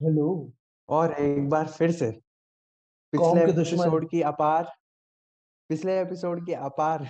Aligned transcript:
Hello. 0.00 0.52
और 0.88 1.12
एक 1.12 1.48
बार 1.48 1.66
फिर 1.66 1.92
से। 1.92 2.10
पिछले 3.12 3.18
कौम 3.18 3.38
के 3.38 3.52
दुश्मन। 3.52 3.80
एपिसोड 3.80 4.10
की 4.10 4.20
अपार 4.22 4.72
पिछले 5.70 6.00
एपिसोड 6.00 6.44
की 6.46 6.52
अपार 6.52 7.04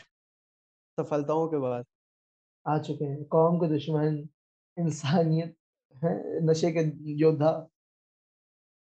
सफलताओं 0.98 1.48
के 1.48 1.58
बाद। 1.58 1.84
आ 2.66 2.78
चुके 2.78 3.04
हैं। 3.04 3.24
कौम 3.24 3.58
के 3.58 3.68
दुश्मन 3.68 4.28
इंसानियत 4.76 5.56
है 5.94 6.12
नशे 6.44 6.70
के 6.72 6.84
योद्धा। 7.12 7.50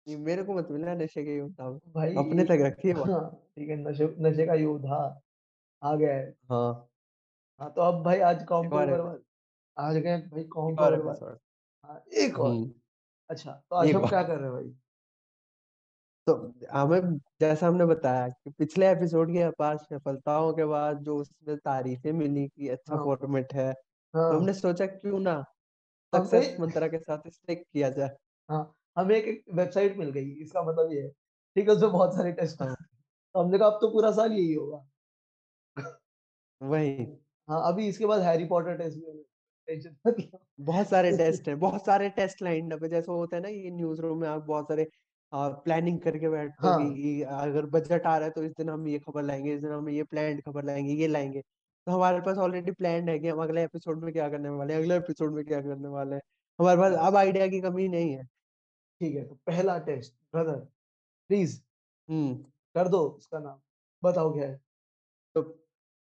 ये 0.08 0.18
मेरे 0.18 0.44
को 0.44 0.54
मत 0.54 0.68
मिला 0.72 0.94
नशे 0.96 1.24
के 1.24 1.42
मुताबिक 1.42 2.18
अपने 2.18 2.44
तक 2.44 2.66
रखिए 2.66 2.94
बात 2.94 3.10
हाँ 3.10 3.30
ठीक 3.58 3.70
है 3.70 3.78
नशे 3.84 4.16
नशे 4.20 4.46
का 4.46 4.54
योद्धा 4.54 5.02
आ 5.82 5.96
गया 5.96 6.14
है। 6.14 6.30
हाँ। 6.52 6.90
हाँ 7.62 7.74
तो 7.74 7.82
अब 7.82 8.04
भाई 8.04 8.20
आज 8.20 8.46
कौम 8.46 8.66
एक 8.66 8.72
को 8.72 8.78
और 8.78 8.92
बर्बाद 8.92 9.24
आज 9.78 9.98
गए 9.98 10.18
भाई 10.28 10.44
कौम 10.44 10.74
एक 10.74 10.80
और 10.82 10.92
बर्बाद। 10.92 11.16
एपिसोड। 11.16 11.40
हाँ 11.86 12.04
एक 12.14 12.40
और। 12.40 12.52
हम्म। 12.52 12.72
अच्छा 13.30 13.52
तो 13.70 13.76
आज 13.76 13.92
हम 13.92 14.02
और 14.02 14.10
क्या 14.10 14.22
कर 14.24 14.38
रहे 14.38 14.44
हैं 14.44 14.52
भाई? 14.54 14.74
तो 16.28 16.34
हमें 16.72 17.18
जैसा 17.42 17.68
हमने 17.68 17.86
बताया 17.86 18.28
कि 18.30 18.50
पिछले 18.50 18.90
एपिसोड 18.92 19.32
की 19.32 19.40
अपार 19.40 19.78
सफलताओं 19.78 20.54
के 20.54 20.66
बाद 20.66 21.00
जो 21.04 21.18
उसमें 21.18 21.58
तारीफें 21.58 22.12
मिली 22.12 22.48
कि 22.48 22.70
अच्छा 22.70 22.96
हाँ। 22.96 23.04
फॉर्मेट 23.06 23.54
है 23.54 23.72
तो 23.74 24.38
हमने 24.38 24.52
हाँ 24.52 24.60
सोचा 24.60 24.86
क्यों 24.86 25.20
ना 25.20 25.36
सक्सेस 26.14 26.56
मंत्रा 26.60 26.88
के 26.88 27.00
साथ 27.00 27.28
इसे 27.28 27.56
किया 27.56 27.90
जाए। 27.90 28.16
हाँ 28.50 28.74
हमें 28.98 29.16
एक, 29.16 29.26
एक 29.26 29.44
वेबसाइट 29.54 29.98
मिल 29.98 30.10
गई 30.12 30.32
इसका 30.44 30.64
मतलब 30.64 30.92
ये 30.92 31.02
है 31.02 31.10
ठीक 31.10 31.70
है 31.70 31.76
उसमें 31.76 31.92
बहुत 31.92 32.16
सारे 32.16 32.32
टेस्ट 32.32 32.62
हाँ। 32.62 32.76
तो 32.76 33.40
हमने 33.44 33.58
कहा 33.60 33.68
अब 33.68 33.78
तो 33.82 33.90
पूरा 33.92 34.12
साल 34.12 34.32
यही 34.32 34.54
होगा। 34.54 34.86
वही। 36.62 37.06
हाँ 37.48 37.62
अभी 37.74 37.88
इसके 37.88 38.06
बाद 38.06 38.22
हैरी 38.22 38.46
पॉटर 38.46 38.78
टेस्ट 38.78 38.98
भी 38.98 39.23
बहुत 39.68 40.88
सारे 40.90 41.12
टेस्ट 41.18 41.48
है 41.50 41.56
बहुत 41.56 41.86
सारे 41.86 42.10
टेस्ट 42.10 42.42
लाइन 42.42 42.72
अप 42.72 42.84
है। 42.84 42.90
जैसे 42.90 43.12
होता 43.12 43.36
है 43.38 43.42
ना 43.44 43.50
ये 43.50 43.70
न्यूज़ 43.72 44.02
रूम 44.02 44.20
में 44.22 44.28
आप 44.30 44.42
बहुत 44.44 44.68
सारे 44.68 44.88
प्लानिंग 45.34 46.00
करके 46.02 46.30
बैठते 46.30 46.68
हो 46.68 46.78
कि 46.94 47.22
अगर 47.24 47.66
बजट 47.68 48.06
आ 48.08 48.16
रहा 48.18 48.26
है 48.28 48.32
तो 48.32 48.44
इस 48.44 48.52
दिन 48.58 48.70
हम 48.70 48.88
ये 48.88 49.00
खबर 49.00 49.24
लाएँगे 49.24 49.54
इस 49.56 49.62
दिन 49.62 49.72
हम 49.72 49.90
ये 49.90 50.04
प्लान 50.04 50.40
खबर 50.42 50.64
लाएँगे 50.66 50.94
ये 50.94 51.08
लाएँगे। 51.08 51.42
तो 51.88 51.92
हमारे 51.92 52.20
पास 52.22 52.38
ऑलरेडी 52.38 52.72
प्लान 52.72 53.10
है 53.10 53.18
कि 53.20 53.28
हम 53.30 53.42
अगले 53.44 53.64
एपिसोड 53.64 54.04
में 54.04 54.12
क्या 54.14 54.30
करने 54.30 54.50
वाले 54.50 54.74
हैं 54.74 54.82
अगले 54.82 54.98
एपिसोड 54.98 55.34
में 55.36 55.44
क्या 55.46 55.62
करने 55.62 55.88
वाले 55.90 56.16
हैं। 56.16 56.22
हमारे 56.60 56.78
पास 56.82 56.94
अब 57.08 57.16
आइडिया 57.18 57.48
की 57.48 57.62
कमी 57.62 57.88
नहीं 57.88 58.14
है। 58.16 58.24
ठीक 59.02 59.16
है 59.16 59.26
तो 59.28 59.36
पहला 59.48 59.78
टेस्ट 59.88 60.14
ब्रदर 60.34 60.60
प्लीज़ 61.30 61.62
हम्म। 62.10 62.36
कर 62.76 62.88
दो 62.90 63.00
उसका 63.10 63.40
नाम 63.40 63.60
बताओ 64.04 64.34
क्या 64.34 64.48
है। 64.50 64.60
तो 65.36 65.42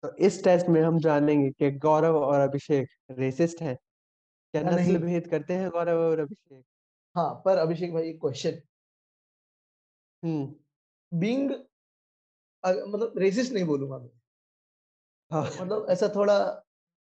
तो 0.04 0.16
इस 0.18 0.44
टेस्ट 0.44 0.68
में 0.68 0.82
हम 0.82 1.00
जानेंगे 1.00 1.50
कि 1.50 1.72
गौरव 1.72 2.18
और 2.18 2.40
अभिषेक 2.40 2.88
रेसिस्ट 3.12 3.62
हैं। 3.62 3.76
क्या 3.76 4.62
या 4.62 4.70
नस्ल 4.70 4.98
भेद 4.98 5.28
करते 5.28 5.54
हैं 5.54 5.70
गौरव 5.70 6.00
और 6.00 6.20
अभिषेक? 6.20 6.64
हाँ 7.16 7.42
पर 7.46 7.58
अभिषेक 7.58 7.94
भाई 7.94 8.10
एक 8.10 8.20
क्वेश्चन 8.22 8.62
हम्म। 10.24 11.20
बीइंग 11.20 11.52
मतलब 12.64 13.14
रेसिस्ट 13.18 13.54
नहीं 13.54 13.66
बोलूँगा 13.66 13.98
मैं। 13.98 14.10
हाँ। 15.32 15.44
मतलब 15.62 15.88
ऐसा 15.90 16.08
थोड़ा 16.16 16.38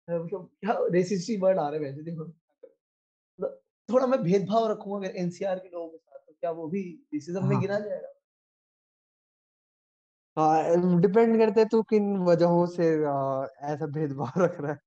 मतलब 0.07 0.49
क्या 0.61 0.77
रेसिस्ट 0.91 1.29
ही 1.29 1.37
वर्ड 1.37 1.59
आ 1.59 1.69
रहे 1.69 1.79
वैसे 1.79 2.03
देखो। 2.03 2.25
मतलब 2.25 3.59
थोड़ा 3.89 4.07
मैं 4.07 4.23
भेदभाव 4.23 4.71
रखूँगा 4.71 5.07
अगर 5.07 5.17
एनसीआर 5.17 5.59
के 5.59 5.69
लोगों 5.69 5.89
के 5.89 5.97
साथ 5.97 6.19
तो 6.19 6.33
क्या 6.33 6.51
वो 6.51 6.67
भी 6.67 6.81
रेसिज्म 7.13 7.47
में 7.47 7.59
गिना 7.59 7.73
हाँ 7.73 7.81
जाएगा? 7.81 8.13
हाँ 10.39 10.99
डिपेंड 11.01 11.37
करते 11.39 11.59
हैं 11.59 11.67
तू 11.69 11.81
किन 11.83 12.15
वजहों 12.25 12.65
से 12.67 12.85
आ, 13.05 13.45
ऐसा 13.63 13.85
भेदभाव 13.89 14.41
रख 14.43 14.59
रहा 14.61 14.71
है। 14.71 14.77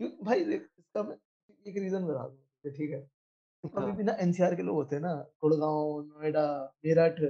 क्योंकि 0.00 0.24
भाई 0.24 0.44
देख 0.44 0.68
इसका 0.78 1.02
मैं 1.02 1.16
एक 1.66 1.78
रीजन 1.78 2.06
बता 2.06 2.26
दूँ 2.28 2.72
ठीक 2.72 2.90
है। 2.90 3.00
कभी 3.74 3.82
हाँ। 3.82 3.92
भी 3.92 4.04
ना 4.04 4.12
एनसीआर 4.20 4.54
के 4.56 4.62
लोग 4.62 4.76
होते 4.76 4.96
हैं 4.96 5.02
ना 5.02 5.14
गुड़गांव 5.42 6.00
नोएडा 6.02 6.44
मेरठ 6.86 7.20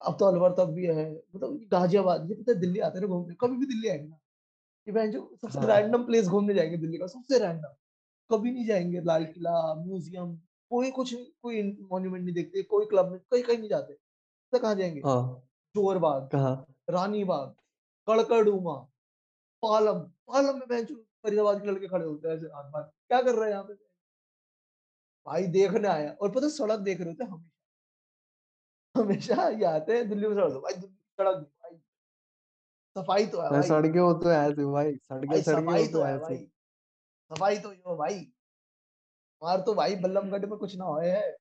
अब 0.00 0.16
तो 0.20 0.24
अलवर 0.26 0.52
तक 0.52 0.70
भी 0.72 0.86
है 0.86 1.10
मतलब 1.34 1.58
गाजियाबाद 1.72 2.30
ये 2.30 2.34
पता 2.36 2.52
है 2.52 2.58
दिल्ली 2.60 2.80
आते 2.80 2.98
हैं 2.98 3.06
ना 3.06 3.14
घूमने 3.14 3.34
कभी 3.40 3.56
भी 3.56 3.66
दिल्ली 3.66 3.88
आएँगे 3.88 4.08
ना 4.08 4.18
ये 4.86 4.92
बहन 4.92 5.12
जो 5.12 5.22
सबसे 5.42 5.58
हाँ। 5.58 5.66
रैंडम 5.66 6.04
प्लेस 6.06 6.28
घूमने 6.28 6.54
जाएँगे 6.54 6.76
दिल्ली 6.78 6.98
का 6.98 7.06
सबसे 7.08 7.38
रैंडम 7.38 7.74
कभी 8.30 8.52
नहीं 8.52 8.66
जाएँगे 8.66 9.00
लाल 9.02 9.24
किला 9.26 9.74
म्यूज़ियम 9.76 10.36
कोई 10.70 10.90
कुछ 10.92 11.14
कोई 11.42 11.62
मॉन्यूमेंट 11.92 12.24
नहीं 12.24 12.34
देखते 12.34 12.62
कोई 12.64 12.86
क्लब 12.86 13.12
में 13.12 13.20
कहीं 13.22 13.42
कहीं 13.44 13.58
नहीं 13.58 13.70
जाते 13.70 13.94
कहाँ 14.52 14.74
जाएँगे? 14.76 15.08
हाँ 15.78 15.84
ज़ोर 15.84 15.98
बाग 15.98 16.28
कहाँ? 16.32 16.66
रानी 16.90 17.24
बाग 17.24 17.54
कड़कड़ूमा 18.08 18.74
पालम 19.62 19.98
पालम 20.00 20.58
में 20.58 20.68
बहन 20.68 20.84
फरीदाबाद 21.24 21.60
के 21.62 21.66
लड़के 21.68 21.88
खड़े 21.88 22.04
होते 22.04 22.28
हैं 22.28 22.38
क्या 22.40 23.20
कर 23.22 23.34
रहे 23.34 23.44
हैं 23.44 23.50
यहाँ 23.50 23.64
पे? 23.64 23.74
भाई 25.26 25.46
देखने 25.46 25.88
आया। 25.88 26.10
और 26.12 26.30
पता 26.30 26.48
सड़क 26.48 26.80
देख 26.80 27.00
रहे 27.00 27.08
होते 27.08 27.24
हमेशा। 27.24 27.50
हमेशा 28.94 29.48
ये 29.48 29.64
आते 29.64 29.96
हैं 29.96 30.08
दिल्ली 30.08 30.28
में 30.28 30.34
सड़क 30.34 30.52
भाई 30.62 30.74
दिल्ली 30.74 30.96
सड़क 31.18 31.36
भाई। 31.36 31.76
सफ़ाई 32.96 33.26
तो 33.26 33.40
है 33.40 33.50
भाई। 33.50 33.68
सड़कें 33.68 34.00
हो 34.00 34.12
तो 34.14 34.30
ऐसे 34.32 34.64
भाई। 34.64 34.94
सड़कें 34.94 35.28
भाई 35.28 35.38
हो 35.38 35.42
सफ़ाई 35.42 35.86
तो 35.86 35.98
तो 35.98 36.06
ऐसे 36.06 36.18
भाई। 36.18 36.50
सफ़ाई 37.30 37.58
तो 37.58 37.72
यो 37.72 37.96
भाई। 37.96 38.32
मार 39.42 39.60
तो 39.60 39.74
भाई 39.74 39.96
बल्लमगढ़ 39.96 40.46
में 40.46 40.58
कुछ 40.58 40.76
ना 40.76 40.84
होए 40.84 41.10
है। 41.10 41.36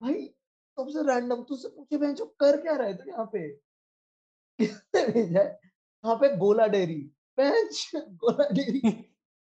भाई 0.00 0.33
सबसे 0.78 1.02
रैंडम 1.08 1.42
तुझसे 1.42 1.68
पूछे 1.68 1.96
बहन 1.96 2.14
जो 2.14 2.24
कर 2.40 2.56
क्या 2.60 2.76
रहे 2.76 2.94
थे 2.94 3.10
यहाँ 3.10 3.24
पे? 3.32 3.48
किसने 4.58 5.06
भेजा 5.06 5.40
है? 5.40 5.60
यहाँ 6.04 6.16
पे 6.16 6.36
गोला 6.36 6.66
डेयरी 6.66 7.00
बहन 7.38 7.68
गोला 8.22 8.48
डेयरी 8.50 8.90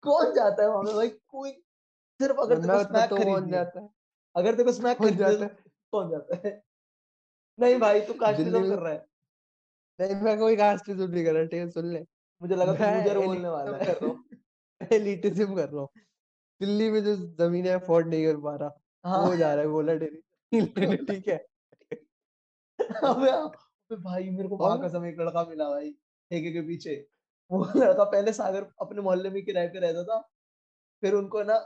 कौन 0.04 0.34
जाता 0.34 0.62
है 0.62 0.68
वहाँ 0.68 0.82
पे 0.82 0.94
भाई? 0.94 1.08
कोई 1.08 1.50
सिर्फ़ 2.20 2.40
अगर 2.40 2.60
तेरे 2.60 2.74
को 2.74 2.82
स्मैक 2.84 3.10
तो 3.10 3.16
कौन 3.24 3.50
जाता 3.50 3.80
है। 3.80 3.88
अगर 4.36 4.52
तेरे 4.52 4.64
को 4.64 4.72
स्मैक 4.72 4.98
कौन 4.98 5.16
जाता 5.16 5.34
तो 5.34 5.42
है। 5.42 5.48
कौन 5.92 6.10
जाता 6.10 6.40
है? 6.44 6.62
नहीं 7.58 7.78
भाई 7.80 8.00
तू 8.00 8.12
दिल्ली 8.12 8.18
कास्टिज्म 8.20 8.68
कर 8.68 8.78
रहा 8.78 8.92
है। 8.92 9.06
नहीं 9.98 10.22
मैं 10.22 10.38
कोई 10.38 10.56
कास्ट 10.56 10.88
नहीं 10.88 11.24
कर 11.24 11.32
रहा 11.32 11.44
ठीक 11.44 11.60
है 11.60 11.70
सुन 11.70 11.92
ले। 11.92 12.04
मुझे 12.40 12.56
लगा 12.56 12.72
तू 12.74 12.82
मैं 12.82 12.96
लूजर 12.96 13.18
बोलने 13.26 13.48
वाला 13.48 13.76
है। 13.78 13.94
हूँ 14.02 14.18
एलिटिज्म 14.80 15.54
कर 15.56 15.68
रहा 15.68 15.80
हूँ। 15.80 15.88
दिल्ली 16.60 16.90
में 16.90 17.02
जो 17.04 17.16
जमीनें 17.38 17.72
अफोर्ड 17.72 18.08
नहीं 18.08 18.24
कर 18.26 18.40
पा 18.40 18.54
रहा। 18.56 18.80
हाँ। 19.04 19.26
वो 19.26 19.36
जा 19.36 19.52
रहा 19.54 19.64
है 19.64 19.70
गोला 19.70 19.94
डेरी। 19.94 20.22
ठीक 21.10 21.28
है। 21.28 21.36
अबे 23.04 23.30
अबे 23.30 23.96
भाई 23.96 24.30
मेरे 24.30 24.48
को 24.48 24.56
वहाँ 24.56 24.78
कसम 24.82 25.04
एक 25.06 25.20
लड़का 25.20 25.44
मिला 25.44 25.68
भाई 25.70 25.90
ठेके 26.30 26.52
के 26.52 26.60
पीछे। 26.60 26.96
वो 27.50 27.64
लड़का 27.76 28.04
पहले 28.04 28.32
सागर 28.32 28.66
अपने 28.80 29.02
मोहल्ले 29.02 29.30
में 29.30 29.44
किराए 29.44 29.68
पे 29.68 29.80
रहता 29.80 30.04
था 30.04 30.18
फिर 31.02 31.14
उनको 31.14 31.42
ना 31.42 31.58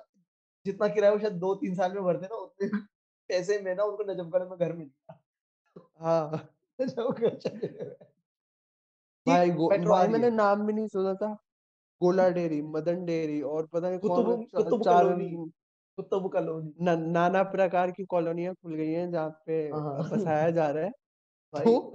जितना 0.66 0.88
किराया 0.88 1.12
वो 1.12 1.18
शायद 1.18 1.34
दो 1.38 1.54
तीन 1.54 1.74
साल 1.74 1.92
में 1.94 2.02
भरते 2.04 2.26
ना 2.26 2.36
उतने 2.36 2.68
पैसे 3.30 3.60
में 3.62 3.74
ना 3.74 3.84
उनको 3.84 4.12
नजमगढ़ 4.12 4.48
में 4.48 4.58
घर 4.58 4.72
मिल 4.72 4.86
गया। 4.88 5.20
हाँ। 6.00 6.48
भाई 9.26 9.50
भाई 9.84 10.08
मैंने 10.08 10.30
नाम 10.30 10.66
भी 10.66 10.72
नहीं 10.72 10.88
सुना 10.88 11.14
था। 11.14 11.32
गोला 12.00 12.28
डेरी 12.30 12.62
मदन 12.62 13.04
डेयरी 13.06 13.40
और 13.42 13.66
पता 13.66 13.90
नहीं 13.90 14.00
कौन 14.00 14.78
चार 14.82 15.14
कुतुब 15.98 16.30
कॉलोनी 16.32 16.72
न, 16.80 16.98
नाना 17.12 17.42
प्रकार 17.52 17.90
की 17.90 18.04
कॉलोनियाँ 18.06 18.54
खुल 18.54 18.74
गई 18.74 18.90
हैं 18.90 19.10
जहाँ 19.12 19.30
पे 19.46 19.62
हाँ 19.70 20.08
बसाया 20.10 20.50
जा 20.50 20.70
रहा 20.70 20.84
है। 20.84 20.90
भाई 21.54 21.64
तो? 21.64 21.94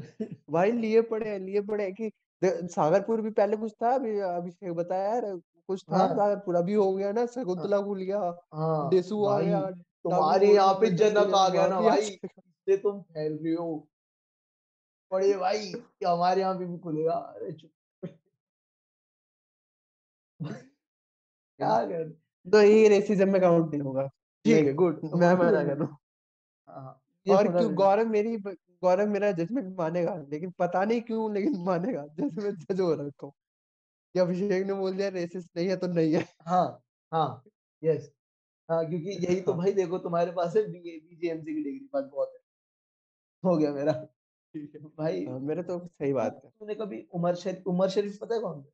भाई 0.51 0.71
लिए 0.71 1.01
पड़े 1.03 1.29
हैं 1.29 1.39
लिए 1.39 1.61
पड़े 1.61 1.83
हैं 1.83 1.93
कि 1.93 2.11
सागरपुर 2.41 3.21
भी 3.21 3.29
पहले 3.31 3.57
कुछ 3.57 3.73
था 3.83 3.93
अभी 3.95 4.19
अभिषेक 4.19 4.73
बताया 4.73 5.09
यार 5.09 5.25
कुछ 5.69 5.83
था 5.91 5.97
हाँ। 5.97 6.07
सागरपुर 6.09 6.55
अभी 6.55 6.73
हो 6.73 6.93
गया 6.93 7.11
ना 7.11 7.21
हाँ। 7.21 7.27
शकुंतला 7.27 7.81
खुल 7.81 8.01
गया 8.01 8.19
हाँ 8.53 8.89
देसू 8.89 9.23
आ 9.25 9.39
गया 9.41 9.61
तुम्हारे 10.05 10.53
यहाँ 10.53 10.73
पे 10.73 10.89
जनक 10.95 11.33
आ 11.35 11.47
गया 11.49 11.67
ना 11.67 11.81
भाई 11.81 12.01
इससे 12.01 12.77
तुम 12.77 13.01
फैल 13.01 13.37
रही 13.43 13.53
हो। 13.53 13.69
बड़े 15.11 15.33
भाई 15.37 15.71
कि 15.73 16.05
हमारे 16.05 16.41
यहाँ 16.41 16.55
पे 16.59 16.65
भी 16.65 16.77
खुलेगा 16.77 17.13
अरे 17.13 17.51
चुप। 17.51 17.71
क्या 21.59 21.75
कर 21.85 22.22
तो 22.47 22.61
ये 22.61 22.87
रेसिज्म 22.89 23.29
में 23.31 23.41
काउंट 23.41 23.71
नहीं 23.71 23.81
होगा। 23.81 24.07
ठीक 24.45 24.65
है 24.67 24.73
गुड 24.73 25.01
मैं 25.15 25.33
मना 25.35 25.63
कर 25.63 25.77
रहा 25.77 25.85
हूँ। 25.85 25.97
हाँ 26.69 26.99
और 27.27 27.47
क्यों? 27.49 27.73
गौरव 27.75 28.07
मेरी 28.09 28.37
गौरव 28.37 29.07
मेरा 29.09 29.31
जजमेंट 29.33 29.75
मानेगा 29.77 30.15
लेकिन 30.31 30.51
पता 30.59 30.83
नहीं 30.85 31.01
क्यों 31.01 31.33
लेकिन 31.33 31.57
मानेगा। 31.65 32.05
जैसे 32.09 32.41
मैं 32.41 32.51
जज 32.55 32.81
हो 32.81 32.93
रखा 32.95 33.25
हूँ 33.25 33.33
कि 34.15 34.19
अभिषेक 34.19 34.65
ने 34.67 34.73
बोल 34.73 34.97
दिया 34.97 35.09
रेसिस्ट 35.11 35.49
नहीं 35.57 35.67
है 35.69 35.77
तो 35.77 35.87
नहीं 35.89 36.13
है। 36.13 36.25
हाँ 36.47 36.65
हाँ 37.11 37.43
यस 37.83 38.11
हाँ 38.69 38.85
क्योंकि 38.87 39.09
यही 39.25 39.41
तो 39.41 39.51
हाँ। 39.51 39.61
भाई 39.61 39.73
देखो 39.73 39.97
तुम्हारे 39.99 40.31
पास 40.31 40.55
है 40.57 40.63
बीजेएमसी 40.71 41.55
की 41.55 41.63
डिग्री 41.63 41.89
बस 41.93 42.09
बहुत 42.13 42.33
है 42.35 42.39
हो 43.43 43.55
गया 43.57 43.71
मेरा। 43.73 43.93
ठीक 43.93 44.75
है। 44.75 44.81
भाई 44.97 45.25
हाँ 45.25 45.39
मेरे 45.39 45.63
तो 45.63 45.77
सही 45.79 46.13
बात 46.13 46.41
है। 46.43 46.49
तूने 46.51 46.75
कभी 46.75 47.01
उमर 47.13 47.35
शरीफ 47.35 47.67
उमर 47.67 47.89
शरीफ 47.89 48.17
पता 48.21 48.35
है 48.35 48.41
कौन 48.41 48.57
है? 48.57 48.65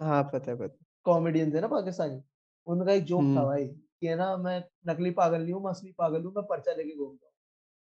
हाँ 0.00 0.22
पता 0.24 0.50
है 0.50 0.56
पता 0.58 0.84
कॉमेडियन 1.06 1.54
थे 1.54 1.60
ना 1.60 1.68
पाकिस्तानी? 1.68 2.20
उनका 2.68 2.92
एक 2.92 3.04
जोक 3.04 3.20
था 3.20 3.24
हम्म। 3.24 3.44
भाई 3.44 3.66
कि 3.66 4.06
है 4.06 4.16
ना 4.16 4.36
मैं 4.36 4.62
नकली 4.88 5.10
पागल 5.10 5.42
नहीं 5.42 5.52
हूँ 5.52 5.62
मैं 5.64 5.70
असली 5.70 5.92
पागल 5.92 6.24
हूँ 6.24 6.32
मैं 6.36 6.44
पर्चा 6.46 6.72
लेके 6.72 6.96
घूमता 6.96 7.26
हूँ। 7.26 7.32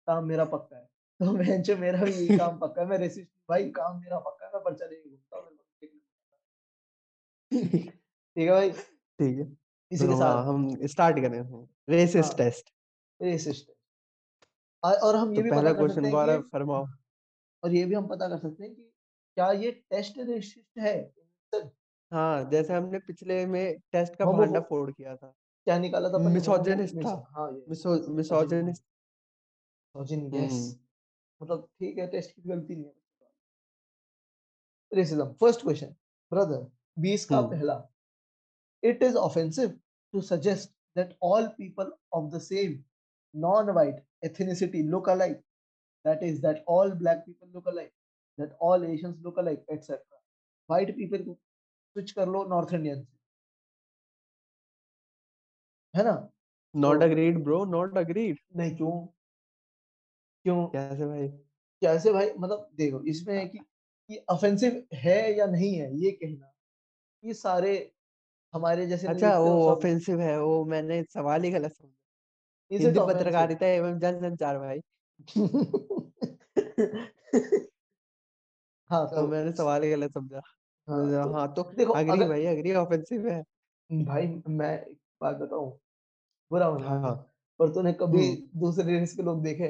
काम 0.08 0.24
मेरा 0.24 0.44
पक्का 0.44 0.76
है। 0.76 0.84
तो 1.20 1.32
मैं 1.32 1.80
मेरा 1.80 2.02
भी 2.04 2.10
यही 2.12 2.38
काम 2.38 2.58
पक्का 2.62 2.82
है 2.82 2.88
मैं 2.88 2.98
रेसिस्ट 2.98 3.30
भाई 3.48 3.70
काम 3.70 4.00
मेरा 4.00 4.18
पक्का 4.18 4.46
है 4.46 4.52
मैं 4.54 4.62
पर्चा 4.64 4.86
लेके 4.86 5.08
घूमता 5.10 5.36
हूँ। 5.36 5.56
ठीक 8.36 8.48
है 8.48 8.50
भाई? 8.50 8.70
ठीक 8.70 9.38
है। 9.38 9.56
इसी 9.90 10.04
के 10.04 10.12
तो 10.12 10.18
साथ 10.18 10.44
हम 10.44 10.86
स्टार्ट 10.86 11.16
करें 11.16 11.66
रेसिस्ट 11.88 12.28
हाँ। 12.28 12.36
टेस्ट 12.38 12.72
रेसिस्ट 13.20 13.68
है 13.68 13.74
अ, 14.82 14.92
और 14.92 15.16
हम 15.16 15.28
तो 15.28 15.34
ये 15.34 15.42
भी 15.42 15.50
पहला 15.50 15.72
पता 15.72 15.82
कर 15.82 15.88
सकते 15.88 16.08
हैं 16.08 16.40
फरमाओ। 16.42 16.86
और 17.62 17.72
ये 17.72 17.84
भी 17.84 17.94
हम 17.94 18.06
पता 18.08 18.28
कर 18.28 18.38
सकते 18.38 18.64
हैं 18.64 18.74
कि 18.74 18.82
क्या 19.36 19.50
ये 19.52 19.70
टेस्ट 19.70 20.18
रेसिस्ट 20.18 20.78
है? 20.78 21.12
हाँ 22.12 22.50
जैसे 22.50 22.72
हमने 22.72 22.98
पिछले 23.06 23.44
में 23.46 23.78
टेस्ट 23.92 24.16
का 24.16 24.24
भांडा 24.24 24.46
होमोफो 24.46 24.68
फोड़ 24.68 24.90
किया 24.90 25.16
था 25.16 25.34
क्या 25.66 25.78
निकाला 25.78 26.08
था 26.08 26.14
अपन 26.14 26.20
ने 26.20 26.26
होमो 26.26 26.34
मिसोजिनिस्ट 26.34 26.96
था 27.04 27.14
हाँ 27.36 27.50
ये 27.52 27.64
miso 27.68 27.94
misogynist 28.14 28.82
misogyny 29.94 30.26
yes 30.38 30.52
hmm 30.52 31.42
मतलब 31.42 31.68
ठीक 31.80 31.98
है 31.98 32.06
टेस्ट 32.10 32.30
की 32.30 32.48
गलती 32.48 32.74
नहीं 32.74 32.84
है 32.84 32.94
रेसिज्म 34.92 35.32
फ़र्स्ट 35.40 35.62
क्वेश्चन 35.62 35.94
ब्रदर 36.32 36.66
20 36.96 37.24
का 37.24 37.38
हम्म 37.38 37.50
पहला 37.50 37.82
it 38.82 39.02
is 39.02 39.16
offensive 39.16 39.70
to 40.14 40.20
suggest 40.22 40.70
that 40.96 41.14
all 41.28 41.46
people 41.60 41.88
of 42.18 42.30
the 42.32 42.40
same 42.40 42.74
non-white 43.34 43.96
ethnicity 44.24 44.82
look 44.90 45.08
alike 45.14 45.40
that 46.04 46.22
is 46.22 46.40
that 46.40 46.62
all 46.74 46.92
black 47.00 47.24
people 47.26 47.48
look 47.54 47.66
alike 47.72 47.92
that 48.38 48.52
all 48.60 48.84
asians 48.90 49.16
look 49.22 49.40
alike 49.44 49.64
etc 49.76 49.98
white 50.70 50.92
people 51.00 51.24
switch 51.96 52.12
कर 52.12 52.28
लो 52.28 52.44
north 52.44 52.74
Indian 52.74 53.06
है 55.94 56.04
ना? 56.04 56.32
Not 56.74 56.98
तो 56.98 57.02
agreed 57.02 57.44
bro 57.44 57.64
not 57.64 57.98
agreed 57.98 58.38
नहीं 58.56 58.76
क्यों? 58.76 59.06
क्यों? 60.44 60.66
कैसे 60.66 61.06
भाई? 61.06 61.28
कैसे 61.82 62.12
भाई? 62.12 62.30
मतलब 62.38 62.70
देखो 62.74 63.04
इसमें 63.04 63.38
है 63.38 63.48
कि 63.48 63.60
ये 64.10 64.24
ऑफेंसिव 64.30 64.86
है 64.94 65.38
या 65.38 65.46
नहीं 65.46 65.74
है 65.74 65.96
ये 65.96 66.12
कहना 66.12 66.52
ये 67.24 67.34
सारे 67.34 67.92
हमारे 68.54 68.86
जैसे 68.86 69.08
अच्छा 69.08 69.38
वो 69.38 69.70
ऑफेंसिव 69.70 70.20
है 70.20 70.42
वो 70.42 70.64
मैंने 70.64 71.04
सवाल 71.04 71.42
ही 71.42 71.50
गलत 71.50 71.72
समझा। 71.72 71.94
हिंदी 72.70 72.98
ऑफेंसिव 72.98 73.14
पत्रकारिता 73.14 73.68
एवं 73.68 73.98
जनसंचार 73.98 74.58
भाई। 74.58 74.80
हाँ 78.90 79.08
तो 79.08 79.14
तो 79.14 79.26
मैंने 79.26 79.52
सवाल 79.52 79.82
ही 79.82 79.90
गलत 79.90 80.12
समझा। 80.12 80.40
हाँ 80.88 81.24
तो 81.24 81.32
हाँ 81.32 81.52
तो 81.54 81.62
देखो 81.76 81.92
अग्री 81.92 82.12
अगर 82.12 82.28
भाई 82.28 82.44
अग्री 82.46 82.74
ऑफेंसिव 82.74 83.28
है। 83.28 83.42
भाई 83.90 84.26
मैं 84.48 84.72
एक 84.80 84.98
बात 85.20 85.36
बताऊँ 85.36 85.70
बुरा 86.50 86.66
हाँ 86.66 86.78
मानना 86.78 87.10
पर 87.60 87.68
तूने 87.74 87.92
कभी 87.92 88.28
हम्म। 88.28 88.60
दूसरे 88.60 88.98
रेस 88.98 89.14
के 89.16 89.22
लोग 89.22 89.42
देखे? 89.42 89.68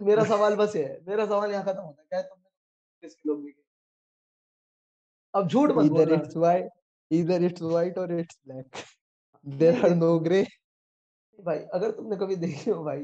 मेरा 0.00 0.24
सवाल 0.24 0.56
बस 0.56 0.76
ये 0.76 0.84
है 0.84 1.00
मेरा 1.08 1.26
सवाल 1.26 1.50
यहाँ 1.52 1.64
खत्म 1.64 1.80
होता 1.80 2.02
है 2.02 2.06
क्या 2.08 2.22
तुमने 2.22 3.08
लोग 3.26 3.44
देखे? 3.44 3.62
अब 5.34 5.48
झूठ 5.48 5.70
मत 5.70 5.84
either 5.84 5.90
बोलना। 5.90 6.16
it's 6.16 6.36
white 6.36 6.68
either 7.10 7.38
it's 7.48 7.62
white 7.62 7.98
or 7.98 8.06
it's 8.20 8.38
black. 8.46 8.66
नहीं 9.46 9.58
there 9.58 9.76
are 9.76 9.90
देख 9.90 9.98
no 9.98 10.10
gray. 10.20 10.44
भाई 11.38 11.58
अगर 11.74 11.90
तुमने 11.90 12.16
कभी 12.16 12.36
देखे 12.36 12.70
हो 12.70 12.84
भाई 12.84 13.00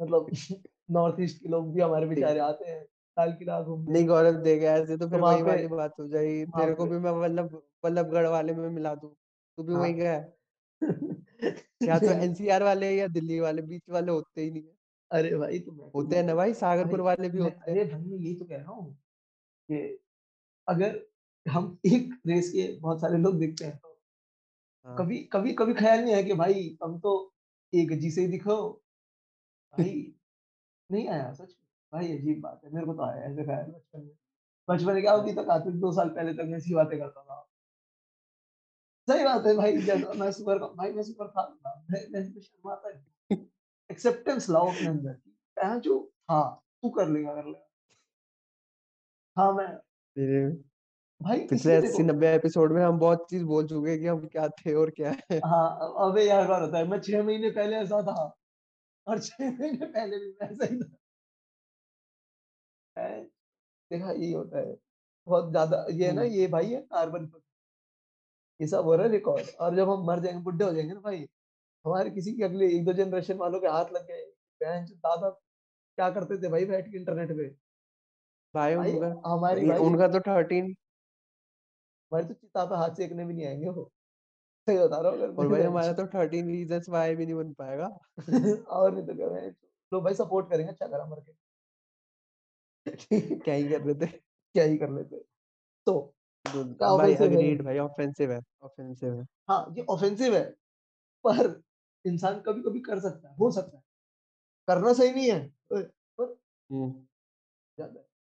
मतलब 0.00 0.26
नॉर्थ 0.90 1.20
ईस्ट 1.20 1.42
के 1.42 1.48
लोग 1.48 1.72
भी 1.74 1.80
हमारे 1.80 2.06
बेचारे 2.06 2.40
आते 2.40 2.70
हैं 2.70 2.84
लाल 3.16 3.32
किला 3.34 3.60
घूमने 3.64 3.88
नहीं 3.88 4.06
गौरव 4.06 4.36
देगा 4.42 4.72
ऐसे 4.74 4.96
तो 4.96 5.08
तो 5.08 5.08
फिर 5.10 5.20
वहाँ 5.20 5.38
वही 5.38 5.42
पे 5.42 5.50
वाली 5.50 5.66
बात 5.68 5.94
हो 6.00 6.06
जाएगी। 6.08 6.44
वहाँ 6.46 6.52
तेरे 6.52 6.74
को 6.74 6.86
पे 6.86 6.88
भी 6.88 6.98
मैं 6.98 7.10
वल्लभ 7.14 7.54
वल्लभगढ़ 7.84 8.26
वाले 8.28 8.54
में 8.54 8.68
मिला 8.70 8.94
दूँ। 8.96 9.14
तू 9.58 9.62
भी 9.64 9.74
वही 9.74 9.92
हाँ। 9.92 9.94
गया 9.94 10.12
है? 10.14 10.36
या 11.82 11.98
तो 12.00 12.10
एनसीआर 12.22 12.62
वाले 12.62 12.90
या 12.92 13.06
दिल्ली 13.10 13.40
वाले 13.40 13.62
बीच 13.64 13.82
वाले 13.90 14.12
होते 14.12 14.42
ही 14.42 14.50
नहीं 14.50 14.62
है। 14.64 14.76
अरे 15.10 15.34
भाई 15.36 15.58
तो 15.60 15.72
मैं 15.72 15.90
होते 15.94 16.16
हैं 16.16 16.22
ना 16.24 16.34
भाई 16.34 16.54
भाई 16.54 16.54
सागरपुर 16.54 17.00
वाले 17.02 17.28
भी 17.28 17.38
मैं 17.38 17.50
होते 17.50 17.70
हैं। 17.70 17.74
अरे 17.74 17.84
भाई 17.84 18.00
मैं 18.02 18.18
यही 18.18 18.34
तो 18.34 18.44
कह 18.44 18.56
रहा 18.56 18.72
हूँ 18.72 18.92
कि 19.68 19.82
अगर 20.68 21.00
हम 21.46 21.78
एक 21.88 22.14
रेस 22.26 22.50
के 22.50 22.68
बहुत 22.80 23.00
सारे 23.00 23.18
लोग 23.18 23.38
देखते 23.40 23.64
हैं 23.64 23.76
तो 23.78 23.98
हाँ। 24.86 24.98
कभी 24.98 25.18
कभी 25.32 25.52
कभी 25.54 25.74
ख्याल 25.74 26.00
नहीं 26.00 26.14
है 26.14 26.22
कि 26.24 26.32
भाई 26.34 26.68
हम 26.82 26.98
तो 27.00 27.12
एक 27.72 27.98
जी 28.00 28.10
से 28.10 28.20
ही 28.20 28.26
दिखो। 28.28 28.56
भाई 29.74 29.92
नहीं 30.90 31.08
आया 31.10 31.32
सच 31.34 31.48
में। 31.52 31.65
भाई 31.96 32.12
अजीब 32.12 32.40
बात 32.42 32.60
है 32.64 32.70
मेरे 32.72 32.86
को 32.86 32.94
तो 32.94 33.02
आया 33.02 33.24
ऐसे 33.24 33.44
ख्याल 33.44 33.66
बचपन 33.66 34.00
में। 34.00 34.14
बचपन 34.68 34.92
में 34.92 35.02
क्या 35.02 35.12
अभी 35.14 35.32
तक 35.34 35.50
आते 35.50 35.70
दो 35.80 35.92
साल 35.92 36.08
पहले 36.10 36.32
तक 36.34 36.48
मैं 36.48 36.56
ऐसी 36.58 36.74
बातें 36.74 36.98
करता 36.98 37.22
था। 37.22 37.42
सही 39.08 39.24
बात 39.24 39.46
है 39.46 39.54
भाई 39.56 39.76
जैसा 39.82 40.12
मैं 40.20 40.30
सुपर 40.32 40.58
भाई 40.76 40.92
मैं 40.92 41.02
सुपर 41.02 41.28
था 41.28 41.42
मैं 41.62 42.00
मैं 42.12 42.20
इसमें 42.20 42.42
शर्माता 42.42 42.88
नहीं 42.88 43.38
एक्सेप्टेंस 43.90 44.48
लाओ 44.50 44.68
अपने 44.68 44.88
अंदर 44.88 45.12
कहा 45.56 45.76
जो 45.80 45.98
हाँ 46.30 46.46
तू 46.82 46.90
कर 46.90 47.08
लेगा 47.08 47.34
कर 47.34 47.44
लेगा। 47.44 47.64
हाँ 49.36 49.52
मैं 49.52 49.68
भाई 51.20 51.46
पिछले 51.48 51.74
अस्सी 51.76 52.02
नब्बे 52.02 52.34
एपिसोड 52.34 52.72
में 52.72 52.82
हम 52.84 52.98
बहुत 52.98 53.26
चीज़ 53.30 53.44
बोल 53.44 53.66
चुके 53.66 53.90
हैं 53.90 53.98
कि 54.00 54.06
हम 54.06 54.26
क्या 54.26 54.48
थे 54.58 54.74
और 54.74 54.90
क्या 54.96 55.10
है। 55.30 55.38
हाँ 55.44 55.92
अबे 56.08 56.24
यार 56.24 56.50
होता 56.52 56.78
है 56.78 56.88
मैं 56.88 57.00
छह 57.00 57.22
महीने 57.22 57.50
पहले 57.50 57.76
ऐसा 57.76 58.02
था 58.02 58.24
और 59.06 59.18
छह 59.20 59.50
महीने 59.50 59.86
पहले 59.86 60.18
भी 60.18 60.30
मैं 60.30 60.48
ऐसा 60.50 60.64
ही 60.64 60.78
था। 60.80 60.96
देखा 62.96 64.10
यही 64.12 64.32
होता 64.32 64.58
है। 64.58 64.76
बहुत 65.26 65.50
ज़्यादा 65.50 65.86
ये 65.90 66.06
है। 66.06 66.12
ना 66.12 66.22
ये 66.22 66.46
भाई 66.46 66.72
है 66.72 66.80
कार्बन 66.82 67.30
ये 68.60 68.66
सब 68.66 68.84
हो 68.84 68.94
रहा 68.94 69.06
है 69.06 69.12
रिकॉर्ड 69.12 69.46
और 69.60 69.76
जब 69.76 69.90
हम 69.90 70.06
मर 70.06 70.20
जाएँगे 70.20 70.40
बुढ़े 70.42 70.64
हो 70.64 70.72
जाएँगे 70.72 70.92
ना 70.94 71.00
भाई 71.00 71.26
हमारे 71.84 72.10
किसी 72.10 72.32
के 72.32 72.44
अगले 72.44 72.68
एक 72.76 72.84
दो 72.84 72.92
जनरेशन 72.92 73.36
वालों 73.36 73.60
के 73.60 73.68
हाथ 73.68 73.92
लग 73.92 74.06
गए। 74.06 74.24
दादा 74.60 75.28
क्या 75.30 76.10
करते 76.10 76.38
थे 76.42 76.48
भाई 76.48 76.64
बैठ 76.64 76.88
के 76.90 76.96
इंटरनेट 76.98 77.32
पे? 77.32 77.48
भाई 78.54 78.76
भाई 78.76 78.92
उनका 78.92 79.30
हमारी 79.30 79.68
भाई 79.68 79.78
उनका 79.78 80.08
तो 80.08 80.20
थर्टीन 80.20 80.74
हमारी 82.12 82.26
तो 82.26 82.34
चिता 82.34 82.64
पे 82.64 82.76
हाथ 82.76 82.94
सेकने 82.94 83.24
भी 83.24 83.34
नहीं 83.34 83.46
आएँगे 83.46 83.68
वो। 83.68 83.90
सही 84.68 84.78
बता 84.78 85.00
रहा 85.00 85.12
हूँ 85.12 85.34
और 85.36 85.48
भाई 85.48 85.62
हमारा 85.62 85.92
तो 85.92 86.06
थर्टीन 86.06 86.46
रीजंस 86.48 86.88
वाई 86.88 87.14
भी 87.16 87.26
नहीं 87.26 87.34
बन 87.34 87.52
पाएगा। 87.52 87.86
और 88.68 88.94
नहीं 88.94 89.06
तो 89.06 89.14
क्या 89.14 89.28
बहन 89.28 89.50
चोद। 89.50 89.68
लो 89.92 90.00
भाई 90.00 90.14
सपोर्ट 90.14 90.50
करेंगे 90.50 90.72
अच्छा 90.72 90.86
करा 90.86 91.04
मर 91.06 91.20
के। 91.20 91.32
क्या 93.44 93.54
ही 93.54 93.68
कर 93.68 93.80
रहे 93.80 93.94
थे? 93.94 94.06
क्या 94.06 94.64
ही 94.64 94.76
कर 94.78 94.90
लेते 94.90 95.16
तो 95.86 96.00
क्या 96.44 96.62
तो 96.62 96.98
भाई 96.98 97.14
अग्रीड 97.14 97.62
भाई 97.64 97.78
ऑफेंसिव 97.78 98.32
है 98.32 98.40
ऑफेंसिव 98.62 99.14
है। 99.14 99.24
हाँ 99.48 99.74
ये 99.78 99.84
ऑफेंसिव 99.90 100.34
है 100.34 100.44
पर 101.24 101.62
इंसान 102.04 102.40
कभी 102.40 102.62
कभी 102.62 102.80
कर 102.80 103.00
सकता 103.00 103.28
है 103.28 103.34
हो 103.36 103.50
सकता 103.50 103.76
है। 103.76 103.82
करना 104.68 104.92
सही 104.92 105.10
नहीं 105.10 105.30
है 105.30 105.40
पर 105.72 105.82
हम्म। 106.70 106.92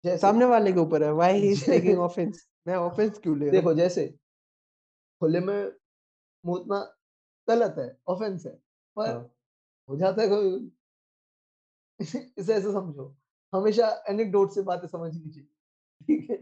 जैसे 0.04 0.18
सामने 0.18 0.46
वाले 0.46 0.74
के 0.74 0.80
ऊपर 0.80 1.04
है 1.04 1.12
why 1.14 1.40
he 1.40 1.50
is 1.50 1.66
taking 1.66 2.00
offence 2.00 2.48
मैं 2.68 2.76
ऑफेंस 2.76 3.20
क्यों 3.20 3.38
ले 3.40 3.50
देखो 3.50 3.74
जैसे 3.74 4.08
खुले 5.22 5.40
में 5.40 5.72
मुतना 6.44 6.80
गलत 7.48 7.76
है 7.80 7.98
ऑफेंस 8.08 8.46
है 8.46 8.54
पर 8.98 9.10
हाँ। 9.10 9.36
हो 9.90 9.98
जाता 9.98 10.22
है 10.22 10.28
कभी 10.28 10.72
इसे 12.00 12.54
ऐसे 12.54 12.72
समझो। 12.72 13.19
हमेशा 13.54 13.88
एनेक्डोट 14.10 14.52
से 14.52 14.62
बातें 14.62 14.88
समझनी 14.88 15.30
चाहिए 15.30 15.48
ठीक 16.08 16.30
है? 16.30 16.38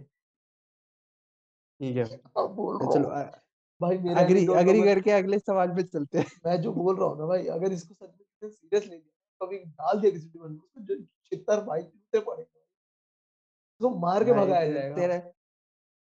ठीक 1.80 1.98
है। 1.98 2.06
अब 2.38 2.54
बोल 2.56 2.78
चलो 2.94 3.10
भाई 3.82 3.98
मेरा 3.98 4.22
अग्री 4.22 4.46
अग्री 4.56 4.82
करके 4.84 5.12
अगले 5.12 5.40
सवाल 5.40 5.76
पे 5.76 5.84
चलते 5.84 6.18
हैं। 6.18 6.32
मैं 6.46 6.62
जो 6.62 6.72
बोल 6.74 6.96
रहा 7.00 7.08
हूँ 7.10 7.20
ना 7.20 7.26
भाई 7.26 7.46
अगर 7.56 7.72
इसको 7.72 7.94
सच 7.94 8.14
में 8.44 8.50
सीरियस 8.50 8.86
ले 8.86 8.96
लिया 8.96 9.46
कभी 9.46 9.58
डाल 9.58 10.00
दिया 10.00 10.12
किसी 10.12 10.28
डिबन 10.28 10.52
में 10.52 10.60
उसको 10.60 10.82
जो 10.84 10.96
छितर 11.26 11.64
भाई 11.66 11.82
जूते 11.82 12.20
पड़ेंगे 12.20 12.60
उसको 13.82 13.90
मार 14.00 14.24
के 14.24 14.34
भगाया 14.34 14.72
जाएगा। 14.72 14.96
तेरा 14.96 15.18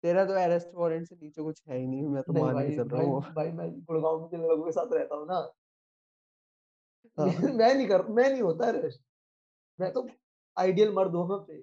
तेरा 0.05 0.25
तो 0.25 0.33
अरेस्ट 0.35 0.71
वारंट 0.75 1.09
से 1.09 1.17
नीचे 1.17 1.43
कुछ 1.43 1.63
है 1.69 1.79
ही 1.79 1.87
नहीं 1.87 2.07
मैं 2.07 2.23
तो 2.23 2.33
मान 2.33 2.49
के 2.49 2.55
भाई 2.55 2.77
चल 2.77 2.89
रहा 2.89 3.03
हूँ। 3.03 3.21
भाई 3.35 3.51
मैं 3.53 3.71
गुड़गांव 3.83 4.21
में 4.21 4.29
जिन 4.31 4.41
लोगों 4.43 4.65
के 4.65 4.73
साथ 4.73 4.93
रहता 4.93 5.17
हूँ 5.17 5.27
ना। 5.27 5.37
हाँ। 7.19 7.27
मैं 7.57 7.75
नहीं 7.75 7.87
कर 7.89 8.07
मैं 8.09 8.29
नहीं 8.31 8.43
होता 8.43 8.71
रेस्ट 8.71 9.01
मैं 9.79 9.93
तो 9.93 10.03
आइडियल 10.57 10.93
मर्द 10.95 11.15
हूँ 11.15 11.29
मैं 11.29 11.39
पे 11.47 11.57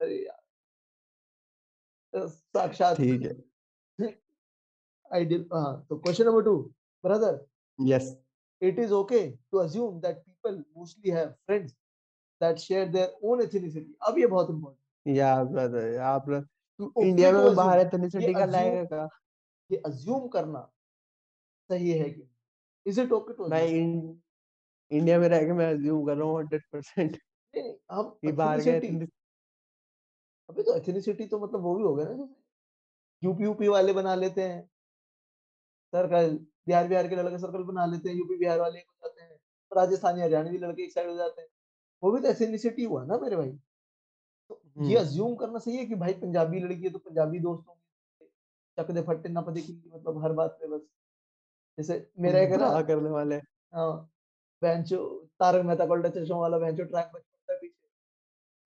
अरे 0.00 0.16
यार। 0.16 0.38
साक्षात 2.28 2.96
ठीक 2.96 3.22
है। 3.22 3.34
आइडियल 5.10 5.46
हाँ 5.52 5.86
तो 5.88 5.96
question 5.98 6.24
number 6.26 6.42
two 6.44 6.56
brother. 7.04 7.44
Yes. 7.78 8.16
it 8.62 8.78
is 8.78 8.90
okay 8.92 9.20
to 9.52 9.60
assume 9.60 10.00
that 10.00 10.16
people 10.24 10.56
mostly 10.78 11.12
have 11.12 11.28
friends 11.46 11.70
that 12.40 12.58
share 12.62 12.88
their 12.96 13.06
own 13.24 13.42
ethnicity 13.44 13.92
अब 14.08 14.18
ये 14.18 14.26
बहुत 14.26 14.50
important 14.50 15.16
या 15.16 15.30
ब्रदर 15.44 15.86
या 15.94 16.16
ब्रदर 16.26 16.46
तू 16.80 16.92
इंडिया 17.04 17.30
में 17.32 17.54
बाहर 17.54 17.80
एथनिसिटी 17.80 18.32
का 18.34 18.44
लाएगा 18.46 18.84
का 18.92 19.08
ये 19.70 19.80
assume 19.88 20.28
करना 20.32 20.60
सही 21.70 21.90
है 21.90 22.10
कि 22.10 22.28
इज़ 22.86 23.00
इट 23.00 23.12
ओके 23.12 23.34
टू 23.34 23.48
मैं 23.48 23.62
इंडिया 23.70 25.18
में 25.18 25.28
रह 25.28 25.42
के 25.46 25.52
मैं 25.52 25.72
अज्यूम 25.74 26.04
कर 26.06 26.16
रहा 26.16 26.28
हूँ 26.28 26.38
हंड्रेड 26.38 26.62
परसेंट। 26.72 27.18
नहीं 27.54 27.62
नहीं 27.64 27.74
हम 27.90 28.10
कि 28.10 28.32
बाहर 28.32 28.60
गए 28.60 29.06
अबे 30.48 30.62
तो 30.62 30.76
एथनिसिटी 30.76 31.26
तो 31.26 31.38
मतलब 31.40 31.60
वो 31.60 31.74
भी 31.76 31.82
हो 31.82 31.94
गया 31.94 32.06
ना 32.08 32.28
यूपी 33.24 33.44
यूपी 33.44 33.68
वाले 33.68 33.92
बना 33.92 34.14
लेते 34.14 34.42
हैं। 34.42 34.70
सर्कल 35.92 36.38
बिहार 36.66 36.88
बिहार 36.88 37.08
के 37.08 37.16
लड़के 37.16 37.38
सर्कल 37.38 37.62
बना 37.62 37.86
लेते 37.86 38.08
हैं 38.08 38.16
यूपी 38.16 38.36
बिहार 38.36 38.60
वाले 38.60 38.78
हो 38.78 38.94
जाते 39.04 39.22
हैं 39.22 39.38
राजस्थानी 39.76 40.20
हरियाणवी 40.20 40.58
लड़के 40.58 40.82
एक 40.82 40.92
साइड 40.92 41.08
हो 41.08 41.16
जाते 41.16 41.42
हैं। 41.42 41.48
वो 42.02 42.12
भी 42.12 42.20
तो 42.20 42.28
एथनिसिटी 42.28 42.84
हुआ 42.84 43.04
ना 43.04 43.18
मेरे 43.18 43.36
भाई। 43.36 43.50
तो 44.50 44.62
ये 44.78 44.98
हम्म। 44.98 45.08
अज्यूम 45.08 45.34
करना 45.34 45.58
सही 45.58 45.76
है 45.76 45.86
कि 45.86 45.94
भाई 45.94 46.12
पंजाबी 46.12 46.60
लड़की 46.60 46.82
है 46.82 46.90
तो 46.90 46.98
पंजाबी 46.98 47.38
दोस्त 47.38 47.68
होंगे। 47.68 48.26
चक 48.78 48.90
दे 48.90 49.02
फट्टे 49.02 49.28
ना 49.28 49.40
पते 49.40 49.60
की 49.60 49.82
मतलब 49.94 50.24
हर 50.24 50.32
बात 50.32 50.50
पे 50.50 50.68
बस। 50.68 50.80
जैसे 51.78 52.10
मेरा 52.18 52.40
एक 52.40 52.50
ना 52.50 52.82
करने 52.88 53.10
वाले। 53.10 53.36
हाँ 53.74 54.10
बेंचो 54.62 55.28
तारक 55.40 55.64
मेहता 55.64 55.86
का 55.86 55.92
उल्टा 55.92 56.08
चश्मा 56.08 56.36
वाला 56.36 56.58
बेंचो 56.58 56.84
ट्रैक 56.84 57.06
पीछे 57.06 57.29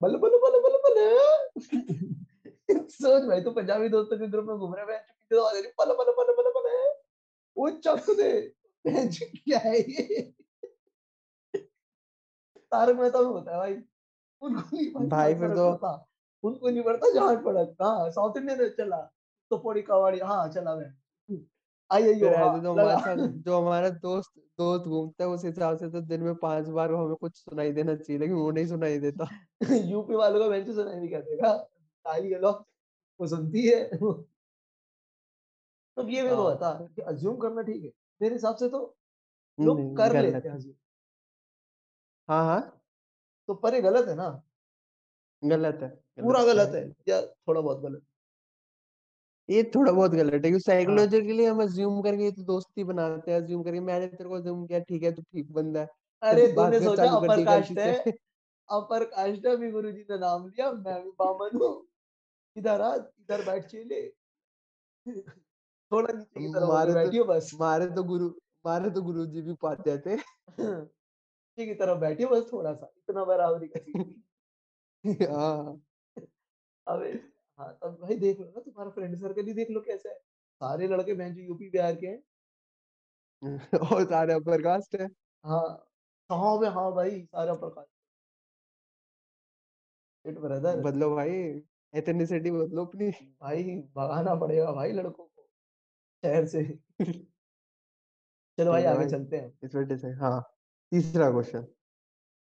बल्ले 0.01 0.17
बल्ले 0.17 0.37
बल्ले 0.37 0.59
बल्ले 0.59 0.79
बल्ले। 0.85 1.05
सोच 2.89 3.23
भाई 3.23 3.41
तो 3.41 3.51
पंजाबी 3.51 3.89
दोस्तों 3.89 4.17
के 4.17 4.27
ग्रुप 4.27 4.45
में 4.45 4.57
घूम 4.57 4.75
रहे 4.75 4.95
हैं 4.95 5.03
बल्ले 5.31 5.93
वो 7.57 7.69
चक 7.69 8.09
दे। 8.09 8.31
क्या 8.85 9.59
है 9.59 9.77
ये? 9.79 10.33
तारक 12.71 12.95
मेहता 12.95 13.19
में 13.19 13.27
होता 13.27 13.51
है 13.51 13.57
भाई। 13.57 13.73
उनको 14.41 14.75
नहीं 14.75 14.91
भाई 14.93 15.07
भाई 15.07 15.35
फिर 15.35 15.55
तो 15.55 15.71
पड़ता 15.71 16.07
उनको 16.43 16.69
नहीं 16.69 16.83
पड़ता 16.83 17.09
जहाँ 17.13 17.35
पड़ा 17.43 17.63
कहाँ 17.63 18.09
साउथ 18.11 18.37
इंडियन 18.37 18.69
चला। 18.69 18.97
तो 19.51 19.57
पौड़ी 19.57 19.81
कवाड़ी 19.81 20.19
हाँ 20.19 20.47
चला 20.49 20.75
मैं। 20.75 20.91
आई 21.91 22.13
फिर 22.15 22.33
हाँ, 22.33 22.45
ऐसे 22.45 22.61
तो 22.61 22.71
हमारे 22.73 22.97
साथ 22.97 23.17
जो 23.45 23.57
हमारा 23.61 23.89
दोस्त 23.89 24.31
दोस्त 24.59 24.85
घूमता 24.87 25.23
है 25.23 25.29
उस 25.29 25.45
हिसाब 25.45 25.77
से 25.77 25.89
तो 25.89 26.01
दिन 26.01 26.21
में 26.23 26.35
पाँच 26.35 26.67
बार 26.69 26.93
हमें 26.93 27.15
कुछ 27.15 27.35
सुनाई 27.37 27.71
देना 27.71 27.95
चाहिए 27.95 28.19
लेकिन 28.19 28.35
वो 28.35 28.49
नहीं 28.51 28.65
सुनाई 28.67 28.99
देता। 28.99 29.27
यूपी 29.91 30.15
वालों 30.15 30.39
का 30.39 30.47
बेंच 30.49 30.67
सुनाई 30.75 30.95
नहीं 30.95 31.09
कर 31.09 31.21
देगा 31.21 31.53
ताली 32.05 32.29
के 32.29 32.39
लोग 32.39 32.65
वो 33.19 33.27
सुनती 33.27 33.67
है। 33.67 33.83
तो 35.97 36.07
ये 36.09 36.23
मेरे 36.23 36.35
को 36.35 36.43
हाँ। 36.43 36.55
बता 36.55 36.73
कि 36.95 37.01
अज्यूम 37.03 37.37
करना 37.37 37.61
ठीक 37.61 37.83
है 37.83 37.91
मेरे 38.21 38.35
हिसाब 38.35 38.55
से 38.55 38.69
तो 38.69 38.79
लोग 39.57 39.77
नहीं, 39.77 39.95
कर 39.97 40.13
गलत 40.13 40.23
लेते 40.23 40.49
हैं 40.49 40.55
है। 40.55 40.59
assume। 40.59 40.75
हाँ 42.29 42.43
हाँ। 42.45 42.81
तो 43.49 43.53
पर 43.55 43.75
ये 43.75 43.81
गलत 43.81 44.07
है 44.07 44.15
ना? 44.15 44.29
गलत 45.43 45.79
है 45.83 45.89
पूरा 46.17 46.43
गलत 46.43 46.75
है। 46.75 46.83
या 47.09 47.21
थोड़ा 47.21 47.61
बहुत 47.61 47.81
गलत? 47.81 48.03
ये 49.49 49.63
थोड़ा 49.75 49.91
बहुत 49.91 50.11
गलत 50.11 50.33
है 50.33 50.39
क्योंकि 50.39 50.51
हाँ। 50.53 50.59
साइकोलॉजिकली 50.67 51.45
हम 51.45 51.61
अज्यूम 51.63 52.01
करके 52.01 52.31
तो 52.31 52.43
दोस्ती 52.43 52.83
बनाते 52.83 53.31
हैं 53.31 53.41
अज्यूम 53.41 53.63
करके 53.63 53.79
मैंने 53.81 54.07
तेरे 54.07 54.29
को 54.29 54.35
अज्यूम 54.35 54.65
किया 54.67 54.79
ठीक 54.79 55.03
है 55.03 55.11
तू 55.11 55.21
ठीक 55.23 55.51
बंदा 55.51 55.81
है। 55.81 55.87
अरे 56.21 56.47
तूने 56.53 56.79
सोचा 56.79 57.09
अपर 57.11 57.43
कास्ट 57.45 57.77
है? 57.79 57.93
अपर 58.69 59.03
कास्ट 59.05 59.45
है 59.45 59.55
भी 59.57 59.71
गुरु 59.71 59.91
जी 59.91 60.05
ने 60.11 60.17
नाम 60.19 60.47
लिया 60.47 60.71
मैं 60.71 61.03
भी 61.03 61.11
बामन 61.19 61.57
हूँ। 61.61 61.73
इधर 62.55 62.81
आ 62.81 62.95
इधर 62.95 63.45
बैठ 63.45 63.65
चले। 63.65 64.01
थोड़ा 65.91 66.13
नीचे 66.13 66.39
की 66.39 66.47
तरफ़ 66.53 66.67
मारे 66.69 66.93
तो 66.93 66.95
बैठियो 66.95 67.23
बस। 67.25 67.51
मारे 67.55 67.87
तो 67.87 68.03
गुरु 68.03 68.29
मारे 68.65 68.89
तो 68.89 69.01
गुरु 69.01 69.25
जी 69.27 69.41
भी 69.41 69.53
पाते 69.61 69.97
थे 69.97 70.15
नीचे 70.15 71.65
की 71.65 71.73
तरफ़ 71.75 71.99
बैठियो 71.99 72.29
बस 72.29 72.49
थोड़ा 72.53 72.73
सा 72.73 72.91
इतना 72.97 73.25
बराबरी 73.25 73.67
का 73.67 73.79
हाँ। 75.33 75.81
अबे 76.87 77.11
हाँ 77.59 77.71
तब 77.83 77.97
भाई 78.01 78.15
देख 78.17 78.39
लो 78.39 78.45
ना 78.45 78.61
तुम्हारा 78.61 78.89
फ्रेंड 78.91 79.15
सर्कल 79.15 79.45
ही 79.47 79.53
देख 79.53 79.69
लो 79.71 79.81
कैसे 79.81 80.09
है। 80.09 80.15
सारे 80.61 80.87
लड़के 80.87 81.13
बहन 81.13 81.33
जो 81.33 81.41
यूपी 81.41 81.69
बिहार 81.69 81.95
के 81.95 82.07
हैं। 82.07 82.21
और 83.93 84.03
सारे 84.05 84.33
अपर 84.33 84.61
कास्ट 84.61 84.95
है। 85.01 85.07
हाँ 85.43 85.61
हाँ 86.29 86.59
बे 86.59 86.67
हाँ 86.69 86.91
भाई 86.93 87.21
सारा 87.23 87.53
प्रकार 87.55 87.85
इट 90.25 90.37
ब्रदर 90.39 90.81
बदलो 90.81 91.09
भाई 91.15 91.31
एथेनिसिटी 91.93 92.51
बदलो 92.51 92.85
अपनी। 92.85 93.09
भाई 93.41 93.63
भगाना 93.95 94.35
पड़ेगा 94.35 94.71
भाई 94.71 94.91
लड़कों 94.91 95.25
को 95.25 95.47
शहर 96.23 96.45
से। 96.47 96.63
चलो 98.57 98.71
भाई 98.71 98.83
आगे 98.85 99.09
चलते 99.09 99.37
हैं। 99.37 99.51
इस 99.63 99.75
वजह 99.75 99.97
से 99.97 100.11
हाँ 100.21 100.39
तीसरा 100.91 101.29
question 101.31 101.67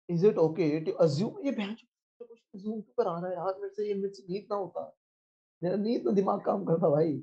is 0.09 0.27
it 0.27 0.39
okay 0.39 0.69
to 0.81 0.93
assume 1.05 1.41
ये 1.47 1.51
बहन 1.53 1.77
अज्यूम 2.59 2.81
क्यों 2.81 3.05
कर 3.05 3.11
आ 3.11 3.19
रहा 3.21 3.31
है 3.31 3.37
यार 3.37 3.55
मेरे 3.61 3.75
से 3.75 3.89
ये 3.89 3.95
मेरे 3.95 4.15
से 4.15 4.23
नीट 4.33 4.47
ना 4.51 4.57
होता। 4.57 4.95
मेरा 5.63 5.77
नीट 5.77 6.05
में 6.05 6.15
दिमाग 6.15 6.41
काम 6.45 6.65
करता 6.65 6.91
भाई। 6.91 7.23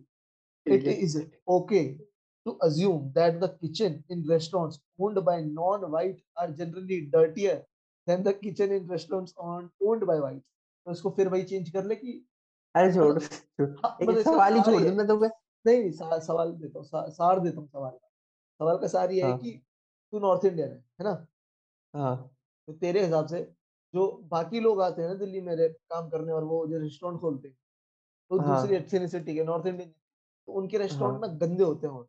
it 0.66 0.88
है। 0.88 0.94
is 1.02 1.16
okay 1.48 1.98
to 2.46 2.58
assume 2.68 3.12
that 3.14 3.40
the 3.42 3.50
kitchen 3.50 4.04
in 4.10 4.24
restaurants 4.30 4.80
owned 5.00 5.20
by 5.26 5.36
non-white 5.42 6.22
are 6.38 6.48
generally 6.52 7.00
dirtier 7.16 7.58
than 8.08 8.24
the 8.24 8.34
kitchen 8.34 8.72
in 8.72 8.88
restaurants 8.88 9.34
owned 9.38 9.70
owned 9.82 10.06
by 10.08 10.16
whites. 10.20 10.46
तो 10.88 10.92
इसको 10.92 11.10
फिर 11.10 11.30
वही 11.30 11.44
चेंज 11.44 11.70
कर 11.70 11.86
ले 11.86 11.96
कि 11.96 12.26
अरे 12.76 12.94
छोड़ 12.94 13.20
हाँ, 13.20 13.98
एक 14.02 14.10
मतलब 14.10 14.22
सवाल 14.22 14.54
ही 14.54 14.62
छोड़ 14.62 14.82
दूँ 14.84 14.96
मैं 14.96 15.08
तो 15.08 15.18
नहीं 15.20 15.80
नहीं 15.82 15.92
सा, 15.92 16.20
सवाल 16.20 16.52
देता 16.52 16.80
हूँ 16.80 16.86
सा, 16.88 17.10
सार 17.10 17.40
देता 17.40 17.62
हूँ 17.62 17.68
सवाल 17.68 17.92
का। 17.92 18.10
सवाल 18.60 18.78
का 18.78 18.88
सार 18.88 19.12
ये 19.12 19.24
है 19.24 19.30
हाँ। 19.30 19.38
कि 19.38 19.52
तू 20.12 20.20
नॉर्थ 20.20 20.46
इंडियन 20.46 20.70
है 20.70 20.76
है 20.76 21.04
ना? 21.04 21.28
हाँ। 21.94 22.32
तो 22.68 22.74
तेरे 22.74 23.04
हिसाब 23.06 23.28
से 23.28 23.55
जो 23.96 24.06
बाकी 24.32 24.60
लोग 24.60 24.82
आते 24.82 25.02
हैं 25.02 25.10
ना 25.10 25.16
दिल्ली 25.16 25.42
में 25.42 25.56
काम 25.58 26.10
करने 26.10 26.32
और 26.34 26.44
वो 26.44 26.66
जो 26.68 26.80
रेस्टोरेंट 26.80 27.20
खोलते 27.22 27.48
हैं 27.48 27.58
तो 28.32 28.40
हाँ। 28.40 28.48
दूसरी 28.48 28.76
एथनिसिटी 28.76 29.36
के 29.36 29.44
नॉर्थ 29.44 29.68
इंडियन 29.68 29.90
तो 29.90 30.54
उनके 30.54 30.78
रेस्टोरेंट 30.78 31.14
हाँ। 31.14 31.30
ना 31.30 31.36
गंदे 31.46 31.64
होते 31.64 31.88
हैं 31.88 32.04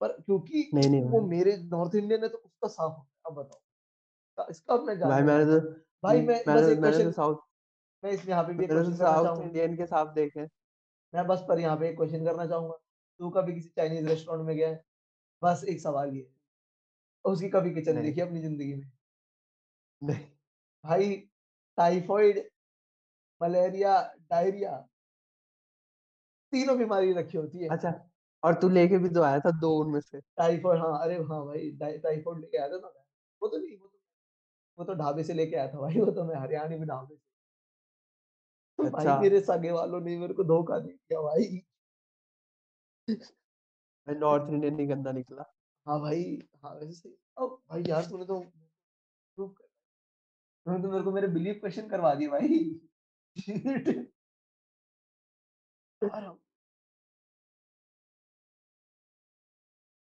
पर 0.00 0.12
क्योंकि 0.20 0.68
नहीं 0.74 0.90
नहीं 0.90 1.02
वो 1.02 1.20
भाई। 1.20 1.28
मेरे 1.28 1.56
नॉर्थ 1.72 1.94
इंडियन 1.94 2.22
है 2.22 2.28
तो 2.28 2.38
उसका 2.38 2.68
साफ़ 2.68 2.92
होता 2.92 3.28
है 3.28 3.30
अब 3.30 3.38
बताओ। 3.38 4.46
इसका 4.50 4.74
अब 4.74 4.84
मैं 4.86 4.98
भाई 5.00 5.22
मैंने 5.22 5.44
तो 5.44 5.60
भाई 6.02 6.20
मैं 6.22 6.38
बस 6.38 6.46
मैंने 6.48 6.72
एक 6.72 6.76
तो 6.76 6.82
क्वेश्चन 6.82 7.10
साउथ 7.12 7.36
मैं 8.02 8.12
इसमें 8.12 8.30
यहाँ 8.30 8.44
पे 8.44 8.52
भी 8.52 8.66
तो 8.66 8.74
क्वेश्चन 8.74 8.94
साउथ 8.96 9.42
इंडियन 9.42 9.76
के 9.76 9.86
साफ़ 9.86 10.08
देखे 10.14 10.46
मैं 11.12 11.26
बस 11.26 11.44
पर 11.48 11.60
यहाँ 11.60 11.76
पे 11.76 11.88
एक 11.88 11.96
क्वेश्चन 11.96 12.24
करना 12.24 12.46
चाहूँगा। 12.46 12.76
तू 13.20 13.30
कभी 13.30 13.54
किसी 13.54 13.68
चाइनीज़ 13.76 14.06
रेस्टोरेंट 14.08 14.46
में 14.46 14.56
गया 14.56 14.68
है? 14.68 14.84
बस 15.42 15.64
एक 15.68 15.80
सवाल 15.80 16.14
ये 16.16 16.28
उसकी 17.24 17.48
कभी 17.50 17.70
किचन 17.74 18.02
देखी 18.02 18.20
अपनी 18.20 18.40
ज़िंदगी 18.40 18.74
में? 18.74 18.90
नहीं। 20.02 20.24
भाई 20.84 21.16
टाइफॉइड 21.78 22.48
मलेरिया 23.40 24.00
डायरिया 24.30 24.76
तीनों 26.52 26.78
बीमारी 26.78 27.12
रखी 27.12 27.38
होती 27.38 27.58
है। 27.58 27.68
अच्छा 27.68 27.92
और 28.42 28.54
तू 28.60 28.68
लेके 28.68 28.98
भी 28.98 29.08
तो 29.08 29.22
आया 29.22 29.38
था 29.40 29.50
दो 29.60 29.70
उनमें 29.78 30.00
से। 30.00 30.20
टाइफॉइड 30.20 30.80
हाँ 30.80 31.02
अरे 31.02 31.14
हाँ 31.16 31.44
भाई 31.46 31.70
टाइ- 31.70 32.02
टाइफॉइड 32.02 32.40
लेके 32.40 32.58
आया 32.58 32.68
था 32.68 32.76
ना 32.76 32.88
वो 33.42 33.48
तो 33.48 33.56
नहीं 33.56 33.76
वो 33.76 33.86
तो 33.88 33.98
वो 34.78 34.84
तो 34.84 34.94
ढाबे 34.94 35.24
से 35.24 35.34
लेके 35.34 35.56
आया 35.56 35.68
था 35.68 35.80
भाई 35.80 36.00
वो 36.00 36.10
तो 36.10 36.24
मैं 36.24 36.36
हरियाणा 36.36 36.76
में 36.76 36.86
ढाबे 36.88 37.14
से। 37.16 37.22
तो 38.78 38.90
भाई 38.90 39.04
अच्छा। 39.04 39.20
मेरे 39.20 39.40
सगे 39.40 39.70
वालों 39.70 40.00
ने 40.00 40.18
मेरे 40.18 40.34
को 40.34 40.44
धोखा 40.44 40.78
दे 40.78 40.92
दिया 40.92 41.20
भाई। 41.20 41.62
मैं 44.08 44.14
नॉर्थ 44.14 44.50
इंडियन 44.50 44.74
नहीं 44.74 44.88
गंदा 44.90 45.12
निकला। 45.12 45.44
हाँ 45.86 46.00
भाई 46.00 46.38
हाँ 46.62 46.74
वैसे 46.74 46.92
सही। 46.92 47.16
अब 47.38 47.58
भाई 47.70 47.82
यार 47.86 48.04
तूने 48.04 48.24
तो 48.24 48.40
प्रूव 48.40 49.48
तूने 50.66 50.82
तो 50.82 50.90
मेरे 50.90 51.04
को 51.04 51.12
मेरे 51.12 51.28
बिलीव 51.28 51.54
क्वेश्चन 51.54 51.88
करवा 51.88 52.14
दिए 52.14 52.28
भाई। 52.28 52.80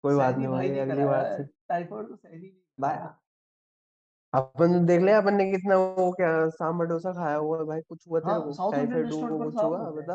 कोई 0.03 0.15
बात 0.15 0.35
नहीं 0.35 0.47
भाई 0.47 0.69
भाई 0.69 0.79
अगली 0.79 1.05
बार 1.05 1.23
से। 1.37 1.43
है 1.73 1.85
तो 1.85 2.15
सहनी 2.15 2.37
नहीं 2.37 2.51
भाई 2.79 2.97
अपन 4.33 4.85
देख 4.85 5.01
ले 5.01 5.11
अपन 5.11 5.33
ने 5.33 5.51
कितना 5.51 5.75
वो 5.77 6.11
क्या 6.11 6.49
सांभर 6.49 6.85
डोसा 6.85 7.13
खाया 7.13 7.35
हुआ 7.35 7.57
है 7.59 7.65
भाई 7.65 7.81
कुछ 7.81 8.07
हुआ 8.07 8.19
तेरे 8.19 8.33
हाँ 8.33 8.39
इंडियन 8.43 8.71
टाइफाइड 8.71 9.13
हुआ 9.31 9.45
कुछ 9.45 9.55
हुआ? 9.63 9.89
बता। 9.91 10.13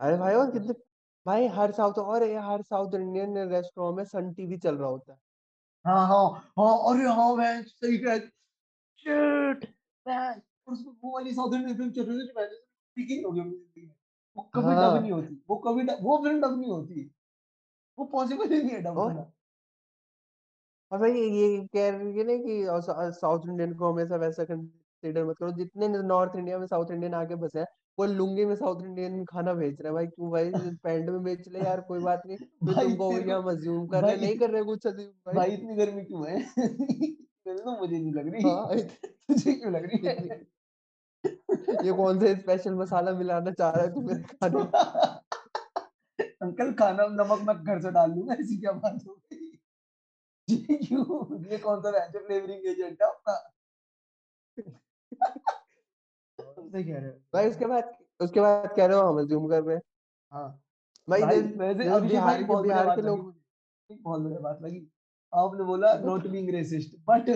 अरे 0.00 0.16
भाई 0.16 0.34
और 0.34 0.50
कितने 0.50 0.72
भाई 1.26 1.46
हर 1.46 1.72
साउथ 1.72 1.98
और 1.98 2.22
ये 2.22 2.38
हर 2.38 2.62
साउथ 2.62 2.94
इंडियन 2.94 3.38
रेस्टोरेंट 3.38 3.96
में 3.96 4.04
सन 4.04 4.32
टीवी 4.32 4.58
चल 4.58 4.76
रहा 4.76 4.88
होता 4.88 5.12
है। 5.12 5.18
हाँ 5.86 6.06
हाँ 6.08 6.52
हाँ 6.58 6.94
अरे 6.94 7.08
हाँ 7.08 7.34
मैं 7.36 7.62
सही 7.62 7.98
कह 7.98 8.18
शिट 9.00 9.64
मैं 10.06 10.16
और 10.28 10.72
उसमें 10.72 10.92
वो 11.04 11.12
वाली 11.14 11.34
साउथ 11.34 11.54
इंडियन 11.54 11.76
फ़िल्म 11.76 11.90
चल 11.92 12.04
रही 12.04 12.18
थी 12.18 12.26
जो 12.26 12.34
मैंने 12.40 12.56
ज़िंदगी 13.36 13.82
में 13.82 13.94
वो 14.36 14.42
कभी 14.54 14.74
डब 14.74 15.00
नहीं 15.00 15.12
होती 15.12 15.34
वो 15.50 15.56
कभी 15.58 15.82
डब- 15.82 16.02
वो 16.02 16.18
फ़िल्म 16.24 16.40
डब 16.40 16.60
नहीं 16.60 16.70
होती 16.70 17.10
वो 17.98 18.04
पॉसिबल 18.08 18.52
ही 18.52 18.62
नहीं 18.62 18.76
है 18.76 18.82
डब 18.82 18.98
होना 18.98 19.30
और 20.92 20.98
भाई 20.98 21.12
ये 21.12 21.66
कह 21.72 21.88
रही 21.90 22.18
है 22.18 22.24
ना 22.24 22.34
कि 22.36 23.12
साउथ 23.14 23.46
इंडियन 23.48 23.72
को 23.74 23.92
हमेशा 23.92 24.16
वैसा 24.16 24.44
कंसीडर 24.44 25.24
मत 25.24 25.36
करो 25.38 25.50
जितने 25.52 25.88
नॉर्थ 26.02 26.36
इंडिया 26.36 26.58
में 26.58 26.66
साउथ 26.66 26.90
इंडियन 26.90 27.14
आके 27.14 27.34
बसे 27.36 27.58
हैं 27.58 27.66
वो 27.98 28.06
लुंगी 28.06 28.44
में 28.44 28.54
साउथ 28.56 28.82
इंडियन 28.82 29.24
खाना 29.24 29.54
बेच 29.54 29.80
रहे 29.80 29.88
हैं 29.88 29.94
भाई 29.94 30.06
क्यों 30.08 30.30
भाई 30.30 30.50
पैंट 30.84 31.08
में 31.10 31.22
बेच 31.22 31.48
ले 31.48 31.60
यार 31.60 31.80
कोई 31.82 32.00
बात 32.00 32.22
नहीं 32.26 32.36
फिर 32.38 32.74
भाई 32.74 32.84
तुम 32.84 32.94
कहोगे 32.94 33.14
तेरे 33.14 33.24
कि 33.24 33.30
को 33.30 33.40
हम 33.40 33.50
अज्यूम 33.50 33.86
कर 33.88 34.04
रहे 34.04 34.16
नहीं 34.16 34.38
कर 34.38 34.50
रहे 34.50 34.62
कुछ 34.64 34.86
भाई 35.26 35.34
भाई 35.34 35.50
इतनी 35.50 35.76
गर्मी 35.76 36.04
क्यों 36.04 36.28
है 36.28 36.38
तो 37.46 37.80
मुझे 37.80 37.98
नहीं 37.98 38.12
लग 38.12 38.28
रही। 38.28 38.42
हाँ 38.42 38.76
तुझे 39.00 39.52
क्यों 39.52 39.72
लग 39.72 39.84
रही 39.84 40.06
है? 40.06 40.46
ये 41.86 41.92
कौन 41.92 42.20
से 42.20 42.36
स्पेशल 42.36 42.74
मसाला 42.74 43.12
मिलाना 43.12 43.50
चाह 43.50 43.70
रहा 43.70 43.82
है 43.82 43.94
तू 43.94 44.00
मेरे 44.00 44.22
खाने 44.22 44.62
अंकल 46.42 46.72
खाना 46.72 47.06
नमक 47.06 47.40
मैं 47.40 47.64
घर 47.64 47.80
से 47.80 47.90
डाल 47.90 48.10
लूँगा 48.10 48.34
ऐसी 48.34 48.60
क्या 48.60 48.72
बात 48.72 48.98
हो 49.08 49.14
गई? 49.14 49.60
ये 50.48 50.76
क्यों? 50.76 51.44
ये 51.50 51.58
कौन 51.58 51.80
सा 51.80 51.90
वेज 51.90 52.26
फ्लेवरिंग 52.26 52.66
एजेंट 52.66 53.02
है 53.02 53.08
आपका? 53.08 53.52
सही 56.40 56.84
कह 56.84 56.98
रहे 56.98 57.06
हो। 57.06 57.16
भाई 57.34 57.48
उसके 57.48 57.66
बाद 57.66 57.96
उसके 58.20 58.40
बाद 58.40 58.74
कह 58.76 58.86
रहे 58.86 58.98
हो 58.98 59.02
हम 59.06 59.18
अज्यूम 59.18 59.48
कर 59.48 59.62
रहे 59.62 59.76
हैं। 59.76 59.82
हाँ। 60.32 60.62
भाई 61.10 61.22
वैसे 61.22 61.58
भाई 61.58 62.00
बिहार 62.00 62.42
के 62.42 62.62
बिहार 62.62 62.96
के 62.96 63.02
लोग 63.02 63.34
बहुत 63.92 64.20
बढ़िया 64.20 64.40
बात 64.40 64.62
लगी। 64.62 64.92
आपने 65.32 65.64
बोला 65.64 65.92
not 66.00 66.26
being 66.26 66.50
racist 66.50 66.96
but 67.08 67.30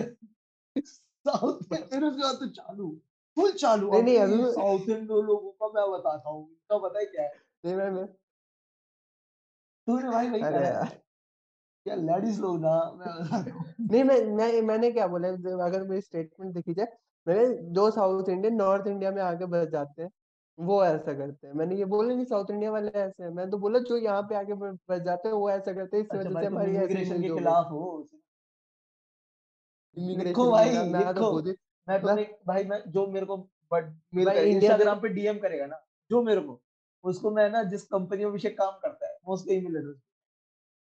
south 0.75 1.59
में 1.71 1.77
फिर 1.89 2.03
उसके 2.03 2.21
बाद 2.23 2.35
तो 2.35 2.47
चालू 2.51 2.89
फुल 3.37 3.51
चालू। 3.51 3.91
नहीं, 3.91 4.03
नहीं, 4.03 4.17
अभी 4.19 4.33
अभी 4.33 4.51
साउथ 4.51 4.79
इंडियन 4.79 5.25
लोगों 5.25 5.51
का 5.51 5.67
मैं 5.67 5.91
बताता 5.91 6.29
हूँ 6.29 6.41
इनका 6.49 6.77
पता 6.77 6.99
है 6.99 7.05
क्या 7.05 7.23
है? 7.23 7.31
नहीं 7.65 7.75
मैं 7.75 7.89
मैं। 7.91 8.05
तूने 9.87 10.09
भाई 10.09 10.29
वही 10.29 10.41
अरे 10.41 10.65
यार। 10.65 10.85
क्या 11.85 11.95
लेडीज़ 11.95 12.39
लोग 12.41 12.59
ना 12.59 12.75
मैं 12.91 13.41
नहीं 13.81 14.03
मैं 14.03 14.19
मैं 14.35 14.61
मैंने 14.61 14.91
क्या 14.91 15.07
बोला 15.07 15.27
अगर 15.65 15.83
मेरी 15.83 16.01
स्टेटमेंट 16.01 16.53
देखी 16.53 16.73
जाए 16.73 16.87
मैंने 17.27 17.45
जो 17.73 17.89
साउथ 17.91 18.29
इंडियन 18.29 18.55
नॉर्थ 18.55 18.87
इंडिया 18.87 19.11
में 19.11 19.21
आके 19.21 19.45
बस 19.45 19.67
जाते 19.67 20.01
हैं। 20.03 20.09
वो 20.57 20.83
ऐसा 20.85 21.13
करते 21.13 21.47
हैं। 21.47 21.53
मैंने 21.53 21.75
ये 21.75 21.85
बोला 21.85 22.13
नहीं 22.15 22.25
साउथ 22.25 22.51
इंडिया 22.51 22.71
वाले 22.71 22.89
ऐसे 22.89 23.23
हैं। 23.23 23.29
मैंने 23.29 23.51
तो 23.51 23.57
बोला 23.57 23.79
जो 23.79 23.97
यहाँ 23.97 24.21
पे 24.21 24.35
आके 24.35 24.53
बस 24.53 25.01
जाते 25.01 25.27
हैं 25.27 25.35
वो 25.35 25.49
ऐसा 25.49 25.73
करते 25.73 25.97
हैं 25.97 26.03
इस 26.03 26.09
अच्छा 26.11 26.29
वजह 26.29 26.39
से 26.39 26.45
हमारी 26.45 26.75
इमिग्रेशन 26.75 27.21
के 27.21 27.27
हो 27.27 27.37
खिलाफ 27.37 27.71
हो 27.71 28.09
इमिग्रेशन 29.97 30.51
भाई 30.51 30.69
की 30.69 30.77
मैं 30.77 31.13
तो 31.13 31.31
खुद 31.31 31.47
मैं 31.47 31.55
मैं 31.87 32.01
तुम्हें 32.01 32.27
भाई 32.47 32.63
मैं 32.63 32.81
जो 32.87 33.07
मेरे 33.07 33.25
को 33.25 33.37
बट 33.71 33.93
मेरे 34.13 34.43
इंस्टाग्राम 34.51 35.01
पे 35.01 35.09
डीएम 35.09 35.37
करेगा 35.39 35.65
ना 35.65 35.85
जो 36.11 36.23
मेरे 36.23 36.41
को 36.41 36.61
उसको 37.03 37.31
मैं 37.31 37.49
ना 37.49 37.63
जिस 37.63 37.83
कंपनी 37.83 38.25
में 38.25 38.31
विषय 38.31 38.49
काम 38.49 38.71
करता 38.71 39.07
है 39.07 39.13
मैं 39.13 39.33
उसको 39.33 39.51
ईमेल 39.51 39.73
दे 39.73 39.93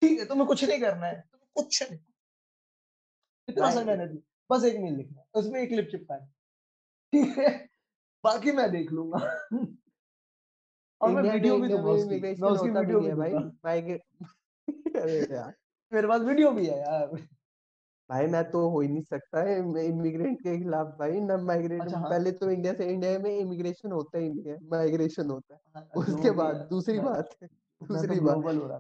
ठीक 0.02 0.20
है 0.20 0.26
तुम्हें 0.26 0.48
कुछ 0.48 0.64
नहीं 0.64 0.80
करना 0.80 1.08
है 1.08 1.20
तुम्हें 1.22 1.50
कुछ 1.56 1.84
नहीं। 1.84 2.00
इतना 3.50 3.72
सा 3.72 3.84
मेहनत 3.84 4.24
बस 4.50 4.64
एक 4.64 4.80
मेल 4.80 4.96
लिखना 4.96 5.22
है 5.22 5.28
उसमें 5.34 5.62
एक 5.62 5.70
क्लिप 5.70 5.88
चिपकानी 5.92 6.28
ठीक 7.14 7.38
है? 7.38 7.50
बाकी 8.26 8.52
मैं 8.52 8.70
देख 8.72 8.92
लूँगा। 8.92 9.20
और 11.02 11.12
मैं 11.12 11.24
वीडियो 11.24 11.58
भी 11.58 11.68
दूँगा 11.68 11.84
में 11.84 11.92
उसकी 11.94 12.20
मैं 12.22 12.50
उसकी 12.50 12.70
भी 12.70 12.80
वीडियो 12.80 13.00
भी 13.00 13.14
भाई। 13.14 13.98
यार। 15.32 15.54
मेरे 15.92 16.08
पास 16.08 16.22
वीडियो 16.22 16.52
भी 16.52 16.66
है 16.66 16.80
यार। 16.80 17.08
भाई 18.10 18.28
मैं 18.28 18.44
तो 18.52 18.70
हो 18.70 18.80
ही 18.82 18.88
नहीं 18.88 19.02
सकता 19.02 19.42
है 19.44 19.58
इमिग्रेंट 19.86 20.40
के 20.42 20.58
खिलाफ 20.58 20.88
भाई। 21.00 21.20
ना 21.22 21.38
माइग्रेट 21.38 21.82
अच्छा। 21.82 21.98
हाँ 21.98 22.10
पहले 22.10 22.32
तो 22.32 22.50
इंडिया 22.52 22.74
से 22.74 22.86
इंडिया 22.86 23.20
में 23.20 23.38
इमिग्रेशन 23.38 23.92
होता 23.92 24.18
ही 24.18 24.30
नहीं 24.30 24.46
है। 24.46 24.58
माइग्रेशन 24.64 25.30
होता 25.30 25.54
है। 25.56 25.62
हाँ, 25.76 25.90
उसके 25.98 26.32
बाद 26.32 26.68
दूसरी 26.70 27.00
बात 27.00 27.30
है 27.44 27.48
तो 27.48 27.86
दूसरी 27.86 28.20
बात 28.20 28.38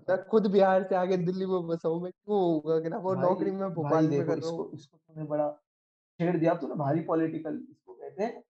मैं 0.09 0.23
खुद 0.23 0.47
बिहार 0.47 0.83
से 0.83 0.95
आगे 0.95 1.17
दिल्ली 1.17 1.45
में 1.45 1.67
बसा 1.67 1.89
हूँ। 1.89 2.01
मैं 2.03 2.11
क्यों 2.11 2.39
होऊँगा? 2.39 2.79
कि 2.79 2.89
ना 2.89 2.97
वो 2.97 3.13
नौकरी 3.15 3.51
में 3.51 3.69
भोपाल 3.69 4.09
में 4.09 4.19
कर 4.19 4.37
रहा 4.37 4.49
हूँ। 4.49 4.65
इसको 4.65 4.69
इसको 4.73 4.97
तूने 4.97 5.25
बड़ा 5.27 5.49
छेड़ 6.19 6.37
दिया। 6.37 6.53
तूने 6.53 6.75
भारी 6.75 7.01
पॉलिटिकल 7.01 7.59
इसको 7.71 7.93
कहते 7.93 8.23
हैं। 8.23 8.43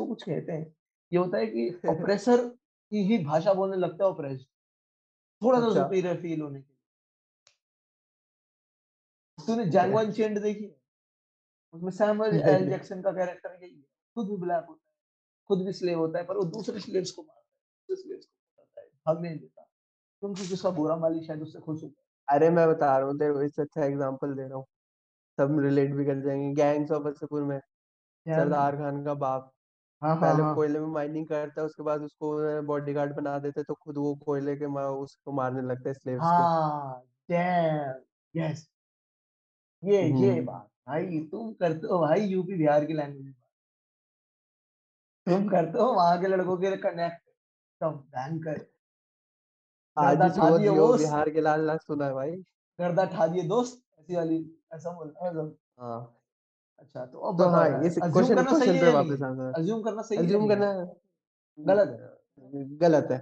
इसको 0.00 0.06
कुछ 0.06 0.22
कहते 0.22 0.52
हैं। 0.52 0.66
ये 1.12 1.18
होता 1.18 1.38
है 1.38 1.46
कि 1.46 1.68
ऑपरेसर 1.88 2.46
की 2.92 3.02
ही 3.04 3.24
भाषा 3.24 3.52
बोलने 3.54 3.76
लगता 3.76 4.04
है 4.04 4.10
ऑपरेस 4.10 4.44
थोड़ा 5.42 5.60
सा 5.60 5.66
अच्छा। 5.66 5.82
सुपीरियर 5.82 6.20
फील 6.22 6.40
होने 6.40 6.60
के 6.60 6.68
तूने 9.38 9.64
ठीक 9.64 9.72
जैंगो 9.72 9.98
है 9.98 10.04
अनचेंड 10.06 10.38
देखी 10.42 10.64
है? 10.64 10.76
उसमें 11.74 11.90
सैमुअल 11.90 12.40
एल 12.40 12.68
जैक्सन 12.70 13.02
का 13.02 13.10
कैरेक्टर 13.12 13.58
यही 13.62 13.74
है। 13.74 13.86
खुद 14.16 14.28
भी 14.28 14.36
ब्लैक 14.36 14.64
होता 14.68 14.88
है 14.88 14.94
खुद 15.50 15.64
भी 15.66 15.72
स्लेव 15.72 15.98
होता 15.98 16.18
है 16.18 16.24
पर 16.24 16.36
वो 16.36 16.44
दूसरे 16.56 16.80
स्लेव्स 16.80 17.10
को 17.10 17.22
मारता 17.22 17.92
है 17.92 17.96
slaves 17.96 18.24
को 18.24 18.58
मारता 18.58 18.80
है 18.80 18.86
भागने 19.06 19.28
नहीं 19.28 19.38
देता। 19.38 19.62
क्योंकि 20.22 20.44
जिसका 20.44 20.70
बुरा 20.70 20.96
मालिक 20.96 21.24
शायद 21.24 21.42
उससे 21.42 21.60
खुश 21.60 21.82
होता 21.82 22.02
है 22.02 22.36
अरे 22.36 22.50
मैं 22.50 22.68
बता 22.68 22.96
रहा 22.98 23.06
हूँ 23.08 23.18
तेरे 23.18 23.46
इससे 23.46 23.62
अच्छा 23.62 23.84
एग्जांपल 23.84 24.34
दे 24.34 24.42
रहा 24.42 24.56
हूँ। 24.56 24.66
सब 25.38 25.58
रिलेट 25.58 25.94
भी 25.94 26.04
कर 26.04 26.20
जाएँगे 26.20 26.52
गैंग्स 26.54 26.90
ऑफ़ 26.90 27.02
वासेपुर 27.02 27.42
में। 27.42 27.58
सरदार 28.26 28.76
खान 28.76 29.04
का 29.04 29.14
बाप। 29.14 29.50
हाँ 30.02 30.10
हाँ 30.10 30.20
पहले 30.20 30.42
हाँ। 30.42 30.54
कोयले 30.54 30.78
में 30.80 30.86
माइनिंग 30.88 31.26
करता 31.28 31.60
है 31.60 31.66
उसके 31.66 31.82
बाद 31.82 32.02
उसको 32.02 32.62
बॉडीगार्ड 32.66 33.14
बना 33.16 33.38
देते 33.38 33.62
तो 33.62 33.74
खुद 33.74 33.96
वो 33.98 34.14
कोयले 34.24 34.56
के 34.56 34.66
मा, 34.66 34.82
उसको 34.86 35.32
मारने 35.32 35.62
लगता 35.62 35.88
है 35.88 35.94
स्लेव्स 35.94 36.20
को। 36.20 36.26
हाँ 36.26 37.02
डैम 37.30 38.00
यस 38.34 38.66
ये 39.82 40.02
ये 40.02 40.30
हम्म। 40.30 40.44
बात 40.44 40.66
भाई 40.88 41.18
तुम 41.32 41.52
करते 41.52 41.86
हो 41.86 41.98
भाई 42.00 42.20
यूपी 42.26 42.54
बिहार 42.58 42.84
की 42.84 42.92
लैंग्वेज 42.92 43.24
में 43.24 43.34
तुम 45.26 45.48
करते 45.48 45.78
हो 45.78 45.92
वहाँ 45.92 46.20
के 46.20 46.26
लड़कों 46.26 46.56
के 46.56 46.76
कनेक्ट 46.76 47.28
एकदम 47.28 47.96
भयंकर 48.14 48.66
आज 49.96 50.16
गर्दा 50.16 50.24
ही 50.24 50.30
ठा 50.30 50.34
सुबह 50.36 50.56
दिए 50.58 50.68
जियो 50.68 50.86
दोस्त। 50.86 51.02
बिहार 51.04 51.30
के 51.30 51.40
लाल 51.40 51.66
लाल 51.66 51.78
सुना 51.78 52.06
है 52.06 52.12
भाई। 52.14 52.30
गर्दा 52.78 53.04
ठा 53.14 53.26
दिए 53.26 53.42
दोस्त 53.48 53.82
ऐसी 54.00 54.16
वाली 54.16 54.38
ऐसा 54.74 54.90
बोलता 54.92 55.26
है 55.26 55.44
हाँ। 55.80 56.00
अच्छा 56.80 57.04
तो 57.06 57.18
अब 57.18 57.38
तो 57.38 57.48
हाँ 57.48 57.64
अज्यूम 57.66 58.10
क्वेश्चन 58.12 58.38
है 58.38 58.80
पे 58.80 58.92
वापस 58.92 59.22
आना 59.22 59.50
अज्यूम 59.56 59.82
करना 59.82 60.02
सही 60.02 60.18
है 60.18 60.24
अज्यूम 60.24 60.48
करना 60.48 60.72
गलत 61.58 61.90
है। 62.00 62.64
गलत 62.78 63.08
है। 63.10 63.16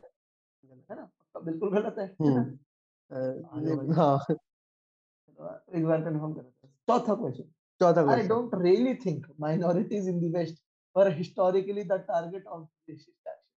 है 0.90 0.96
ना? 0.96 1.10
बिल्कुल 1.44 1.70
गलत 1.70 1.98
है 1.98 2.04
है 2.04 2.14
हम्म। 2.20 3.92
हाँ। 3.92 4.18
एक 5.74 5.84
बार 5.86 6.02
कंफर्म 6.04 6.34
चौथा 6.88 7.14
क्वेश्चन 7.14 7.50
चौथा 7.80 8.04
question 8.04 8.28
don't 8.28 8.54
really 8.62 8.94
think 9.04 9.26
minorities 9.38 10.06
in 10.06 10.20
the 10.20 10.30
West 10.36 10.62
were 10.96 11.10
historically 11.10 11.84
the 11.84 11.98
target 12.06 12.46
of 12.46 12.62
racist 12.88 13.30
action. 13.32 13.54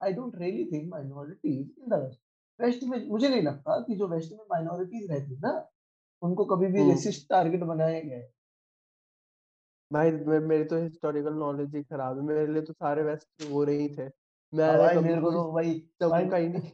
I 0.00 0.12
don't 0.12 0.38
really 0.44 0.66
think 0.70 0.88
minorities 0.94 1.66
in 1.78 1.94
the 1.94 2.00
West. 2.04 2.22
West 2.60 2.84
में 2.90 2.98
मुझे 3.08 3.28
नहीं 3.28 3.42
लगता 3.42 3.80
कि 3.80 3.94
जो 3.94 4.06
वेस्ट 4.08 4.32
में 4.32 4.44
माइनॉरिटीज 4.50 5.10
रहती 5.10 5.34
है 5.34 5.40
ना 5.40 5.50
उनको 6.22 6.44
कभी 6.44 6.66
भी 6.66 6.88
रेसिस्ट 6.90 7.28
टारगेट 7.28 7.60
बनाया 7.60 8.00
गया 8.00 8.16
है 8.18 8.32
भाई 9.92 10.10
मे- 10.10 10.42
मेरी 10.42 10.64
तो 10.64 10.76
हिस्टोरिकल 10.82 11.32
नॉलेज 11.32 11.74
ही 11.74 11.82
खराब 11.82 12.18
है 12.18 12.24
मेरे 12.24 12.46
लिए 12.46 12.62
तो 12.62 12.72
सारे 12.72 13.02
वेस्ट 13.02 13.50
हो 13.50 13.64
रहे 13.64 13.76
ही 13.76 13.88
थे। 13.96 14.02
हाँ 14.02 14.12
मैंने 14.52 14.78
भाई 14.78 14.96
मेरे 14.96 15.20
को 15.20 15.30
तो 15.30 15.52
भाई 15.52 15.78
चमका 16.02 16.36
ही 16.36 16.48
नहीं। 16.48 16.70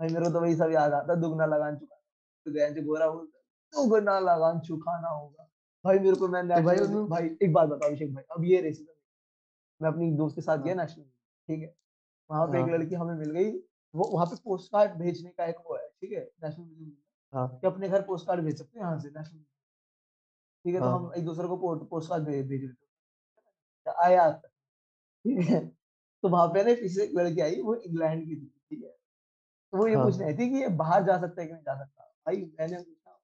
भाई 0.00 0.08
मेरे 0.08 0.24
को 0.24 0.30
तो 0.30 0.40
वही 0.40 0.56
सब 0.56 0.70
याद 0.72 0.92
आता 0.92 1.14
दुगना 1.14 1.46
लगान 1.46 1.76
चुका 1.76 1.96
तो 1.96 2.52
गया 2.52 2.68
जो 2.70 2.82
गोरा 2.82 3.08
बोलता 3.10 3.38
है 3.38 3.86
दुगना 3.86 4.18
लगान 4.20 4.60
चुकाना 4.60 5.08
होगा। 5.08 5.48
भाई 5.84 5.98
मेरे 5.98 6.16
को 6.16 6.28
मैं 6.28 6.42
तो 6.48 6.62
भाई 6.62 6.76
भाई 7.08 7.36
एक 7.42 7.52
बात 7.52 7.68
बताओ 7.68 7.88
अभिषेक 7.88 8.14
भाई 8.14 8.24
अब 8.30 8.44
ये 8.44 8.60
रेसिज्म 8.60 8.92
मैं 9.80 9.90
अपनी 9.90 10.10
दोस्त 10.12 10.34
के 10.36 10.42
साथ 10.42 10.58
गया 10.58 10.74
हाँ। 10.74 10.84
नेशनल 10.84 11.04
ठीक 11.48 11.62
है? 11.62 11.74
वहाँ 12.30 12.46
पे 12.46 12.58
एक 12.58 12.68
हाँ। 12.68 12.78
लड़की 12.78 12.94
हमें 12.94 13.14
मिल 13.14 13.30
गई 13.30 13.50
वो 13.94 14.04
वहाँ 14.04 14.26
पे 14.26 14.36
पोस्ट 14.36 14.72
कार्ड 14.72 14.92
भेजने 14.98 15.30
का 15.30 15.44
एक 15.46 15.56
वो 15.66 15.76
है 15.76 15.88
ठीक 15.88 16.12
है? 16.12 16.30
नेशनल 16.44 16.64
में 16.64 16.96
हाँ 17.34 17.48
कि 17.60 17.66
अपने 17.66 17.88
घर 17.88 18.02
पोस्ट 18.02 18.26
कार्ड 18.26 18.44
भेज 18.44 18.58
सकते 18.58 18.78
हैं 18.78 18.86
यहाँ 18.86 18.98
से 19.00 19.08
नेशनल 19.10 19.44
ठीक 20.64 20.74
है 20.74 20.80
तो 20.80 20.88
हम 20.88 21.04
हाँ 21.04 21.12
एक 21.18 21.24
दूसरे 21.24 21.48
को 21.48 21.74
पोस्ट 21.86 22.08
कार्ड 22.10 22.24
भेज 22.24 22.46
भेज 22.48 22.64
रहे 22.64 22.72
थे 23.86 23.92
आया 24.04 24.30
ठीक 25.24 25.38
है? 25.48 25.60
तो 26.22 26.28
वहाँ 26.28 26.48
पे 26.48 26.62
ना 26.64 26.74
पीछे 26.80 27.02
एक 27.04 27.10
लड़की 27.16 27.40
आई 27.40 27.60
वो 27.62 27.74
इंग्लैंड 27.76 28.24
की 28.26 28.36
थी 28.36 28.46
ठीक 28.70 28.82
है? 28.84 28.90
तो 28.90 29.78
वो 29.78 29.86
ये 29.88 29.96
पूछ 29.96 30.18
हाँ 30.18 30.20
रही 30.20 30.34
थी 30.38 30.48
कि 30.50 30.60
ये 30.62 30.68
बाहर 30.78 31.04
जा 31.04 31.18
सकता 31.20 31.42
है 31.42 31.46
कि 31.48 31.52
नहीं 31.52 31.62
जा 31.62 31.74
सकता? 31.78 32.02
भाई 32.26 32.36
मैंने 32.60 32.76
पूछा 32.78 33.20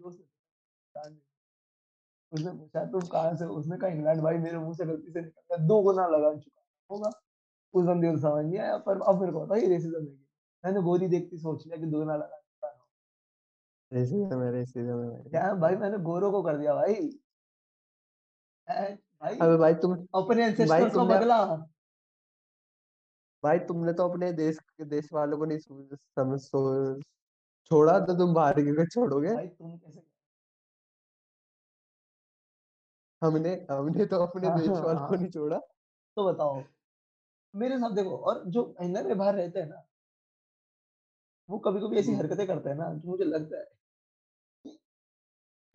दोस्त 0.00 0.24
उसने 2.32 2.52
पूछा 2.52 2.84
तुम 2.86 3.00
कहाँ 3.08 3.34
से 3.36 3.44
उसने 3.52 3.76
कहा 3.78 3.88
इंग्लैंड 3.90 4.20
भाई 4.22 4.38
मेरे 4.38 4.58
मुँह 4.58 4.74
से 4.74 4.84
गलती 4.86 5.12
से 5.12 5.20
निकल 5.20 5.40
गया। 5.50 5.66
दो 5.66 5.80
गुना 5.82 6.06
लगा 6.06 6.34
चुका 6.34 6.62
होगा? 6.90 7.10
उस 7.74 7.84
बंदे 7.86 8.10
को 8.10 8.18
समझ 8.18 8.44
नहीं 8.46 8.58
आया 8.58 8.76
पर 8.86 9.00
अब 9.02 9.20
मेरे 9.20 9.32
को 9.32 9.44
पता 9.46 9.56
ये 9.56 9.68
रेसिज्म 9.68 9.96
है 9.98 10.12
मैंने 10.64 10.82
गोरी 10.82 11.08
देखती 11.08 11.38
सोच 11.38 11.66
लिया 11.66 11.76
कि 11.78 11.86
दो 11.86 11.98
गुना 11.98 12.16
लगा 12.16 12.39
रेसिज्म 13.92 14.42
है 14.42 14.50
रेसिज्म 14.52 14.98
है 15.34 15.54
भाई 15.60 15.76
मैंने 15.76 15.98
गोरों 15.98 16.30
को 16.32 16.42
कर 16.42 16.56
दिया 16.56 16.74
भाई। 16.74 16.94
भाई 18.68 19.38
अबे 19.38 19.56
भाई 19.56 19.74
तुम 19.74 19.94
अपने 20.14 20.44
एंसेस्टर्स 20.46 20.94
का 20.94 21.04
बदला। 21.04 21.44
भाई 23.42 23.58
तुमने 23.58 23.92
तो 23.92 24.08
अपने 24.08 24.32
देश 24.32 24.58
के 24.58 24.84
देश 24.84 25.12
वालों 25.12 25.38
को 25.38 25.44
नहीं 25.44 25.58
समझ 25.58 26.40
छोड़ा 27.70 27.98
तो 28.00 28.14
तुम 28.14 28.34
बाहर 28.34 28.60
के 28.60 28.72
को 28.72 28.84
छोड़ोगे? 28.86 29.34
भाई 29.34 29.46
तुम 29.48 29.76
कैसे 29.76 30.02
हमने 33.22 33.66
हमने 33.70 34.04
तो 34.06 34.16
अपने 34.26 34.48
हाँ 34.48 34.58
देश 34.58 34.68
हाँ 34.68 34.80
वालों 34.82 35.00
को 35.00 35.14
हाँ। 35.14 35.16
नहीं 35.16 35.30
छोड़ा। 35.30 35.58
तो 36.16 36.24
बताओ 36.32 36.62
मेरे 37.54 37.78
साथ 37.78 37.94
देखो 37.94 38.16
और 38.16 38.42
जो 38.46 38.64
महीने 38.80 39.02
में 39.02 39.18
बाहर 39.18 39.34
रहते 39.34 39.60
हैं 39.60 39.66
ना 39.66 39.86
वो 41.48 41.58
कभी 41.58 41.80
कभी 41.80 41.98
ऐसी 41.98 42.12
हम्म। 42.12 42.20
हरकतें 42.20 42.46
करते 42.46 42.68
हैं 42.70 42.76
ना 42.76 42.92
जो 42.94 43.08
मुझे 43.10 43.24
लगता 43.24 43.58
है 43.58 43.79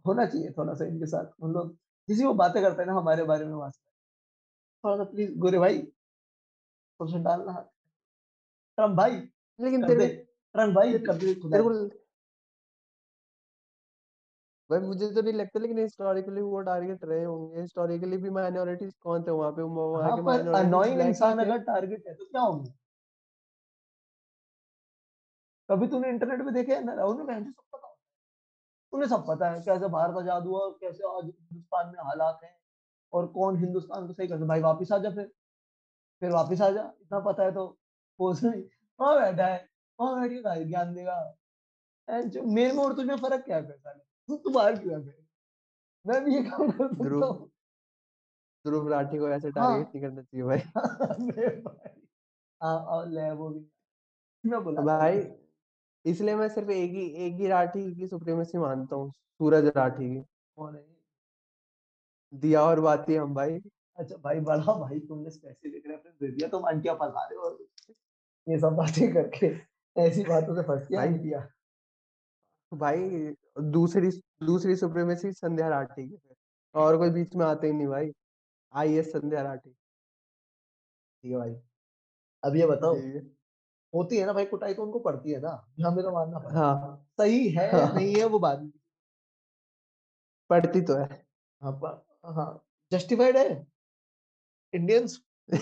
होना 0.05 0.25
चाहिए 0.25 0.51
थोड़ा 0.57 0.73
सा 0.73 0.85
इनके 0.85 1.05
साथ। 1.07 1.31
उन 1.41 1.53
लोग 1.53 1.75
जिसी 2.07 2.25
वो 2.25 2.33
बातें 2.35 2.61
करते 2.63 2.81
हैं 2.81 2.87
ना 2.87 2.93
हमारे 2.93 3.23
बारे 3.25 3.45
में 3.45 3.53
वहाँ 3.53 3.69
से। 3.71 3.79
थोड़ा 4.83 4.95
सा 4.97 5.03
प्लीज़ 5.03 5.37
गोरे 5.39 5.59
भाई 5.59 5.81
कुछ 6.99 7.13
डालना 7.17 7.53
ट्रंप 8.77 8.95
भाई 8.97 9.11
लेकिन 9.59 9.85
तेरे 9.85 10.07
ट्रंप 10.55 10.75
भाई 10.75 10.91
तेरे, 10.91 11.05
कर 11.05 11.13
दे 11.15 11.33
तेरे 11.35 11.63
को 11.63 11.69
भाई 14.69 14.79
मुझे 14.79 15.07
तो 15.13 15.21
नहीं 15.21 15.33
लगता 15.33 15.59
लेकिन 15.59 15.77
हिस्टोरिकली 15.79 16.41
वो 16.41 16.59
टारगेट 16.61 17.03
रहे 17.03 17.23
होंगे। 17.23 17.61
हिस्टोरिकली 17.61 18.17
भी 18.17 18.29
माइनॉरिटीज 18.31 18.93
कौन 19.03 19.23
थे 19.23 19.31
वहाँ 19.31 19.51
पे? 19.51 19.61
वहाँ 19.61 20.11
के 20.11 20.21
पर 20.21 20.21
माइनॉरिटीज 20.23 20.65
अनोइंग 20.65 21.01
इंसान 21.01 21.39
अगर 21.39 21.57
टारगेट 21.63 22.07
है 22.07 22.13
तो 22.15 22.25
क्या 22.25 22.41
होंगे? 22.41 22.71
कभी 25.69 25.87
तूने 25.87 26.09
इंटरनेट 26.09 26.41
पे 26.45 26.51
देखे 26.51 26.73
है 26.73 26.83
ना? 26.85 26.93
राहुल 26.93 27.17
में 27.17 27.25
बहन 27.27 27.43
सब 27.43 27.51
पता 27.73 27.77
होता 27.77 27.84
है 27.84 27.84
उन्हें 28.95 29.09
सब 29.09 29.25
पता 29.27 29.49
है 29.51 29.61
कैसे 29.61 29.87
भारत 29.87 30.17
आज़ाद 30.17 30.43
हुआ 30.43 30.69
कैसे 30.69 31.03
आज 31.17 31.25
हिंदुस्तान 31.25 31.87
में 31.87 31.99
हालात 31.99 32.39
हैं 32.43 32.55
और 33.13 33.27
कौन 33.27 33.57
हिंदुस्तान 33.57 34.07
को 34.07 34.13
सही 34.13 34.27
करता 34.27 34.45
भाई 34.45 34.61
वापिस 34.61 34.91
आ 34.91 34.97
जा 34.97 35.09
फिर। 35.09 35.31
फिर 36.21 36.31
वापिस 36.31 36.61
आ 36.61 36.69
जा। 36.69 36.93
इतना 37.01 37.19
पता 37.19 37.43
है 37.43 37.51
तो 37.51 37.67
पोस्ट 38.19 38.43
नहीं। 38.43 38.63
वहाँ 38.99 39.15
बैठा 39.21 39.47
है। 39.47 39.69
वहाँ 39.99 40.21
बैठ 40.21 40.31
के 40.31 40.65
ज्ञान 40.65 40.93
देगा। 40.93 41.17
मेरे 42.07 42.71
में 42.73 42.83
और 42.83 42.93
तुझमें 42.95 43.15
फ़र्क 43.15 43.45
क्या 43.45 43.57
है 43.57 43.71
साले? 43.71 44.03
तू 44.29 44.37
तू 44.37 44.49
बाहर 44.49 44.77
क्यों 44.79 45.01
है 45.01 45.15
मैं 46.05 46.23
भी 46.23 46.35
ये 46.35 46.43
काम 46.43 46.71
कर 46.71 46.87
सकता 46.87 47.25
हूँ। 47.25 47.51
ध्रुव 48.65 48.87
राठी 48.89 49.17
को 49.17 49.29
ऐसे 49.29 49.47
हाँ। 49.47 49.83
टारगेट 49.83 49.87
नहीं 49.87 50.01
करना 50.03 50.21
चाहिए 50.21 51.61
भाई। 51.61 52.01
हाँ 52.61 52.77
और 52.79 53.09
ले 53.09 53.31
वो 53.31 53.49
भी। 53.49 53.71
मैं 54.43 54.57
हूँ 54.57 54.85
भाई 54.85 55.19
भाई 55.21 55.44
इसलिए 56.05 56.35
मैं 56.35 56.47
सिर्फ़ 56.49 56.69
एक 56.71 56.91
ही 56.91 57.05
एक 57.25 57.33
ही 57.33 57.47
राठी 57.47 57.93
की 57.95 58.07
सुप्रीमेसी 58.07 58.57
मानता 58.57 58.95
हूँ, 58.95 59.11
सूरज 59.11 59.71
राठी 59.77 60.09
की। 60.09 60.21
कौन 60.57 60.75
है 60.75 60.83
दिया 62.33 62.61
और 62.61 62.79
बाती 62.79 63.15
हम 63.15 63.33
भाई। 63.35 63.59
अच्छा 63.97 64.15
भाई 64.15 64.39
बड़ा 64.41 64.73
भाई 64.79 64.99
तुमने 64.99 65.29
स्पेसिफिक 65.29 65.83
रेफरेंस 65.87 66.15
दे 66.15 66.27
दिया, 66.27 66.49
तुम 66.49 66.65
आंटियाँ 66.65 66.95
फँसा 66.95 67.25
रहे 67.25 67.39
हो 67.39 67.57
ये 68.47 68.59
सब 68.59 68.75
बातें 68.75 69.13
करके 69.13 69.47
ऐसी 69.95 70.23
बातों 70.23 70.55
से 70.55 70.61
फँसती 70.61 70.95
हैं 70.95 71.03
भाई 71.03 71.13
आंटियाँ। 71.13 71.47
भाई 72.71 73.33
दूसरी 73.71 74.09
दूसरी 74.45 74.75
सुप्रीमेसी 74.75 75.31
संध्या 75.31 75.67
राठी 75.69 76.07
की 76.07 76.17
और 76.75 76.97
कोई 76.97 77.09
बीच 77.09 77.35
में 77.35 77.45
आते 77.45 77.67
ही 77.67 77.73
नहीं 77.73 77.87
भाई। 77.87 78.11
आईएएस 78.73 79.11
संध्या 79.11 79.41
राठी। 79.41 79.69
ठीक 79.69 81.31
है 81.31 81.37
भाई। 81.37 81.55
अब 82.43 82.55
ये 82.55 82.67
बताओ। 82.67 82.95
होती 83.95 84.17
है 84.17 84.25
ना 84.25 84.33
भाई 84.33 84.45
कुटाई 84.45 84.73
तो 84.73 84.83
उनको 84.83 84.99
पड़ती 84.99 85.31
है 85.31 85.39
ना, 85.41 85.51
हमें 85.85 86.03
तो 86.03 86.11
मानना 86.11 86.39
पड़ेगा। 86.39 86.59
हाँ। 86.59 87.07
सही 87.17 87.49
है 87.49 87.71
हाँ। 87.71 87.93
नहीं 87.95 88.15
है 88.15 88.25
वो 88.25 88.39
में 88.39 88.71
पड़ती 90.49 90.81
तो 90.81 90.95
है। 90.95 91.07
हाँ, 91.61 91.79
हाँ, 92.25 92.65
जस्टिफाइड 92.91 93.37
है? 93.37 93.67
इंडियंस 94.73 95.19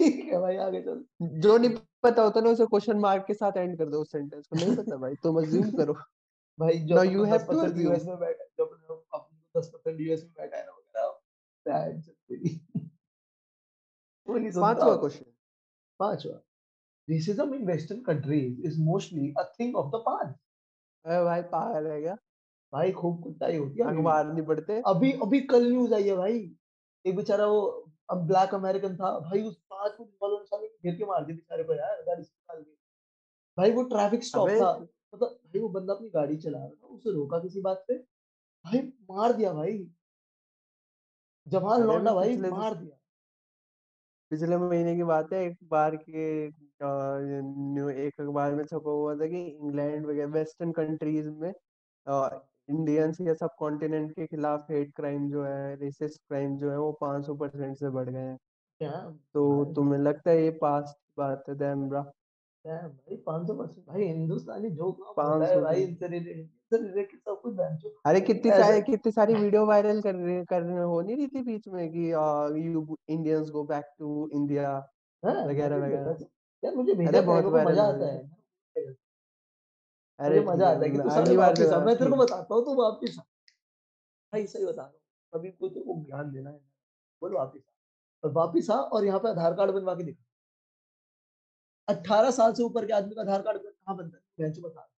ठीक 0.00 0.24
है 0.24 0.40
भाई 0.40 0.56
आगे 0.56 0.80
चलो। 0.82 1.28
जो 1.40 1.56
नहीं 1.58 1.76
पता 2.02 2.22
होता 2.22 2.40
ना 2.40 2.50
उसे 2.50 2.66
क्वेश्चन 2.66 2.98
मार्क 2.98 3.24
के 3.26 3.34
साथ 3.34 3.56
एंड 3.56 3.76
कर 3.78 3.88
दो 3.88 4.00
उस 4.00 4.10
सेंटेंस 4.12 4.46
को, 4.46 4.56
नहीं 4.56 4.76
पता 4.76 4.96
भाई 4.96 5.14
तुम 5.22 5.38
अज़्यूम 5.38 5.70
करो। 5.70 5.94
भाई 6.58 6.78
जो 6.80 7.02
यू 7.02 7.24
हैव 7.24 7.46
टू। 7.52 7.62
यूएस 7.82 8.04
में 8.04 8.18
बैठा 8.18 8.44
जो 8.58 8.64
अपन 8.64 8.76
को 8.88 8.94
अपन 9.14 9.60
10% 9.60 10.00
यूएस 10.00 10.22
में 10.22 10.32
बैठा 10.38 10.56
है 10.56 10.64
ना 10.66 10.72
वगैरह, 10.72 11.08
भैन 11.66 12.00
चोद 12.02 12.14
तेरी। 12.28 12.60
वो 14.28 14.36
नहीं 14.38 14.50
सुनता। 14.50 14.72
5वां 14.74 14.96
क्वेश्चन। 14.98 15.32
5वां 16.00 16.38
racism 17.08 17.54
in 17.54 17.66
western 17.66 18.00
countries 18.02 18.60
is 18.66 18.80
mostly 18.82 19.32
a 19.38 19.42
thing 19.60 19.76
of 19.76 19.90
the 19.90 20.02
past. 20.06 20.36
अरे 21.04 21.22
भाई 21.24 21.42
पागल 21.50 21.86
है 21.86 22.00
क्या? 22.00 22.14
भाई 22.72 22.92
खूब 22.92 23.22
कुटाई 23.22 23.56
होती 23.56 23.80
है। 23.80 23.86
अखबार 23.88 24.26
नहीं 24.26 24.46
पढ़ते? 24.46 24.80
अभी 24.86 25.12
अभी 25.22 25.40
कल 25.52 25.68
न्यूज़ 25.68 25.94
आई 25.94 26.08
है 26.08 26.16
भाई। 26.16 26.38
एक 27.04 27.16
बेचारा 27.16 27.46
वो 27.46 27.60
अब 28.10 28.26
ब्लैक 28.26 28.54
अमेरिकन 28.54 28.96
था, 28.96 29.18
भाई 29.20 29.42
उस 29.42 29.56
5 29.70 29.92
पुलिस 29.92 30.14
वालों 30.22 30.38
ने 30.38 30.44
साले 30.44 30.66
घेर 30.66 30.96
के 30.96 31.04
मार 31.04 31.24
दिया 31.24 31.36
बेचारे 31.36 31.64
को 31.64 31.74
यार 31.74 32.02
गाड़ी 32.02 32.22
से 32.22 32.30
निकाल 32.30 32.62
के। 32.62 32.70
भाई 33.58 33.70
वो 33.72 33.82
ट्रैफ़िक 33.82 34.24
स्टॉप 34.24 34.48
था, 34.50 34.72
मतलब 35.14 35.28
भाई 35.28 35.60
वो 35.60 35.68
बंदा 35.68 35.94
अपनी 35.94 36.08
गाड़ी 36.08 36.36
चला 36.36 36.58
रहा 36.58 36.68
था, 36.68 36.86
उसे 36.86 37.12
रोका 37.12 37.38
किसी 37.38 37.60
बात 37.60 37.84
पे, 37.88 37.98
भाई 38.64 38.78
मार 39.10 39.32
दिया 39.32 39.52
भाई। 39.52 39.78
जवान 41.46 41.82
लौंडा 41.82 42.14
भाई 42.14 42.36
मार 42.36 42.74
दिया। 42.74 42.95
पिछले 44.30 44.56
महीने 44.58 44.94
की 44.96 45.02
बात 45.04 45.32
है 45.32 45.42
एक 45.44 45.56
बार 45.70 45.96
के 45.98 46.24
न्यू 46.82 47.88
एक 47.90 48.20
अखबार 48.20 48.54
में 48.54 48.64
छपा 48.64 48.90
हुआ 48.90 49.14
था 49.16 49.26
कि 49.26 49.42
इंग्लैंड 49.46 50.06
वगैरह 50.06 50.32
वेस्टर्न 50.32 50.72
कंट्रीज़ 50.72 51.30
में 51.32 51.52
इंडियंस 52.68 53.20
या 53.20 53.34
सब 53.34 53.50
कॉन्टिनेंट 53.58 54.10
के 54.12 54.26
खिलाफ 54.26 54.66
हेट 54.70 54.92
क्राइम 54.96 55.28
जो 55.30 55.44
है, 55.44 55.74
रेसिस्ट 55.76 56.20
क्राइम 56.28 56.56
जो 56.58 56.70
है 56.70 56.78
वो 56.78 56.92
500% 57.00 57.76
से 57.78 57.90
बढ़ 57.90 58.08
गए 58.10 58.20
हैं। 58.20 58.36
क्या 58.80 58.90
तो 59.34 59.64
तुम्हें 59.74 59.98
लगता 60.00 60.30
है 60.30 60.42
ये 60.42 60.50
पास्ट 60.62 60.96
बात 61.18 61.44
है 61.48 61.54
डैम 61.58 61.88
ब्रा? 62.66 62.76
क्या 62.76 62.88
भाई 62.88 63.16
500% 63.26 63.88
भाई 63.88 64.04
हिंदुस्तानी 64.04 64.70
जो 64.70 64.90
काम 64.92 65.08
होता 65.08 65.22
500 65.22 65.60
भाई 65.62 65.82
इनसे 65.82 66.08
रिलेटेड 66.08 66.74
रिलेटेड 66.74 67.20
सब 67.20 67.40
कुछ 67.42 67.54
बहनचोद 67.54 67.92
अरे 68.06 68.20
कितनी 68.20 68.50
सारी 68.52 68.80
कितनी 68.82 69.12
सारी 69.12 69.34
वीडियो 69.34 69.64
वायरल 69.66 70.00
कर 70.02 70.14
रहे 70.16 70.44
कर 70.44 70.62
रहे 70.62 70.84
हो 70.84 71.00
नहीं 71.00 71.16
रही 71.16 71.26
थी 71.26 71.42
बीच 71.42 71.68
में 71.68 71.88
कि 71.92 72.10
you 72.10 72.96
Indians 73.08 73.50
go 73.50 73.64
back 73.66 73.84
to 73.98 74.28
India 74.32 74.72
वगैरह 75.22 75.76
वगैरह 75.76 76.26
यार 76.62 76.74
मुझे 76.74 76.94
भेजा 76.94 77.20
बहुत 77.22 77.44
मज़ा 77.66 77.84
आता 77.84 78.06
है। 78.06 78.18
अरे 80.18 80.40
मज़ा 80.44 80.68
आता 80.68 80.84
है 80.84 80.90
कि 80.90 80.98
तू 80.98 81.04
बार 81.04 81.36
वापिस 81.36 81.72
आ, 81.72 81.78
मैं 81.80 81.96
तेरे 81.96 82.10
को 82.10 82.16
बताता 82.16 82.54
हूँ 82.54 82.64
तू 82.64 82.74
वापिस 82.76 83.18
आ। 83.18 83.22
भाई 83.22 84.46
सही 84.46 84.64
बता 84.64 84.82
रहा 84.82 84.86
हूँ, 84.86 85.00
अभी 85.32 85.50
को 85.50 85.68
तेरे 85.68 85.84
को 85.86 85.94
ज्ञान 86.04 86.30
देना 86.32 86.50
है, 86.50 86.60
बोल 87.22 87.34
वापिस 87.34 87.62
आ। 87.62 87.72
और 88.24 88.32
वापिस 88.34 88.70
आ 88.70 88.74
और 88.74 89.04
यहाँ 89.04 89.18
पे 89.20 89.28
आधार 89.28 89.54
कार्ड 89.54 89.70
बनवा 89.72 89.94
के 89.94 90.04
दिखा। 90.04 90.24
18 91.88 92.30
साल 92.30 92.52
से 92.52 92.62
ऊपर 92.62 92.86
के 92.86 92.92
आदमी 92.92 93.14
का 93.14 93.20
आधार 93.22 93.42
कार्ड 93.42 93.58
कहाँ 93.58 93.96
बनता 93.96 94.16
है? 94.16 94.50
बता। 94.60 94.90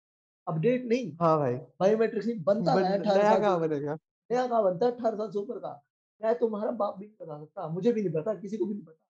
अपडेट 0.47 0.85
नहीं, 0.85 1.11
हाँ 1.21 1.37
भाई 1.39 1.55
बायोमेट्रिक्स 1.79 2.27
नहीं 2.27 2.43
बनता 2.43 2.75
बन 2.75 2.83
है 2.83 2.99
18 2.99 3.17
नया 3.17 3.39
कहाँ 3.39 3.59
बनेगा 3.59 3.93
नया 4.29 4.47
कहाँ 4.47 4.63
बनता 4.63 4.85
है 4.85 4.91
18 4.91 5.17
साल 5.17 5.31
से 5.31 5.39
ऊपर 5.39 5.59
का? 5.59 5.83
मैं 6.21 6.37
तुम्हारा 6.39 6.71
बाप 6.71 6.97
भी 6.97 7.05
नहीं 7.05 7.17
बता 7.21 7.39
सकता, 7.39 7.67
मुझे 7.67 7.91
भी 7.93 8.01
नहीं 8.01 8.13
पता, 8.13 8.33
किसी 8.35 8.57
को 8.57 8.65
भी 8.65 8.73
नहीं 8.73 8.85
पता। 8.85 9.03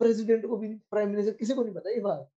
प्रेसिडेंट 0.00 0.46
को 0.46 0.56
भी 0.56 0.74
प्राइम 0.90 1.10
मिनिस्टर 1.10 1.32
किसी 1.32 1.54
को 1.54 1.62
नहीं 1.62 1.74
पता 1.74 1.90
ये 1.90 2.00
बात। 2.00 2.30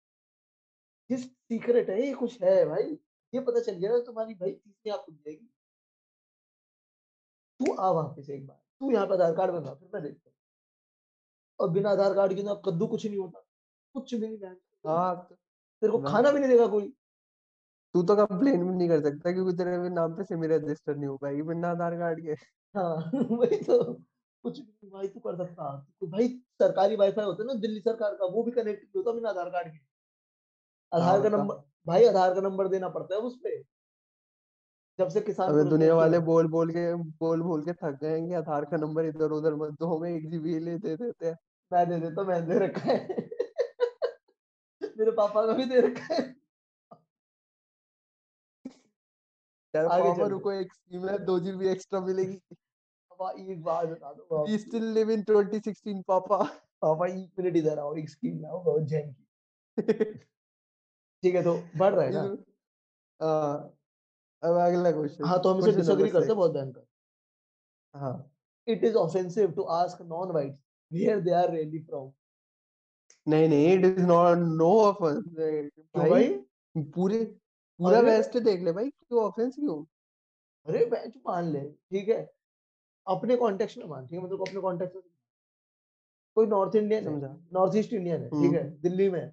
ये 1.10 1.16
सीक्रेट 1.16 1.90
है, 1.90 2.06
ये 2.06 2.12
कुछ 2.14 2.42
है 2.42 2.64
भाई। 2.64 2.98
ये 3.34 3.40
पता 3.40 3.60
चल 3.60 3.72
गया 3.72 3.98
तुम्हारी 4.00 4.34
भाई 4.34 4.50
तीसरी 4.50 4.90
आँख 4.90 5.00
खुल 5.00 5.14
जाएगी। 5.14 5.46
तू 7.60 7.74
आ 7.74 7.90
वापिस 7.90 8.30
एक 8.30 8.46
बार, 8.46 8.60
तू 8.80 8.90
यहाँ 8.90 9.06
पे 9.06 9.14
आधार 9.14 9.34
कार्ड 9.34 9.52
बनवा 9.52 9.74
फिर 9.74 9.90
मैं 9.94 10.02
देखता। 10.02 10.30
और 11.60 11.70
बिना 11.70 11.90
आधार 11.90 12.14
कार्ड 12.14 12.34
के 12.34 12.42
ना 12.42 12.54
कद्दू 12.54 12.86
कुछ 12.86 13.06
नहीं 13.06 13.18
होता, 13.18 13.44
कुछ 13.94 14.14
भी 14.14 14.28
नहीं। 14.28 14.54
हाँ 14.86 15.14
तेरे 15.82 15.92
को 15.92 15.98
खाना 15.98 16.30
भी 16.30 16.40
नहीं 16.40 16.50
देगा 16.50 16.66
कोई। 16.66 16.92
तू 17.94 18.02
तो 18.02 18.16
कंप्लेन 18.16 18.64
भी 18.64 18.74
नहीं 18.74 18.88
कर 18.88 19.00
सकता 19.00 19.32
क्योंकि 19.32 19.56
तेरे 19.56 19.88
नाम 19.88 20.14
पे 20.14 20.24
सिम 20.24 20.44
रजिस्टर 20.44 20.96
नहीं 20.96 21.06
हो 21.06 21.16
पाएगी 21.16 21.42
बिना 21.42 21.70
आधार 21.70 21.94
कार्ड 21.94 22.20
के। 22.20 22.32
हाँ 22.74 23.10
वही 23.14 23.56
तो। 23.56 23.94
कुछ 24.44 24.58
भी 24.58 24.90
भाई 24.90 25.08
तू 25.08 25.20
कर 25.20 25.36
सकता। 25.36 25.86
तो 26.00 26.06
भाई 26.06 26.28
सरकारी 26.58 26.96
वाईफाई 26.96 27.24
होता 27.24 27.42
है 27.42 27.46
ना 27.46 27.54
दिल्ली 27.54 27.80
सरकार 27.80 28.14
का 28.14 28.26
वो 28.26 28.42
भी 28.42 28.50
कनेक्ट 28.50 28.96
होता 28.96 29.12
बिना 29.12 29.28
आधार 29.28 29.48
कार्ड 29.48 29.72
के। 29.72 29.78
हाँ 30.92 31.02
आधार 31.02 31.22
का 31.22 31.36
नंबर 31.36 31.54
भाई 31.86 32.04
आधार 32.04 32.34
का 32.34 32.40
नंबर 32.40 32.68
देना 32.68 32.88
पड़ता 32.88 33.14
है 33.14 33.20
उस 33.20 33.38
पे। 33.44 33.62
जब 34.98 35.08
से 35.08 35.20
किसान 35.20 35.50
अबे 35.50 35.64
दुनिया 35.64 35.94
वाले 35.94 36.18
बोल 36.18 36.48
बोल 36.48 36.70
के 36.70 36.94
बोल 36.94 37.42
बोल 37.42 37.62
के 37.62 37.72
थक 37.72 37.98
गए 38.02 38.18
हैं 38.18 38.28
कि 38.28 38.34
आधार 38.34 38.64
का 38.64 38.76
नंबर 38.76 39.04
इधर 39.04 39.30
उधर 39.30 39.54
मत 39.54 39.70
दो 39.70 39.96
हमें 39.96 40.10
एक 40.10 40.30
जीबी 40.30 40.58
ले 40.58 40.78
दे 40.78 40.96
देते 40.96 41.26
हैं। 41.26 41.36
मैं 41.72 41.88
दे 41.88 42.00
देता 42.00 42.20
हूँ, 42.20 42.28
मैंने 42.28 42.46
दे 42.46 42.58
रखा 42.58 42.90
है। 42.90 43.39
मेरे 45.00 45.12
पापा 45.18 45.46
का 45.46 45.52
भी 45.52 45.64
दे 45.64 45.80
रखा 45.80 46.14
है। 46.14 46.22
आगे 49.74 50.28
रुको 50.28 50.52
एक 50.52 50.72
स्कीम 50.74 51.08
है 51.08 51.18
दो 51.24 51.38
जीबी 51.40 51.68
एक्स्ट्रा 51.68 52.00
मिलेगी। 52.00 52.36
पापा 53.10 53.30
एक 53.30 53.62
बात 53.62 53.88
बता 53.88 54.12
दो 54.12 54.46
वी 54.46 54.58
स्टिल 54.58 54.84
लिव 54.94 55.10
इन 55.10 55.22
2016 55.22 56.02
पापा। 56.08 56.42
पापा 56.82 57.06
इक्वलिटी 57.06 57.58
इधर 57.58 57.78
आओ 57.78 57.94
एक 57.96 58.08
स्कीम 58.10 58.40
लाओ 58.40 58.62
बहुत 58.64 58.82
जैन 58.82 59.12
की। 59.12 59.24
ठीक 61.22 61.34
है 61.34 61.42
तो 61.42 61.54
बढ़ 61.76 61.94
रहा 61.94 62.04
है 62.04 62.12
ना? 62.12 62.22
अब 64.42 64.56
अगला 64.56 64.90
क्वेश्चन 64.92 65.24
हाँ 65.24 65.40
तो 65.42 65.48
हम 65.48 65.58
इसे 65.58 65.72
डिसएग्री 65.72 66.10
करते 66.10 66.34
बहुत 66.34 66.52
भयंकर। 66.52 66.86
हाँ। 67.94 68.16
It 68.68 68.84
is 68.84 68.96
offensive 68.96 69.54
to 69.54 69.64
ask 69.74 70.00
non-whites 70.00 70.58
where 70.90 71.20
they 71.20 71.32
are 71.32 71.50
really 71.50 71.80
from 71.86 72.12
नहीं 73.30 73.48
नहीं 73.48 73.78
it 73.78 73.84
is 73.84 74.06
not 74.06 74.38
no 74.38 74.80
offence 74.80 75.24
भाई? 75.24 76.10
भाई? 76.10 76.28
पूरे 76.76 77.24
पूरा 77.80 78.00
वेस्ट 78.00 78.38
देख 78.38 78.60
ले 78.60 78.72
भाई 78.72 78.90
क्यों 78.90 79.22
ऑफेंस 79.22 79.54
क्यों? 79.54 79.84
अरे 80.66 80.84
बेंच 80.86 81.16
मान 81.28 81.44
ले 81.44 81.60
ठीक 81.60 82.08
है? 82.08 82.30
अपने 83.06 83.36
कॉन्टेक्स्ट 83.36 83.78
में 83.78 83.86
मान 83.86 84.06
ठीक 84.06 84.18
है? 84.18 84.24
मतलब 84.24 84.40
अपने 84.48 84.60
कॉन्टेक्स्ट 84.60 84.96
में 84.96 85.02
कोई 86.36 86.46
नॉर्थ 86.46 86.76
इंडियन 86.76 87.08
है 87.08 87.10
समझा। 87.10 87.36
नॉर्थ 87.52 87.76
ईस्ट 87.76 87.92
इंडियन 87.92 88.22
है 88.22 88.28
ठीक 88.28 88.52
है? 88.52 88.62
हम्म 88.62 88.80
दिल्ली 88.80 89.10
में। 89.10 89.32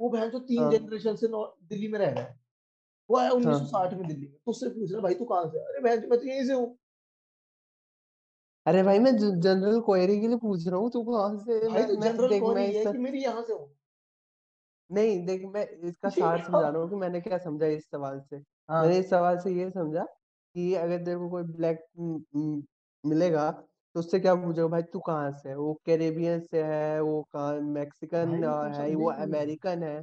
वो 0.00 0.08
बहन 0.08 0.30
जो 0.30 0.38
तीन 0.38 0.62
हाँ। 0.62 0.72
जनरेशन 0.72 1.16
से 1.16 1.26
दिल्ली 1.28 1.88
में 1.88 1.98
रह 1.98 2.10
रहा 2.10 2.24
है। 2.24 2.40
वो 3.10 3.16
आया 3.16 3.28
हाँ। 3.28 3.36
1960 3.36 3.94
में 3.94 4.06
दिल्ली 4.08 4.26
में 4.26 4.36
तो 4.36 4.50
उससे 4.50 4.68
पूछ 4.68 4.92
रहा 4.92 5.00
भाई 5.00 5.14
तू 5.14 5.24
कहाँ 5.24 5.48
से 5.50 5.58
है? 5.58 5.64
अरे 5.64 5.80
बहन 5.80 6.08
मैं 6.10 6.18
तो 6.20 6.26
यहीं 6.26 6.46
से 6.46 6.52
हूँ। 6.52 6.77
अरे 8.68 8.82
भाई 8.82 8.98
मैं 8.98 9.10
जनरल 9.16 9.80
क्वेरी 9.80 10.20
के 10.20 10.28
लिए 10.28 10.36
पूछ 10.36 10.66
रहा 10.66 10.78
हूँ 10.80 10.90
तू 10.90 11.02
कहाँ 11.04 11.36
से 11.38 11.58
भाई 11.68 11.82
मैं 11.82 11.86
तो 11.88 11.94
जनरल 11.96 12.28
देख 12.28 12.42
मैं 12.44 12.66
है 12.68 12.84
कि 12.84 12.98
मेरी 12.98 13.22
यहाँ 13.22 13.42
से 13.42 13.52
हूँ। 13.52 13.68
नहीं 14.90 15.24
देख 15.26 15.42
मैं 15.44 15.66
इसका 15.88 16.08
सार 16.18 16.42
समझा 16.44 16.68
रहा 16.68 16.80
हूँ 16.82 16.88
कि 16.90 16.96
मैंने 16.96 17.20
क्या 17.20 17.38
समझा 17.38 17.66
इस 17.66 17.84
सवाल 17.90 18.20
से। 18.20 18.36
हाँ। 18.36 18.82
मैंने 18.82 18.98
इस 18.98 19.10
सवाल 19.10 19.38
से 19.38 19.52
ये 19.52 19.70
समझा 19.70 20.04
कि 20.54 20.74
अगर 20.74 21.04
तेरे 21.04 21.16
को 21.18 21.28
कोई 21.30 21.42
ब्लैक 21.52 21.84
मिलेगा 23.04 23.50
तो 23.94 24.00
उससे 24.00 24.20
क्या 24.20 24.34
पूछेगा 24.34 24.66
भाई 24.66 24.82
तू 24.82 25.00
कहाँ 25.00 25.30
से 25.32 25.48
है? 25.48 25.56
वो 25.56 25.74
कैरेबियन 25.86 26.40
से 26.42 26.62
है 26.64 27.00
वो 27.00 27.22
कहाँ 27.32 27.54
मैक्सिकन 27.70 28.44
है 28.74 28.94
वो 28.94 29.10
अमेरिकन 29.12 29.82
है? 29.82 29.98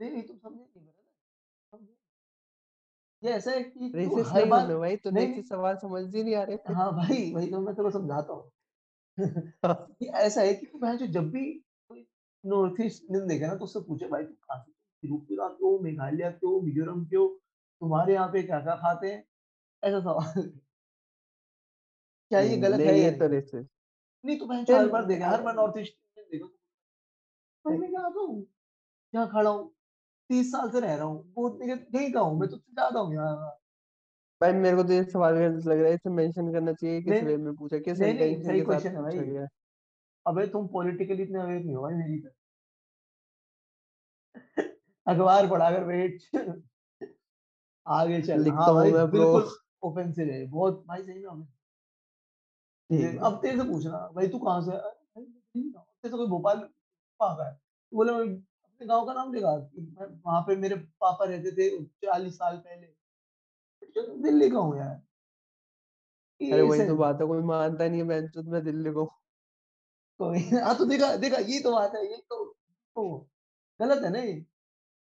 नहीं 0.00 0.10
नहीं 0.10 0.22
तुम 0.22 0.36
समझे 0.38 0.80
नहीं। 0.80 0.99
ये 3.22 3.30
ऐसा 3.30 3.50
है 3.50 3.62
कि 3.62 3.88
तू 3.88 3.98
रेसिस्ट 3.98 4.34
नहीं 4.34 4.42
हूँ 4.42 4.50
बार 4.50 4.76
भाई 4.76 4.96
तो 4.96 5.10
नहीं 5.10 5.28
नेक्स्ट 5.28 5.48
सवाल 5.48 5.76
समझ 5.76 6.14
ही 6.14 6.22
नहीं 6.24 6.34
आ 6.34 6.42
रहे 6.42 6.74
हाँ 6.74 6.92
भाई 6.92 7.32
वही 7.34 7.50
तो 7.50 7.60
मैं 7.60 7.74
तेरे 7.74 7.90
समझाता 7.90 8.32
हूँ। 8.32 8.50
ऐसा 10.14 10.40
है 10.40 10.54
कि 10.54 10.66
तू 10.66 10.96
जो 10.96 11.06
जब 11.06 11.30
भी 11.30 11.52
कोई 11.88 12.06
नॉर्थ 12.46 12.80
ईस्ट 12.80 13.02
देखे 13.12 13.46
ना 13.46 13.54
तो 13.54 13.64
उससे 13.64 13.80
पूछे 13.80 14.08
भाई 14.08 14.22
तुम 14.22 14.34
कहाँ 14.34 14.58
से 14.58 14.72
हो? 15.08 15.18
त्रिपुरा 15.18 15.48
के 15.48 15.64
हो 15.64 15.78
मेघालय 15.78 16.30
के 16.30 16.46
हो 16.46 16.60
मिजोरम 16.60 17.04
के 17.04 17.16
हो 17.16 17.26
तुम्हारे 17.80 18.14
यहाँ 18.14 18.28
पे 18.28 18.42
क्या 18.42 18.60
क्या 18.60 18.74
खाते 18.76 19.12
हैं? 19.12 19.24
ऐसा 19.82 20.00
सवाल। 20.00 20.42
क्या 22.30 22.40
ये 22.40 22.52
हम्म, 22.52 22.62
गलत 22.62 22.80
है 22.80 22.98
ये 22.98 23.10
तो 23.10 23.26
रेसिस्ट 23.26 23.68
नहीं 24.24 24.38
तो 24.38 24.46
बहन 24.46 24.64
हर 24.70 24.88
बार 24.88 25.04
देखे 25.04 25.24
हर 25.24 25.42
बार 25.42 25.54
नॉर्थ 25.54 25.78
ईस्ट 25.78 25.94
देखो। 26.18 26.46
मैं 27.64 27.92
कहाँ 27.92 28.10
का 28.12 28.20
हूँ 28.20 28.46
यहाँ 29.14 29.28
खड़ा 29.28 29.50
हूँ? 29.50 29.72
30 30.30 30.50
साल 30.52 30.70
से 30.70 30.80
रह 30.80 30.94
रहा 30.94 31.04
हूँ, 31.04 31.32
वो 31.36 31.58
यहीं 31.62 32.12
का 32.12 32.20
हूँ, 32.20 32.38
मैं 32.40 32.48
तुझसे 32.48 32.72
ज़्यादा 32.72 33.00
हूँ 33.00 33.14
यहाँ। 33.14 33.56
भाई 34.40 34.52
मेरे 34.54 34.76
को 34.76 34.82
तो 34.82 34.92
ये 34.92 35.04
सवाल 35.04 35.34
गलत 35.34 35.66
लग 35.66 35.78
रहा 35.78 35.88
है, 35.88 35.94
इसे 35.94 36.10
मेंशन 36.10 36.52
करना 36.52 36.72
चाहिए 36.72 37.00
किस 37.02 37.12
नहीं, 37.12 37.22
वे 37.22 37.36
में 37.36 37.54
पूछा, 37.56 37.78
किस 37.78 38.00
नहीं, 38.00 38.14
नहीं, 38.14 38.42
सही 38.42 38.60
क्वेश्चन 38.60 38.96
है 38.96 39.02
भाई। 39.02 39.46
अबे 40.26 40.46
तुम 40.46 40.66
पॉलिटिकली 40.68 41.22
इतने 41.22 41.40
अवेयर 41.40 41.62
नहीं 41.64 41.74
हो 41.74 41.82
भाई 41.82 41.94
मेरी 41.94 42.18
तरह। 42.18 42.32
अखबार 45.06 45.48
पढ़ा 45.50 45.70
कर 45.70 45.84
बैठ। 45.84 46.22
आगे 47.86 48.20
चल। 48.22 48.40
लिखता 48.40 48.60
हाँ 48.60 48.74
भाई, 48.74 48.92
मैं 48.92 49.06
ब्रो। 49.10 49.32
बिल्कुल 49.32 49.56
ऑफेंसिव 49.82 50.28
है, 50.28 50.44
बहुत 50.46 50.84
भाई 50.88 51.02
सही 51.02 51.22
में। 52.90 53.18
अब 53.18 53.38
तेरे 53.42 53.56
से 53.56 53.64
पूछना, 53.64 53.98
भाई 54.14 54.28
तू 54.28 54.38
कहाँ 54.38 54.60
से 54.62 54.70
है? 54.70 54.78
तेरे 55.16 56.08
से 56.08 56.16
कोई 56.16 56.26
भोपाल 56.26 56.58
कहाँ 56.58 57.36
का 57.36 57.46
है? 57.46 57.52
तो 57.54 57.96
बोला 57.96 58.12
मैं 58.12 58.26
गाँव 58.80 59.06
का 59.06 59.12
नाम 59.12 59.32
लेगा 59.34 59.50
वहाँ 60.24 60.40
पे 60.42 60.56
मेरे 60.56 60.74
पापा 61.00 61.24
रहते 61.24 61.52
थे 61.52 61.70
40 62.02 62.34
साल 62.34 62.56
पहले। 62.58 62.86
दिल्ली 64.22 64.50
का 64.50 64.58
हूँ 64.58 64.76
यार। 64.78 65.00
अरे 66.40 66.62
वही 66.62 66.82
तो 66.84 66.96
बात 66.96 67.20
है, 67.20 67.26
कोई 67.26 67.42
मानता 67.44 67.88
नहीं 67.88 68.00
है 68.00 68.06
बेंचोद 68.06 68.48
मैं 68.48 68.62
दिल्ली 68.64 68.90
का। 68.92 69.06
कोई 70.20 70.38
हाँ, 70.54 70.74
तो 70.78 70.84
देखा 70.84 71.14
देखा 71.16 71.38
ये 71.44 71.60
तो 71.60 71.72
बात 71.72 71.94
है, 71.94 72.04
ये 72.10 72.16
तो 72.30 72.44
तो 72.96 73.04
गलत 73.80 74.04
है 74.04 74.10
ना 74.10 74.18
ये। 74.20 74.44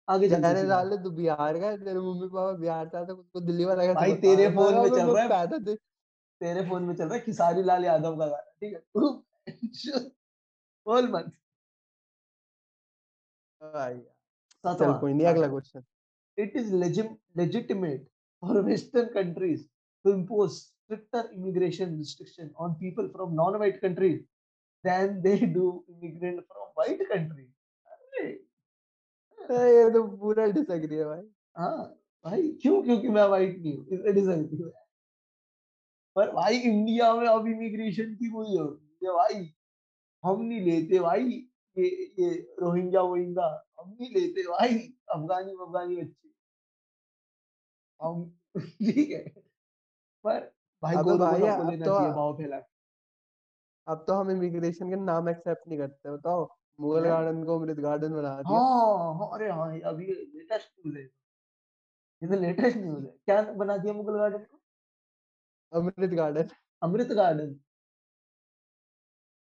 आगे 0.09 0.29
जाने। 0.29 0.55
साले 0.63 0.97
तू 0.99 1.11
बिहार 1.13 1.59
का 1.59 1.77
तेरे 1.79 2.01
मम्मी-पापा 2.01 2.53
बिहार 2.59 2.89
से 2.89 2.99
आते 2.99 3.15
को 3.15 3.41
दिल्ली 3.43 3.65
वाला 3.65 3.87
कैसे 3.87 3.95
भाई 3.95 4.13
तेरे? 4.17 4.45
मैं 4.45 4.55
फ़ोन 4.55 4.75
में 4.77 4.89
चल 4.91 5.09
रहा 5.09 5.23
है 5.23 5.29
पैदा 5.31 5.59
दे 5.61 5.75
तेरे 6.41 6.63
फ़ोन 6.69 6.83
में 6.85 6.95
चल 6.95 7.05
रहा 7.05 7.15
है 7.15 7.21
खेसारी 7.21 7.63
लाल 7.65 7.85
यादव 7.85 8.19
का 8.19 8.27
गाना, 8.27 8.51
ठीक 8.53 8.75
है? 8.75 8.83
बोल 10.87 11.09
मत। 11.13 11.33
भाई 13.63 13.95
यार। 13.95 14.75
चल 14.75 14.79
सातवाँ 14.79 15.01
कोई 15.01 15.13
नहीं, 15.13 15.27
अगला 15.27 15.47
सातवाँ 15.47 15.61
question. 15.61 15.85
It 16.39 16.57
is 16.57 16.73
legim 16.73 17.09
legitimate 17.37 18.03
for 18.43 18.63
Western 18.63 19.09
countries 19.15 19.63
to 20.05 20.13
impose 20.13 20.59
stricter 20.65 21.23
immigration 21.37 21.97
restriction 21.99 22.51
on 22.57 22.75
people 22.75 23.09
from 23.15 23.35
non-white 23.35 23.81
countries 23.81 24.21
than 24.85 25.23
they 25.23 25.39
do 25.47 25.85
immigrant 25.89 26.45
from 26.47 26.69
white 26.75 27.03
countries. 27.09 27.51
अरे! 27.87 28.29
अरे 29.39 29.77
ये 29.77 29.91
तो 29.91 30.03
पूरा 30.17 30.47
डिसएग्री 30.47 30.97
है 30.97 31.05
भाई। 31.05 31.23
हाँ, 31.57 32.01
भाई 32.25 32.49
क्यों? 32.63 32.83
क्योंकि 32.83 33.09
मैं 33.09 33.25
व्हाइट 33.25 33.59
नहीं 33.59 33.77
हूँ, 33.77 33.87
इसलिए 33.87 34.13
डिसएग्री 34.13 34.63
है। 34.63 34.87
पर 36.17 36.31
भाई 36.33 36.59
इंडिया 36.59 37.15
में 37.15 37.27
अब 37.27 37.47
इमिग्रेशन 37.47 38.15
की 38.15 38.31
कोई 38.31 38.47
ज़रूरत 38.47 38.81
नहीं 38.83 39.09
है 39.09 39.15
भाई। 39.17 39.53
हम 40.25 40.43
नहीं 40.43 40.61
लेते 40.61 40.99
भाई 41.01 41.48
ये 41.79 41.89
ये 42.19 42.31
रोहिंग्या-वोहिंगा, 42.61 43.65
हम 43.81 43.97
नहीं 44.01 44.11
लेते 44.11 44.43
भाई 44.49 44.79
अफ़गानी-वफ़गानी 45.11 45.97
बच्चे। 45.97 46.29
हम 48.01 48.39
ठीक 48.83 49.11
है। 49.11 49.25
पर 50.25 50.41
भाई 50.83 50.97
को 50.97 51.19
भाई 51.19 51.41
लेना 51.41 51.87
तो 51.87 51.95
चाहिए 51.95 52.13
भाव 52.13 52.35
फैला 52.35 52.61
अब 53.87 54.05
तो 54.09 54.15
हम 54.15 54.31
इमिग्रेशन 54.31 54.91
के 54.91 54.97
नाम 54.97 55.29
एक्सेप्ट 55.29 55.69
नहीं 55.69 55.79
करते, 55.79 56.11
बताओ? 56.11 56.49
मुगल 56.81 57.05
गार्डन 57.05 57.45
को 57.45 57.59
अमृत 57.59 57.77
गार्डन 57.77 58.13
बना 58.13 58.43
दिया। 58.43 58.59
हाँ, 58.59 59.15
हाँ, 59.15 59.29
अरे 59.35 59.51
हाँ, 59.51 59.81
अभी 59.81 60.07
लेटेस्ट 60.07 60.73
न्यूज़ 60.79 60.99
है। 60.99 61.09
ये 62.23 62.29
तो 62.29 62.41
लेटेस्ट 62.41 62.77
न्यूज़ 62.77 63.05
है। 63.07 63.11
क्या 63.25 63.43
बना 63.53 63.77
दिया 63.77 63.93
मुगल 63.95 64.19
गार्डन 64.19 64.39
को? 64.39 64.61
अमृत 65.73 66.11
गार्डन। 66.11 66.49
अमृत 66.83 67.09
गार्डन। 67.13 67.55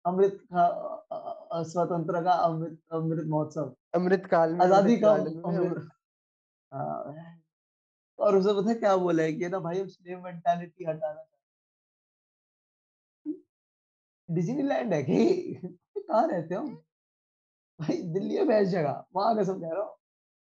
अमृत 0.05 0.37
का 0.53 0.65
अ, 1.11 1.42
स्वतंत्र 1.53 2.21
का 2.23 2.31
अमृत 2.43 2.79
अमृत 2.93 3.25
महोत्सव। 3.27 3.73
अमृत 3.95 4.25
काल 4.31 4.53
में 4.53 4.59
आज़ादी 4.61 4.97
का 4.99 5.11
अमृत 5.11 5.41
अमृत 5.45 5.89
हाँ, 6.71 7.13
और 8.19 8.37
उसे 8.37 8.53
पता 8.53 8.73
क्या 8.79 8.95
बोला 8.97 9.23
है 9.23 9.33
कि 9.33 9.49
ना 9.49 9.59
भाई 9.59 9.79
हम 9.79 9.87
स्लेव 9.87 10.23
मेंटालिटी 10.23 10.85
हटाना 10.85 11.25
डिज़्नीलैंड 14.29 14.93
है 14.93 15.01
कि 15.03 15.53
कहाँ 15.97 16.27
रहते 16.27 16.55
हो 16.55 16.63
भाई 17.79 17.97
दिल्ली 18.13 18.35
है 18.35 18.45
बेस्ट 18.45 18.71
जगह, 18.71 19.03
वहाँ 19.15 19.35
कसम 19.37 19.59
कह 19.59 19.69
रहा 19.69 19.83
हूँ। 19.83 19.95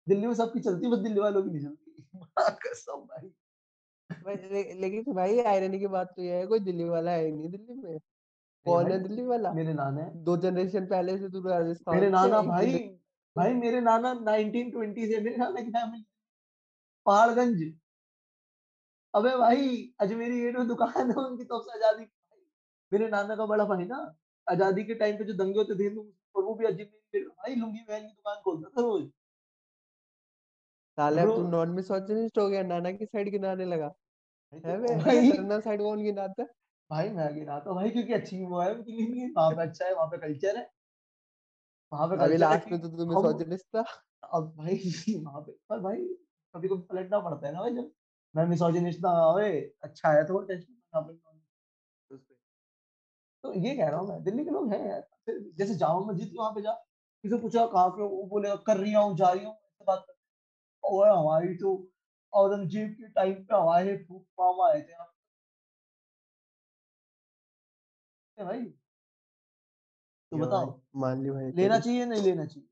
दिल्ली 0.07 0.27
में 0.27 0.35
सबकी 0.35 0.61
चलती 0.61 0.88
बस 0.90 0.99
दिल्ली 0.99 1.20
वालों 1.20 1.42
की 1.42 1.51
नहीं 1.51 1.62
चलती। 1.62 2.18
वहाँ 2.18 2.51
कसम 2.62 3.01
भाई। 3.03 3.31
ले 4.44 4.62
लेकिन 4.81 5.12
भाई 5.14 5.38
आयरनी 5.40 5.79
की 5.79 5.87
बात 5.88 6.12
तो 6.16 6.23
यह 6.23 6.35
है 6.35 6.46
कोई 6.46 6.61
दिल्ली 6.61 6.85
वाला 6.85 7.11
है 7.11 7.25
ही 7.25 7.33
नहीं 7.33 7.51
दिल्ली 7.51 7.75
में। 7.75 7.99
कौन 8.66 8.90
है 8.92 8.99
दिल्ली 9.03 9.23
वाला? 9.25 9.53
मेरे 9.53 9.73
नाना 9.75 10.01
हैं। 10.01 10.23
2 10.25 10.37
जनरेशन 10.38 10.87
पहले 10.87 11.16
से 11.18 11.29
तू 11.31 11.40
राजस्थान 11.42 12.01
से 12.01 12.09
नाना 12.11 12.40
भाई 12.44 12.73
भाई 13.37 13.53
मेरे 13.57 13.81
नाना 13.83 14.12
1920 14.12 15.07
से 15.09 15.20
मेरे 15.20 15.37
नाना 15.37 15.61
की 15.61 15.70
फैमिली 15.70 16.05
पहाड़गंज। 17.07 17.62
अबे 19.14 19.37
भाई 19.38 19.68
अजमेरी 20.01 20.40
गेट 20.40 20.57
में 20.57 20.66
दुकान 20.68 21.11
है 21.11 21.16
उनकी 21.16 21.44
से 21.44 21.73
आज़ादी 21.73 22.05
मेरे 22.92 23.09
नाना 23.11 23.37
का 23.37 23.46
बड़ा 23.46 23.64
भाई 23.66 23.85
ना 23.87 23.99
आज़ादी 24.46 24.85
के 24.85 24.94
टाइम 24.96 25.16
पे 25.16 25.25
जो 25.25 25.35
दंगे 25.37 25.59
होते 25.59 25.75
थे 25.79 25.88
और 25.96 26.44
वो 26.44 26.55
भी 26.55 26.66
अजमेरी 26.66 27.18
गेट 27.18 27.27
भाई 27.29 27.55
लुंगी 27.55 27.81
बहन 27.81 28.01
की 28.01 28.09
दुकान 28.09 28.40
खोलता 28.44 28.68
था 28.68 28.83
रोज़। 28.83 29.09
साले 30.99 31.25
तू 31.27 31.42
नॉन 31.49 31.70
मिसोजिनिस्ट 31.73 32.38
हो 32.38 32.49
गया, 32.49 32.62
नाना 32.64 32.90
की 32.92 33.07
साइड 33.07 33.31
गिनाने 33.31 33.64
लगा। 33.66 33.92
है 34.53 34.77
तो 34.79 34.94
बे? 35.05 35.61
साइड 35.61 35.81
कौन 35.81 36.03
गिनाता 36.03 36.42
है? 36.42 36.49
भाई 36.90 37.09
मैं 37.11 37.29
गिनाता 37.35 37.70
हूँ 37.70 37.76
भाई 37.76 37.90
क्योंकि 37.90 38.12
अच्छी 38.14 38.42
वो 38.44 38.61
है 38.61 38.70
उनकी 38.74 38.96
ज़िंदगी 38.96 39.31
वहाँ 39.31 39.50
पे 39.53 39.62
अच्छा 39.62 39.85
है, 39.87 39.94
वहाँ 39.94 40.07
पे 40.09 40.18
कल्चर 40.18 40.57
है। 40.57 40.70
वहाँ 41.92 42.07
पे 42.09 42.16
अभी 42.16 42.37
लास्ट 42.37 42.70
में 42.70 42.81
तो 42.81 42.88
तू 42.90 43.05
हम 43.11 43.11
मिसोजिनिस्ट 43.11 43.66
था। 43.76 43.81
अब 44.31 44.53
भाई 44.57 44.76
वहाँ 45.16 45.40
पे 45.42 45.53
पर 45.68 45.81
भाई 45.81 46.05
कभी-कभी 46.55 46.83
पलटना 46.90 47.20
पड़ता 47.20 47.46
है 47.46 47.53
ना 47.53 47.61
भाई 47.61 47.74
जब 47.74 47.90
मैं 48.35 48.46
मिसोजिनिस्ट 48.46 49.00
ना 49.00 49.12
ओए 49.26 49.50
अच्छा 49.83 50.12
है 50.12 50.24
तो 50.26 50.40
टेस्ट 50.44 50.68
तो 53.44 53.53
ये 53.57 53.74
कह 53.76 53.88
रहा 53.88 53.98
हूँ 54.00 54.09
मैं 54.09 54.22
दिल्ली 54.24 54.44
के 54.44 54.50
लोग 54.50 54.72
हैं 54.72 54.79
यार 54.81 55.00
फिर 55.26 55.38
जैसे 55.59 55.74
जामा 55.76 56.00
मस्जिद 56.07 56.33
वहाँ 56.37 56.50
पे 56.53 56.62
जा 56.62 56.72
किसी 56.72 57.29
से 57.31 57.40
पूछा 57.42 57.66
कहाँ 57.66 57.88
पे 57.90 58.03
वो 58.05 58.22
बोलेगा 58.29 58.55
कर 58.66 58.76
रही 58.76 58.92
हूँ 58.92 59.16
जा 59.16 59.31
रही 59.33 59.44
हूँ 59.44 59.53
ऐसे 59.55 59.85
बात 59.85 60.05
करते 60.07 60.18
ओए 60.85 61.09
हमारी 61.11 61.55
तो 61.57 61.72
औरंगज़ेब 62.33 62.90
के 62.94 63.09
टाइम 63.12 63.35
पे 63.44 63.57
हमारे 63.57 63.96
फूफ 64.05 64.24
मामा 64.40 64.68
आए 64.68 64.81
थे 64.83 64.94
पे 68.40 68.44
भाई। 68.44 68.64
तो 70.33 70.38
बताओ। 70.38 70.81
मान 70.96 71.22
ली 71.22 71.31
भाई 71.31 71.50
लेना 71.53 71.79
चाहिए 71.79 72.05
नहीं 72.07 72.22
लेना 72.22 72.44
चाहिए? 72.46 72.68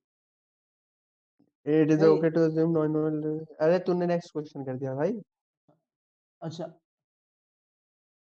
It 1.66 1.90
is 1.90 2.04
okay 2.04 2.30
to 2.30 2.40
assume 2.40 2.70
non 2.70 3.22
अरे 3.60 3.78
तूने 3.78 4.06
नेक्स्ट 4.06 4.32
क्वेश्चन 4.32 4.64
कर 4.64 4.76
दिया 4.76 4.94
भाई। 4.94 5.20
अच्छा। 6.40 6.66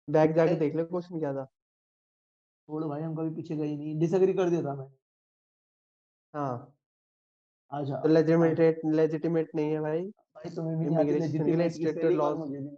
बैक 0.08 0.32
जाके 0.32 0.54
देख 0.56 0.74
ले 0.76 0.84
क्वेश्चन 0.84 1.18
क्या 1.18 1.32
था। 1.34 1.44
छोड़ो 2.68 2.88
भाई 2.88 3.02
हम 3.02 3.14
कभी 3.16 3.34
पीछे 3.36 3.56
गए 3.56 3.76
नहीं। 3.76 3.98
डिसएग्री 4.00 4.34
कर 4.34 4.50
दिया 4.50 4.62
था 4.62 4.74
मैंने 4.74 4.96
हाँ। 6.34 6.74
अच्छा। 7.72 7.94
तो 7.94 8.08
हाँ। 8.08 8.14
लेजिटिमेट 8.14 8.80
लेजिटिमेट 8.94 9.50
नहीं 9.54 9.72
है 9.72 9.80
भाई। 9.80 10.02
भाई 10.36 10.50
तुम्हें 10.56 10.76
भी 10.78 10.84
नहीं 10.86 10.98
आती 10.98 11.18
लेजिटिमेट 11.18 12.04
लॉज़ 12.12 12.38
मुझे 12.38 12.58
भी 12.58 12.64
नहीं 12.64 12.76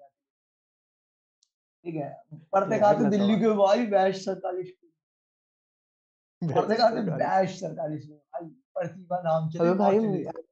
ठीक 1.84 1.94
है 1.94 2.08
पढ़ते 2.52 2.74
अगला 2.76 3.08
दिल्ली 3.10 3.36
के 3.36 3.52
भाई 3.56 3.86
बेस्ट 3.88 4.24
सरकारी 4.24 4.64
स्कूल 4.64 4.88
पढ़ते 6.42 6.76
कहाँ 6.76 6.90
थे 6.92 7.46
सरकारी 7.54 7.98
स्कूल 7.98 8.16
भाई 8.16 8.48
प्रतिभा 8.74 9.20
नाम 9.22 9.48
चले 9.50 9.72
भाई 9.74 9.98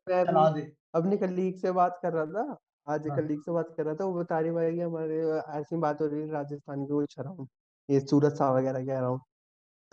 चला 0.09 0.49
दे 0.51 0.63
अपनी 0.95 1.17
कलीग 1.17 1.57
से 1.57 1.73
बात 1.73 1.99
कर 2.03 2.13
रहा 2.13 2.25
था। 2.27 2.57
आज 2.87 3.07
एक 3.07 3.11
हाँ 3.11 3.17
कलीग 3.17 3.41
से 3.43 3.53
बात 3.53 3.75
कर 3.77 3.85
रहा 3.85 3.95
था, 3.95 4.05
वो 4.05 4.15
बता 4.15 4.39
रही 4.41 4.51
भाई 4.53 4.79
हमारे 4.79 5.19
ऐसी 5.59 5.77
बात 5.77 6.01
हो 6.01 6.07
रही 6.07 6.21
है 6.21 6.31
राजस्थान 6.31 6.85
की 6.87 6.93
वो 6.93 7.05
हूँ। 7.29 7.47
ये 7.89 8.01
सूरत 8.01 8.33
सा 8.35 8.51
वगैरह 8.53 8.85
कह 8.87 8.99
रहा 9.01 9.09
हूँ। 9.09 9.21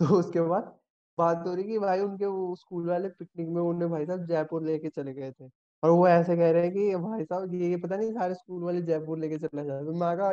तो 0.00 0.18
उसके 0.18 0.40
बाद 0.42 0.74
बात 1.18 1.46
हो 1.46 1.54
रही 1.54 1.64
कि 1.64 1.78
भाई 1.78 2.00
उनके 2.00 2.26
वो 2.26 2.54
स्कूल 2.56 2.88
वाले 2.88 3.08
पिकनिक 3.10 3.48
में 3.48 3.60
उन्हें 3.62 3.90
भाई 3.90 4.06
साहब 4.06 4.26
जयपुर 4.26 4.62
लेके 4.64 4.88
चले 4.90 5.14
गए 5.14 5.32
थे। 5.32 5.48
और 5.82 5.90
वो 5.90 6.06
ऐसे 6.08 6.36
कह 6.36 6.50
रहे 6.52 6.62
हैं 6.62 6.72
कि 6.72 6.94
भाई 6.98 7.24
साहब 7.24 7.54
ये 7.54 7.76
पता 7.78 7.96
नहीं 7.96 8.12
सारे 8.12 8.34
स्कूल 8.34 8.62
वाले 8.64 8.82
जयपुर 8.82 9.18
लेके 9.18 9.38
चले 9.38 9.64
जाते। 9.64 9.98
मैं 10.00 10.16
कहा 10.18 10.32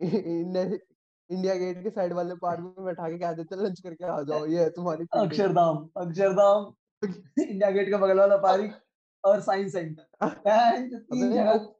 इंडि 0.00 0.78
इंडिया 1.30 1.54
गेट 1.54 1.82
के 1.82 1.90
साइड 1.90 2.12
वाले 2.12 2.34
पार्क 2.42 2.60
में 2.60 2.84
बैठा 2.84 3.08
के 3.10 3.18
कह 3.18 3.32
देते 3.32 3.56
लंच 3.56 3.80
करके 3.80 4.04
आ 4.04 4.20
जाओ, 4.22 4.46
ये 4.46 4.62
है 4.62 4.70
तुम्हारी 4.70 5.06
अक्षरधाम 5.12 5.88
अक्षरधाम 5.96 6.74
इंडिया 7.02 7.70
गेट 7.70 7.90
का 7.90 7.98
बगल 7.98 8.18
वाला 8.18 8.36
पार्क 8.44 8.80
और 9.24 9.40
साइंस 9.40 9.72
सेंटर। 9.72 10.04
अब 10.22 11.74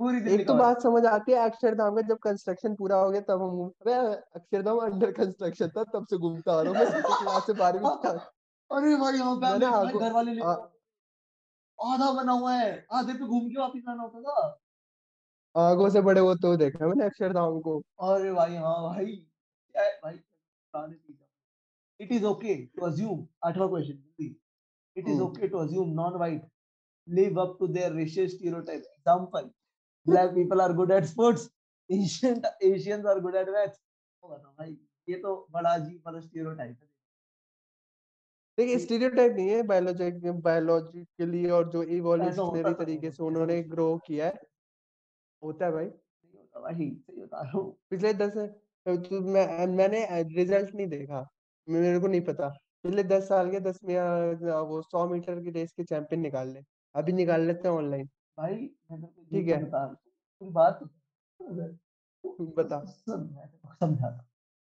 पूरी 0.00 0.18
एक 0.34 0.46
तो 0.46 0.54
बात 0.54 0.82
समझ 0.82 1.04
आती 1.06 1.32
है 1.32 1.38
अक्षरधाम 1.38 1.94
का 1.96 2.02
जब 2.02 2.18
कंस्ट्रक्शन 2.22 2.74
पूरा 2.74 2.96
हो 2.96 3.10
गया 3.10 3.20
तब 3.28 3.42
हम 3.42 3.60
अबे 3.66 3.92
अक्षरधाम 4.38 4.78
अंडर 4.78 5.12
कंस्ट्रक्शन 5.12 5.68
था 5.76 5.84
तब 5.92 6.06
से 6.10 6.18
घूमता 6.18 6.52
आ 6.52 6.62
रहा 6.62 6.72
हूँ 6.72 6.92
मैं 6.92 7.02
क्लास 7.22 7.46
से 7.46 7.52
बारहवीं 7.52 7.96
तक 8.04 8.30
अरे 8.70 8.96
भाई 8.96 9.18
यहाँ 9.18 9.36
पे 9.36 9.98
घर 9.98 10.12
वाले 10.12 10.40
आधा 11.78 12.10
बना 12.12 12.32
हुआ 12.32 12.54
है 12.54 12.70
आधे 12.92 13.12
पे 13.12 13.26
घूम 13.26 13.48
के 13.48 13.58
वापिस 13.60 13.88
आना 13.88 14.02
होता 14.02 14.20
था। 14.22 14.61
आगों 15.54 15.88
से 15.90 16.00
बड़े 16.00 16.20
होते 16.20 16.46
हुए 16.46 16.56
देखा 16.56 16.86
मैंने 16.86 17.04
अक्षरधाम 17.04 17.60
को। 17.60 17.78
अरे 18.08 18.32
भाई 18.32 18.54
हाँ 18.56 18.82
भाई। 18.82 19.06
क्या 19.06 19.82
है 19.82 19.98
भाई 20.04 20.16
पुराने 20.16 20.94
चीज़ 20.94 21.16
it 22.00 22.12
is 22.12 22.24
okay 22.26 22.54
to 22.56 22.86
assume 22.86 23.26
आठवां 23.44 23.68
question 23.68 24.34
it 24.96 25.08
is 25.08 25.20
okay 25.20 25.48
to 25.48 25.58
assume 25.58 25.92
non 26.00 26.18
white 26.20 26.50
live 27.08 27.38
up 27.42 27.54
to 27.60 27.66
their 27.66 27.86
racial 27.92 28.26
stereotypes. 28.32 28.90
Example, 28.96 29.46
black 30.06 30.28
people 30.34 30.60
are 30.64 30.72
good 30.72 30.92
at 30.96 31.06
sports, 31.06 31.46
Asian 31.90 32.36
Asians 32.62 33.08
are 33.12 33.14
good 33.20 33.38
at 33.40 33.48
maths. 33.54 33.80
तो 34.22 34.28
भाई 34.28 34.76
ये 35.08 35.16
तो 35.22 35.32
बड़ा 35.52 35.70
अजीब 35.70 36.02
वाला 36.06 36.20
stereotype 36.20 36.60
है। 36.60 36.88
देखिए 38.58 38.78
स्टीरियोटाइप 38.78 39.32
नहीं 39.36 39.48
है 39.48 39.62
बायोलॉजिक 39.72 40.30
बायोलॉजिकली 40.44 41.50
और 41.50 41.68
जो 41.72 41.82
इवोल्यूशनरी 41.98 42.62
तो 42.62 42.72
तरीके 42.84 43.10
से 43.10 43.22
उन्होंने 43.24 43.62
ग्रो 43.74 43.88
किया 44.06 44.26
है। 44.26 44.40
होता 45.44 45.66
है 45.66 45.72
भाई। 45.72 45.84
नहीं 45.84 46.38
होता 46.38 46.60
भाई 46.60 46.94
सही 46.94 47.22
बता 47.22 47.42
रहा 47.42 47.58
हूँ। 47.58 47.78
पिछले 47.90 48.14
दस 48.14 48.32
तो 48.88 49.20
मैं 49.20 49.66
मैंने 49.66 50.22
रिज़ल्ट 50.22 50.74
नहीं 50.74 50.86
देखा 50.86 51.28
मेरे 51.68 51.98
को 51.98 52.06
नहीं 52.06 52.20
पता। 52.20 52.48
पिछले 52.82 53.04
दस 53.04 53.28
साल 53.28 53.50
के 53.50 53.60
दस 53.60 53.80
वो 54.68 54.82
सौ 54.82 55.08
मीटर 55.08 55.42
की 55.42 55.50
रेस 55.50 55.72
के 55.72 55.84
चैंपियन 55.84 56.22
निकाल 56.22 56.48
ले 56.48 56.60
अभी 56.94 57.12
निकाल 57.12 57.40
लेते 57.40 57.68
हैं 57.68 57.74
ऑनलाइन। 57.74 58.06
भाई 58.38 58.54
ये 58.54 59.02
ठीक 59.06 59.48
तो 59.48 59.54
है। 59.54 59.64
बता 59.64 60.70
तो। 60.70 60.86
तू- 62.28 62.56
बता। 62.56 62.84
समझाता 62.84 64.28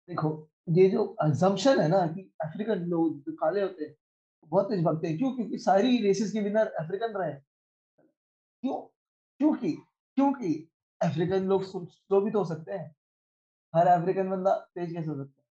देखो 0.10 0.50
ये 0.70 0.90
जो 0.90 1.16
assumption 1.26 1.82
है 1.82 1.88
ना 1.88 2.08
कि 2.08 2.34
अफ्रीकन 2.42 2.76
लोग 2.76 3.20
जो 3.20 3.34
काले 3.34 3.62
होते 3.62 3.84
हैं 3.84 3.96
बहुत 4.46 4.66
तेज 4.66 4.84
भागते 4.84 5.08
हैं। 5.08 5.18
क्यों? 5.18 5.36
क्योंकि 5.36 5.58
सारी 5.58 6.02
रेसेस 6.02 6.32
के 6.32 6.42
विनर 6.42 6.68
अफ्रीकन 6.68 7.14
रहे। 7.14 7.34
क्यों? 8.62 8.82
क्योंकि 9.38 9.78
क्योंकि 10.22 10.70
अफ्रीकन 11.02 11.44
लोग 11.44 11.64
स्लो 11.64 12.22
भी 12.22 12.32
तो 12.32 12.40
हो 12.40 12.46
सकते 12.46 12.72
हैं। 12.72 12.96
हर 13.76 13.88
अफ्रीकन 13.88 14.30
बंदा 14.30 14.56
तेज 14.56 14.94
कैसे 14.94 15.10
हो 15.10 15.16
सकता 15.16 15.42
है? 15.42 15.48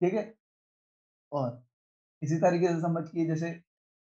ठीक 0.00 0.14
है? 0.14 0.34
और 1.32 1.64
इसी 2.22 2.36
तरीके 2.36 2.68
से 2.68 2.80
समझ 2.80 3.08
कि 3.08 3.26
जैसे 3.26 3.48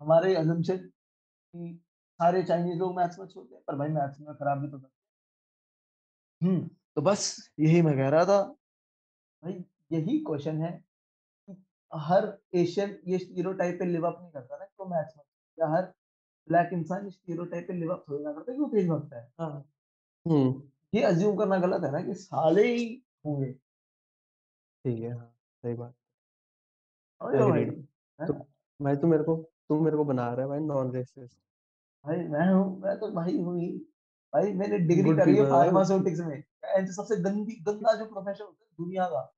हमारे 0.01 0.35
assumption 0.35 0.79
कि 0.79 1.81
सारे 2.15 2.43
चाइनीज़ 2.43 2.79
लोग 2.79 2.97
मैथ्स 2.97 3.19
में 3.19 3.27
अच्छे 3.27 3.41
हैं, 3.41 3.63
पर 3.67 3.77
भाई 3.77 3.89
मैथ्स 3.89 4.21
में 4.21 4.35
खराब 4.35 4.59
भी 4.59 4.69
तो 4.69 4.79
करते 4.79 5.03
हम्म 6.47 6.69
तो 6.97 7.03
बस 7.03 7.51
यही 7.61 7.83
मैं 7.83 7.97
कह 7.97 8.09
रहा 8.09 8.25
था। 8.25 8.43
भाई, 9.43 9.65
यही 9.93 10.19
क्वेश्चन 10.19 10.63
है 10.63 10.85
कि 11.51 11.65
हर 11.95 12.39
एशियन 12.55 12.99
ये 13.07 13.19
स्टीरियोटाइप 13.19 13.79
पे 13.79 13.85
लिव 13.85 14.07
अप 14.07 14.19
नहीं 14.21 14.31
करता 14.31 14.57
ना 14.57 14.65
तो 14.65 14.85
मैथ्स 14.87 15.17
में 15.17 15.25
या 15.59 15.67
हर 15.67 15.93
ब्लैक 16.49 16.71
इंसान 16.73 17.09
स्टीरियोटाइप 17.11 17.67
पे 17.69 17.75
लिव 17.75 17.93
अप 17.93 18.05
थोड़ी 18.09 18.23
ना 18.25 18.33
करता 18.33 18.55
क्यों 18.55 18.69
तेज 18.69 18.89
भागता 18.89 19.17
है? 19.17 19.33
हाँ। 19.41 19.65
हम्म 20.27 20.63
ये 20.95 21.03
अज्यूम 21.05 21.37
करना 21.37 21.59
गलत 21.59 21.85
है 21.85 21.91
ना 21.93 22.01
कि 22.03 22.15
साले 22.15 22.67
ही 22.67 22.85
होंगे। 23.27 23.53
ठीक 24.85 25.01
है 25.01 25.13
हाँ 25.13 25.35
सही 25.65 25.75
बात। 25.75 25.95
समझ 27.21 27.35
रहे 27.35 27.43
हो 27.43 27.49
भाई? 27.51 27.61
एग्रीड 27.61 27.87
है। 28.21 28.27
तो 28.27 28.33
ना 28.33 28.45
भाई 28.81 28.97
तू 28.97 29.07
मेरे 29.07 29.25
को 29.25 29.37
तू 29.69 29.81
मेरे 29.81 29.97
को 29.97 30.05
बना 30.05 30.29
रहा 30.29 30.43
है 30.43 30.49
भाई 30.49 30.61
नॉन 30.61 30.93
रेसिस्ट 30.93 31.37
भाई 32.05 32.17
मैं 32.29 32.47
हूँ 32.53 32.81
मैं 32.81 32.99
तो 33.01 33.11
भाई 33.13 33.37
हूँ 33.39 33.59
ही। 33.61 33.69
भाई 34.33 34.53
मैंने 34.55 34.79
डिग्री 34.79 35.03
गुड 35.03 35.17
करी 35.17 35.31
है 35.31 35.37
पीपल 35.37 35.51
भाई 35.51 35.65
फार्मास्यूटिक्स 35.65 36.21
में। 36.21 36.43
जो 36.77 36.93
सबसे 36.93 37.17
गंदी 37.23 37.55
गंदा 37.63 37.95
जो 37.95 38.05
प्रोफेशन 38.07 38.45
होता 38.45 38.65
है 38.65 38.75
दुनिया 38.79 39.07
का 39.07 39.31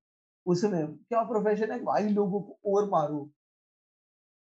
उसमें 0.47 0.87
क्या 0.89 1.23
प्रोफेशन 1.25 1.73
है? 1.73 1.79
भाई 1.85 2.09
लोगों 2.11 2.41
को 2.43 2.75
और 2.75 2.89
मारो। 2.91 3.23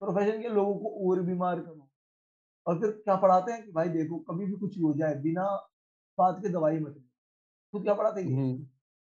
प्रोफेशन 0.03 0.43
के 0.43 0.49
लोगों 0.49 0.75
को 0.75 1.11
और 1.11 1.21
बीमार 1.23 1.61
करो। 1.61 1.86
और 2.67 2.81
फिर 2.81 2.91
क्या 2.91 3.17
पढ़ाते 3.17 3.53
हैं 3.53 3.65
कि 3.65 3.73
भाई 3.73 3.89
देखो 3.89 4.19
कभी 4.19 4.47
भी 4.47 4.53
कुछ 4.53 4.77
भी 4.77 4.83
हो 4.83 4.93
जाए 4.95 5.15
बिना 5.15 5.45
बात 6.19 6.39
के 6.43 6.49
दवाई 6.49 6.79
मत 6.79 6.89
लेना। 6.89 7.11
खुद 7.73 7.83
क्या 7.83 7.95
पढ़ाते 7.95 8.23
हैं 8.23 8.37
हम्म। 8.37 8.65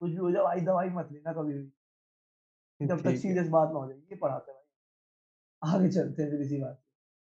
कुछ 0.01 0.11
भी 0.11 0.17
हो 0.17 0.31
जाए 0.31 0.43
भाई 0.43 0.61
दवाई 0.61 0.89
मत 0.89 1.09
लेना 1.13 1.33
कभी 1.33 1.53
भी। 1.53 2.87
जब 2.87 3.03
तक 3.03 3.17
सीरियस 3.17 3.49
बात 3.49 3.69
ना 3.73 3.79
हो 3.79 3.89
जाए 3.89 3.99
ये 3.99 4.17
पढ़ाते 4.17 4.53
हैं 4.53 4.61
भाई। 4.61 5.79
आगे 5.79 5.89
चलते 5.89 6.23
हैं 6.23 6.31
फिर 6.31 6.41
इसी 6.41 6.61
बात 6.61 6.83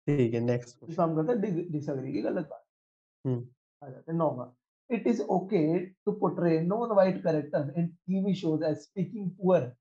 ठीक 0.06 0.34
है 0.34 0.40
नेक्स्ट 0.40 0.78
क्वेश्चन। 0.78 1.02
हम 1.02 1.16
कहते 1.16 1.46
हैं 1.46 1.70
डिसएग्री 1.72 2.12
की 2.12 2.22
गलत 2.22 2.48
बात। 2.50 2.64
हम्म। 3.24 3.48
आ 3.82 3.90
जाते 3.90 4.12
हैं 4.12 4.18
नौवा 4.18 4.54
It 4.90 5.06
is 5.06 5.20
okay 5.20 5.94
to 6.04 6.12
portray 6.12 6.60
non-white 6.62 7.22
characters 7.22 7.70
in 7.74 7.96
TV 8.06 8.34
shows 8.36 8.62
as 8.62 8.84
speaking 8.84 9.30
poor 9.40 9.72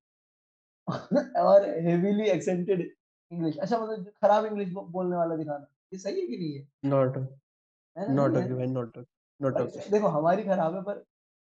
or 1.35 1.59
heavily 1.87 2.29
accented 2.31 2.83
English. 3.31 3.57
अच्छा 3.57 3.79
मतलब 3.79 4.05
खराब 4.21 4.45
इंग्लिश 4.45 4.69
बोलने 4.69 5.15
वाला 5.15 5.35
दिखाना। 5.35 5.67
ये 5.93 5.97
सही 5.97 6.21
है 6.21 6.27
कि 6.27 6.37
नहीं 6.37 6.53
है? 6.53 6.67
नॉट 6.85 7.17
नॉट 8.11 8.37
ओके 8.37 8.53
भाई 8.55 8.67
नॉट 8.67 8.97
नॉट 9.39 9.61
ओके। 9.61 9.89
देखो 9.91 10.07
हमारी 10.09 10.43
खराब 10.43 10.75
है 10.75 10.81
पर 10.83 10.99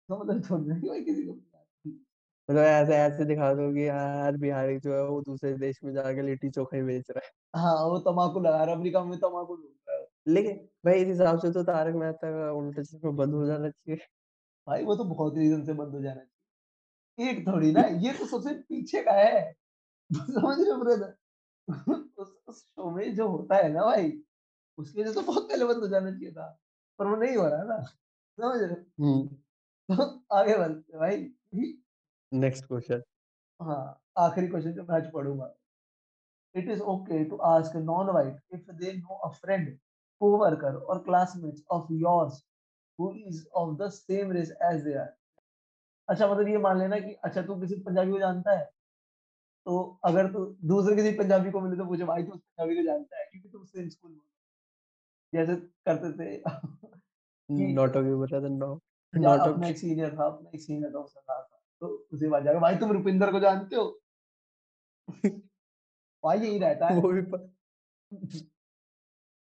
तो 0.09 0.17
मतलब 0.17 0.49
थोड़ी 0.49 0.65
ना 0.67 0.75
भाई 0.87 1.03
किसी 1.03 1.25
को 1.25 1.33
मतलब 2.49 2.63
ऐसे 2.63 2.95
ऐसे 2.95 3.25
दिखा 3.25 3.53
दो 3.53 3.71
कि 3.73 3.87
यार 3.87 4.37
बिहारी 4.37 4.77
जो 4.79 4.93
है 4.95 5.03
वो 5.03 5.21
दूसरे 5.21 5.53
देश 5.57 5.79
में 5.83 5.93
जाके 5.93 6.21
लिट्टी 6.21 6.49
चोखा 6.49 6.77
ही 6.77 6.83
बेच 6.83 7.09
रहा 7.11 7.25
है। 7.25 7.31
हाँ 7.53 7.73
वो 7.85 7.97
तम्बाकू 7.99 8.39
लगा 8.39 8.57
रहा 8.57 8.65
है 8.65 8.75
अमेरिका 8.75 9.03
में 9.03 9.17
तम्बाकू 9.19 9.55
ढूंढ 9.55 9.75
रहा 9.89 9.97
है। 9.97 10.07
लेकिन 10.27 10.57
भाई 10.85 11.01
इस 11.01 11.07
हिसाब 11.07 11.39
से 11.39 11.51
तो 11.51 11.63
तारक 11.63 11.95
मेहता 11.95 12.31
का 12.31 12.51
उल्टा 12.51 12.83
चश्मा 12.83 13.11
बंद 13.11 13.33
हो 13.33 13.45
जाना 13.45 13.69
चाहिए। 13.69 14.05
भाई 14.67 14.83
वो 14.83 14.95
तो 14.95 15.03
बहुत 15.03 15.37
रीजन 15.37 15.63
से 15.65 15.73
बंद 15.73 15.95
हो 15.95 16.01
जाना 16.01 16.21
चाहिए। 16.21 17.31
एक 17.31 17.47
थोड़ी 17.47 17.71
ना 17.71 17.81
ये 18.01 18.13
तो 18.13 18.25
सबसे 18.27 18.53
पीछे 18.61 19.01
का 19.03 19.13
है। 19.13 19.41
समझ 20.15 20.59
रहे 20.59 20.71
हो 20.71 20.77
ब्रदर 20.77 21.15
उस 22.19 22.35
उस 22.47 22.61
शो 22.63 22.91
में 22.91 23.15
जो 23.15 23.27
होता 23.29 23.57
है 23.57 23.69
ना 23.73 23.85
भाई 23.85 24.11
उसकी 24.81 25.01
वजह 25.01 25.11
से 25.11 25.15
तो 25.15 25.25
बहुत 25.27 25.47
पहले 25.49 25.65
बंद 25.65 25.83
हो 25.83 25.87
जाना 25.87 26.11
चाहिए 26.11 26.31
था 26.31 26.47
पर 26.99 27.07
वो 27.07 27.15
नहीं 27.15 27.35
हो 27.37 27.47
रहा 27.47 27.59
है 27.59 27.67
ना। 27.67 27.79
समझ 27.81 28.61
रहे 28.61 28.75
तो 29.89 30.03
आगे 30.35 30.57
बढ़ते 30.57 30.97
भाई। 30.97 31.17
नेक्स्ट 32.31 32.65
क्वेश्चन 32.65 33.01
हाँ 33.59 33.83
आखिरी 34.19 34.47
क्वेश्चन 34.47 34.71
जो 34.73 34.83
मैं 34.83 34.95
आज 34.95 35.11
पढ़ूँगा। 35.13 35.55
It 36.55 36.69
is 36.71 36.81
okay 36.91 37.17
to 37.27 37.37
ask 37.47 37.75
a 37.75 37.81
non-white 37.81 38.39
if 38.51 38.63
they 38.79 38.93
know 38.95 39.17
a 39.25 39.27
friend 39.33 39.67
co-worker 40.21 40.71
or 40.85 40.95
classmates 41.03 41.61
of 41.69 41.91
yours 41.99 42.39
who 42.99 43.11
is 43.29 43.37
of 43.61 43.77
the 43.77 43.89
same 43.89 44.33
race 44.37 44.51
as 44.69 44.83
they 44.87 44.95
are. 45.03 45.11
अच्छा 46.09 46.27
मतलब 46.27 46.47
ये 46.47 46.57
मान 46.65 46.79
लेना 46.79 46.99
कि 46.99 47.13
अच्छा 47.23 47.41
तू 47.41 47.55
किसी 47.61 47.75
पंजाबी 47.85 48.11
को 48.11 48.19
जानता 48.19 48.57
है 48.57 48.65
तो 49.65 49.77
अगर 50.05 50.31
तू 50.33 50.45
दूसरे 50.69 50.95
किसी 50.95 51.11
पंजाबी 51.17 51.51
को 51.51 51.61
मिले 51.61 51.77
तो 51.77 51.85
पूछे 51.85 52.03
भाई 52.03 52.23
तू 52.23 52.31
उस 52.31 52.39
पंजाबी 52.39 52.75
को 52.75 52.83
जानता 52.83 53.19
है? 53.19 53.25
क्योंकि 53.25 53.49
तुम 53.49 53.63
सेम 53.63 53.89
स्कूल 53.89 54.11
में 54.11 54.19
जैसे 55.33 55.55
करते 55.87 56.11
थे। 56.17 56.37
कि 57.49 57.67
नॉट 57.69 57.95
ओके 57.97 58.13
बोला 58.15 58.39
था 58.41 58.47
नो 58.49 58.71
नॉट 59.13 59.39
अपना 59.39 59.67
ओके 59.67 59.69
एक 59.69 59.77
सीनियर 59.77 60.15
था 60.17 60.25
अपना 60.25 60.49
एक 60.55 60.61
सीनियर 60.61 60.91
था 60.93 60.99
उसका 60.99 61.21
था। 61.21 61.61
तो 61.81 61.87
उसे 62.13 62.27
बात 62.29 62.43
जाकर 62.43 62.59
भाई 62.59 62.75
तुम 62.75 62.91
रुपिंदर 62.91 63.31
को 63.31 63.39
जानते 63.39 63.75
हो? 63.75 63.89
भाई 66.23 66.39
यही 66.39 66.59
रहता 66.59 66.89
है। 66.89 66.99
वो 67.01 67.11
भी 67.11 67.21
प- 67.21 67.49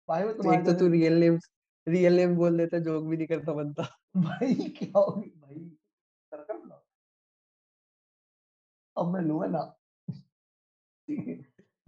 भाई 0.09 0.23
वो 0.25 0.33
तुम्हारे 0.33 0.63
तो 0.65 0.73
तू 0.73 0.89
रियल 0.89 1.13
नेम 1.21 1.39
रियल 1.87 2.17
नेम 2.17 2.37
बोल 2.37 2.59
देता 2.59 2.79
जोक 2.81 3.05
भी 3.05 3.17
नहीं 3.17 3.27
करता 3.27 3.53
बनता 3.53 3.83
भाई 4.17 4.55
क्या 4.71 4.99
हो 4.99 5.11
गई 5.13 5.31
भाई 5.41 5.59
कर 6.33 6.43
कर 6.45 6.59
अब 8.97 9.13
मैं 9.13 9.21
लूँगा 9.21 9.47
ना? 9.47 9.63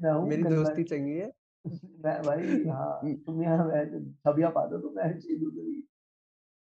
है 0.01 0.13
मेरी 0.23 0.45
दोस्ती 0.45 0.85
चंगी 0.85 1.19
है। 1.19 1.31
भाई 2.25 2.65
हाँ 2.69 3.01
तुम 3.27 3.43
यहाँ 3.43 3.65
मैं 3.67 3.85
छबिया 4.15 4.49
पा 4.51 4.65
दो 4.67 4.79
तो 4.79 4.91
मैं 4.91 5.05
ऐसे 5.05 5.29
ही 5.29 5.37
दूसरी 5.39 5.83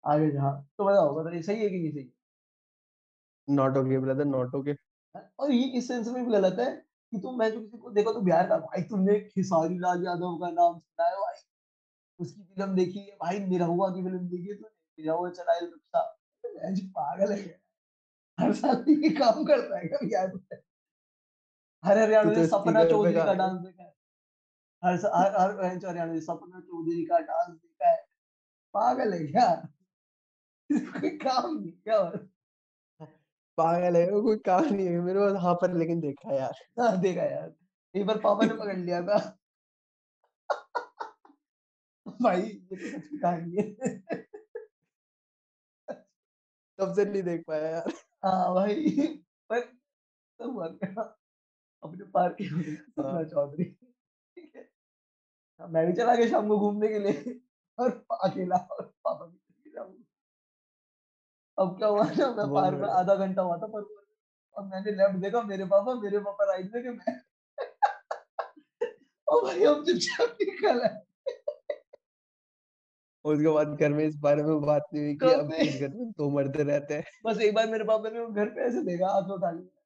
आगे 0.05 0.31
जहाँ 0.31 0.53
तो 0.79 0.85
बताओ 0.85 1.15
बताइए 1.15 1.43
सही 1.43 1.63
है 1.63 1.69
कि 1.71 1.79
नहीं 1.79 1.93
सही? 1.93 2.11
Not 3.49 3.77
okay 3.77 3.99
brother 3.99 4.25
not 4.25 4.55
okay 4.55 4.73
और 5.39 5.51
ये 5.53 5.65
इस 5.79 5.89
सेंस 5.89 6.09
में 6.09 6.25
भी 6.25 6.31
गलत 6.33 6.59
है 6.61 6.71
कि 7.13 7.19
तुम 7.19 7.39
मैं 7.39 7.51
जो 7.53 7.61
किसी 7.61 7.79
को 7.79 7.91
देखो 7.91 8.13
तो 8.13 8.21
बिहार 8.21 8.49
का 8.49 8.59
भाई 8.59 8.83
तुमने 8.83 9.19
खेसारी 9.23 9.79
लाल 9.79 10.05
यादव 10.05 10.37
का 10.39 10.51
नाम 10.51 10.79
सुना 10.79 11.09
है 11.09 11.17
भाई। 11.17 11.41
उसकी 12.21 12.43
फ़िल्म 12.45 12.75
देखी 12.77 12.99
है 13.01 13.17
भाई 13.23 13.39
निरहुआ 13.41 13.91
की 13.91 14.03
फ़िल्म 14.05 14.19
देखी 14.29 14.49
है 14.49 14.55
तूने? 14.55 14.71
निरहुआ 14.99 15.31
चलाए 15.31 15.61
रिक्शा 15.61 16.03
मैं 16.45 16.75
जी 16.75 16.87
पागल 16.99 17.33
है 17.33 17.61
हर 18.39 18.53
साल 18.55 18.85
ये 18.91 19.11
काम 19.17 19.45
करता 19.45 19.79
है 19.79 19.89
क्या 19.89 19.99
बिहार 20.05 20.33
में 20.35 20.61
हर 21.83 21.99
हरियाणा 21.99 22.31
में 22.31 22.35
तो 22.37 22.47
सपना 22.49 22.85
चौधरी 22.85 23.13
का 23.15 23.33
डांस 23.35 23.61
देखा 23.61 23.83
है। 23.83 23.93
हर 24.83 24.95
हर 24.95 25.35
हर 25.41 25.51
हर 25.65 25.87
हरियाणा 25.87 26.13
में 26.13 26.21
सपना 26.21 26.61
चौधरी 26.61 27.05
का 27.05 27.19
डांस 27.19 27.55
देखा 27.57 27.89
है 27.89 27.97
पागल 28.75 29.13
है 29.13 29.27
क्या? 29.27 29.49
कोई 30.71 31.11
काम 31.19 31.55
नहीं 31.59 31.73
क्या 31.73 32.03
पागल 33.59 33.97
है 33.97 34.07
कोई 34.07 34.37
काम 34.37 34.65
नहीं 34.65 34.87
है 34.87 35.01
मेरे 35.01 35.21
पास 35.21 35.43
हाँ 35.43 35.55
पर 35.55 35.75
लेकिन 35.75 36.01
देखा 36.01 36.35
यार। 36.35 36.55
हाँ, 36.81 37.01
देखा 37.01 37.23
यार। 37.23 37.55
एक 37.95 38.07
बार 38.07 38.19
पापा 38.19 38.47
ने 38.47 38.55
पकड़ 38.55 38.77
लिया 38.77 39.01
था। 39.03 39.19
भाई 42.23 42.43
ये 42.43 42.77
तो 42.77 42.77
सच 42.77 43.09
की 43.09 43.19
कहानी 43.19 43.57
है। 43.57 43.65
तब 46.79 46.93
से 46.95 47.05
नहीं 47.05 47.23
देख 47.23 47.45
पाया 47.47 47.69
यार। 47.69 47.93
हाँ 48.25 48.55
भाई 48.55 49.07
पर 49.51 49.61
तो 49.61 50.51
हुआ 50.53 50.69
क्या? 50.69 51.03
अपने 51.83 52.05
पार्क 52.05 52.37
में 52.53 52.63
सपना 52.77 53.11
हाँ 53.11 53.25
चौधरी। 53.25 53.77
मैं 55.61 55.87
भी 55.87 55.93
चला 55.93 56.15
गया 56.15 56.29
शाम 56.29 56.49
को 56.49 56.59
घूमने 56.59 56.89
के 56.89 56.99
लिए। 56.99 57.41
और 57.79 57.91
अकेला 58.25 58.57
और 58.57 58.83
पापा 59.05 59.27
भी 59.27 59.41
अब 61.59 61.77
क्या 61.79 61.89
हुआ 61.89 62.05
ना 62.05 62.27
मैं 62.33 62.47
पार्क 62.55 62.79
में 62.79 62.89
आधा 62.89 63.15
घंटा 63.15 63.43
हुआ 63.43 63.57
था 63.59 63.67
पर 63.67 63.85
और 64.57 64.65
मैंने 64.65 64.93
लेफ़्ट 64.93 65.17
देखा 65.17 65.43
मेरे 65.43 65.65
पापा 65.65 65.95
मेरे 65.95 66.19
पापा 66.19 66.45
राइट 66.45 66.67
देखे 66.67 66.91
मैं 66.91 67.15
और 69.29 69.45
भाई 69.45 69.65
हम 69.65 69.85
चुपचाप 69.85 70.37
निकल 70.43 70.81
आए। 70.81 71.01
उसके 73.25 73.53
बाद 73.55 73.77
घर 73.81 73.93
में 73.93 74.05
इस 74.05 74.17
बारे 74.17 74.43
में 74.43 74.61
बात 74.61 74.83
नहीं 74.95 75.05
हुई 75.05 75.15
कि 75.15 75.33
अब 75.33 75.53
इस 75.53 75.81
घर 75.81 75.89
में 75.89 76.11
2 76.13 76.31
मर्द 76.31 76.57
रहते 76.57 76.95
हैं। 76.95 77.05
बस 77.27 77.41
एक 77.41 77.55
बार 77.55 77.71
मेरे 77.71 77.85
पापा 77.85 78.09
ने 78.09 78.27
घर 78.27 78.51
पे 78.51 78.61
ऐसे 78.61 78.83
देखा 78.83 79.13
हाथ 79.15 79.31
उठा 79.31 79.51
लिया। 79.51 79.83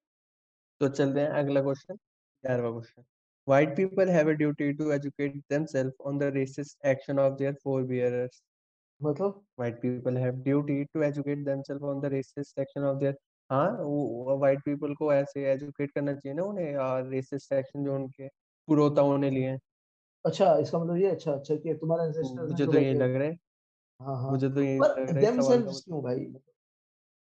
तो 0.80 0.88
चलते 0.88 1.20
हैं 1.20 1.28
अगला 1.28 1.62
question 1.62 1.96
11वां 2.44 2.72
question 2.72 3.04
White 3.50 3.74
people 3.76 4.06
have 4.08 4.28
a 4.28 4.36
duty 4.36 4.72
to 4.74 4.92
educate 4.92 5.42
themselves 5.48 5.94
on 6.00 6.18
the 6.18 6.30
racist 6.32 6.76
action 6.84 7.18
of 7.18 7.38
their 7.38 7.54
forebearers. 7.56 8.42
मतलब? 9.00 9.44
White 9.56 9.80
people 9.80 10.16
have 10.16 10.42
duty 10.42 10.86
to 10.94 11.04
educate 11.04 11.44
themselves 11.44 11.82
on 11.84 12.00
the 12.00 12.10
racist 12.10 12.58
action 12.58 12.82
of 12.84 13.00
their 13.00 13.14
हाँ 13.50 13.68
वो 13.80 14.36
व्हाइट 14.38 14.60
पीपल 14.64 14.94
को 14.94 15.12
ऐसे 15.14 15.44
educate 15.52 15.90
करना 15.94 16.12
चाहिए 16.14 16.34
ना 16.34 16.42
उन्हें 16.44 17.10
resist 17.10 17.52
action 17.52 17.84
जो 17.84 17.94
उनके 17.94 18.28
पुरोताओं 18.68 19.16
ने 19.18 19.30
लिए। 19.30 19.56
अच्छा 20.24 20.54
इसका 20.56 20.78
मतलब 20.78 20.96
ये 20.96 21.10
अच्छा 21.10 21.32
अच्छा 21.32 21.56
कि 21.56 21.74
तुम्हारे 21.74 22.12
तो 22.12 22.28
मुझे 22.48 22.66
तो 22.66 22.78
यही 22.78 22.94
लग 22.94 23.14
रहा 23.14 23.28
है। 23.28 23.36
हाँ 24.00 24.16
हाँ। 24.22 24.30
मुझे 24.30 24.50
तो 24.50 24.62
यही 24.62 24.78
लग 24.80 24.98
रहा 24.98 25.06
है 25.06 25.20
देमसेल्व्स 25.20 25.80
क्यों 25.84 26.02
भाई? 26.02 26.26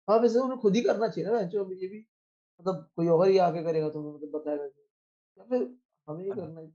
हाँ 0.09 0.19
वैसे 0.19 0.39
उन्हें 0.39 0.59
खुद 0.61 0.77
ही 0.77 0.83
करना 0.83 1.09
चाहिए 1.09 1.31
ना 1.31 1.41
जो 1.55 1.71
ये 1.73 1.89
भी 1.89 1.99
मतलब 2.61 2.91
कोई 2.97 3.09
और 3.09 3.29
ही 3.29 3.39
आके 3.49 3.63
करेगा 3.65 3.89
तुम्हें 3.91 4.13
मतलब 4.15 4.31
बताएगा 4.39 4.65
या 4.65 5.45
फिर 5.51 5.65
हमें 6.09 6.25
ये 6.25 6.31
मतलब 6.31 6.35
करना 6.35 6.61
है 6.61 6.67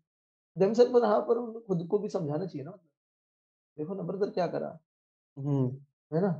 देमसेल्फ 0.57 0.91
पर 0.93 1.05
हाँ 1.05 1.21
पर 1.23 1.41
खुद 1.61 1.87
को 1.89 1.99
भी 1.99 2.09
समझाना 2.09 2.45
चाहिए 2.45 2.65
ना 2.65 2.71
मतलब। 2.71 2.89
देखो 3.77 3.95
ना 3.95 4.03
ब्रदर 4.05 4.31
क्या 4.31 4.47
करा। 4.49 4.77
हम्म 5.37 5.67
है 6.11 6.21
ना? 6.21 6.33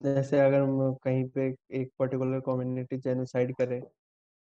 जैसे 0.00 0.38
अगर 0.40 0.60
हम 0.60 0.94
कहीं 1.04 1.24
पे 1.30 1.46
एक 1.74 1.90
पर्टिकुलर 1.98 2.40
कम्युनिटी 2.40 2.96
जेनोसाइड 2.98 3.54
करे 3.56 3.80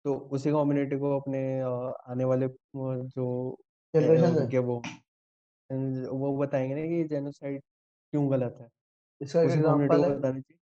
तो 0.05 0.15
उसी 0.31 0.51
कम्युनिटी 0.51 0.97
को 0.99 1.19
अपने 1.19 1.41
अ, 1.61 1.69
आने 2.09 2.25
वाले 2.25 2.45
अ, 2.45 2.51
जो 2.75 3.27
अ, 3.93 3.99
जनरेशन 3.99 4.37
है। 4.37 4.45
उनके 4.45 4.59
वो 4.59 4.81
वो 5.69 6.37
बताएँगे 6.37 6.75
ना 6.75 6.81
कि 6.83 7.03
जेनोसाइड 7.05 7.61
क्यों 8.13 8.29
गलत 8.31 8.57
है। 8.61 8.67
इसका 9.21 9.41
एक 9.43 9.47
उसी 9.47 9.61
कम्युनिटी 9.61 9.97
को 9.97 10.03
है। 10.03 10.09
बताना 10.09 10.33
चाहिए। 10.33 10.57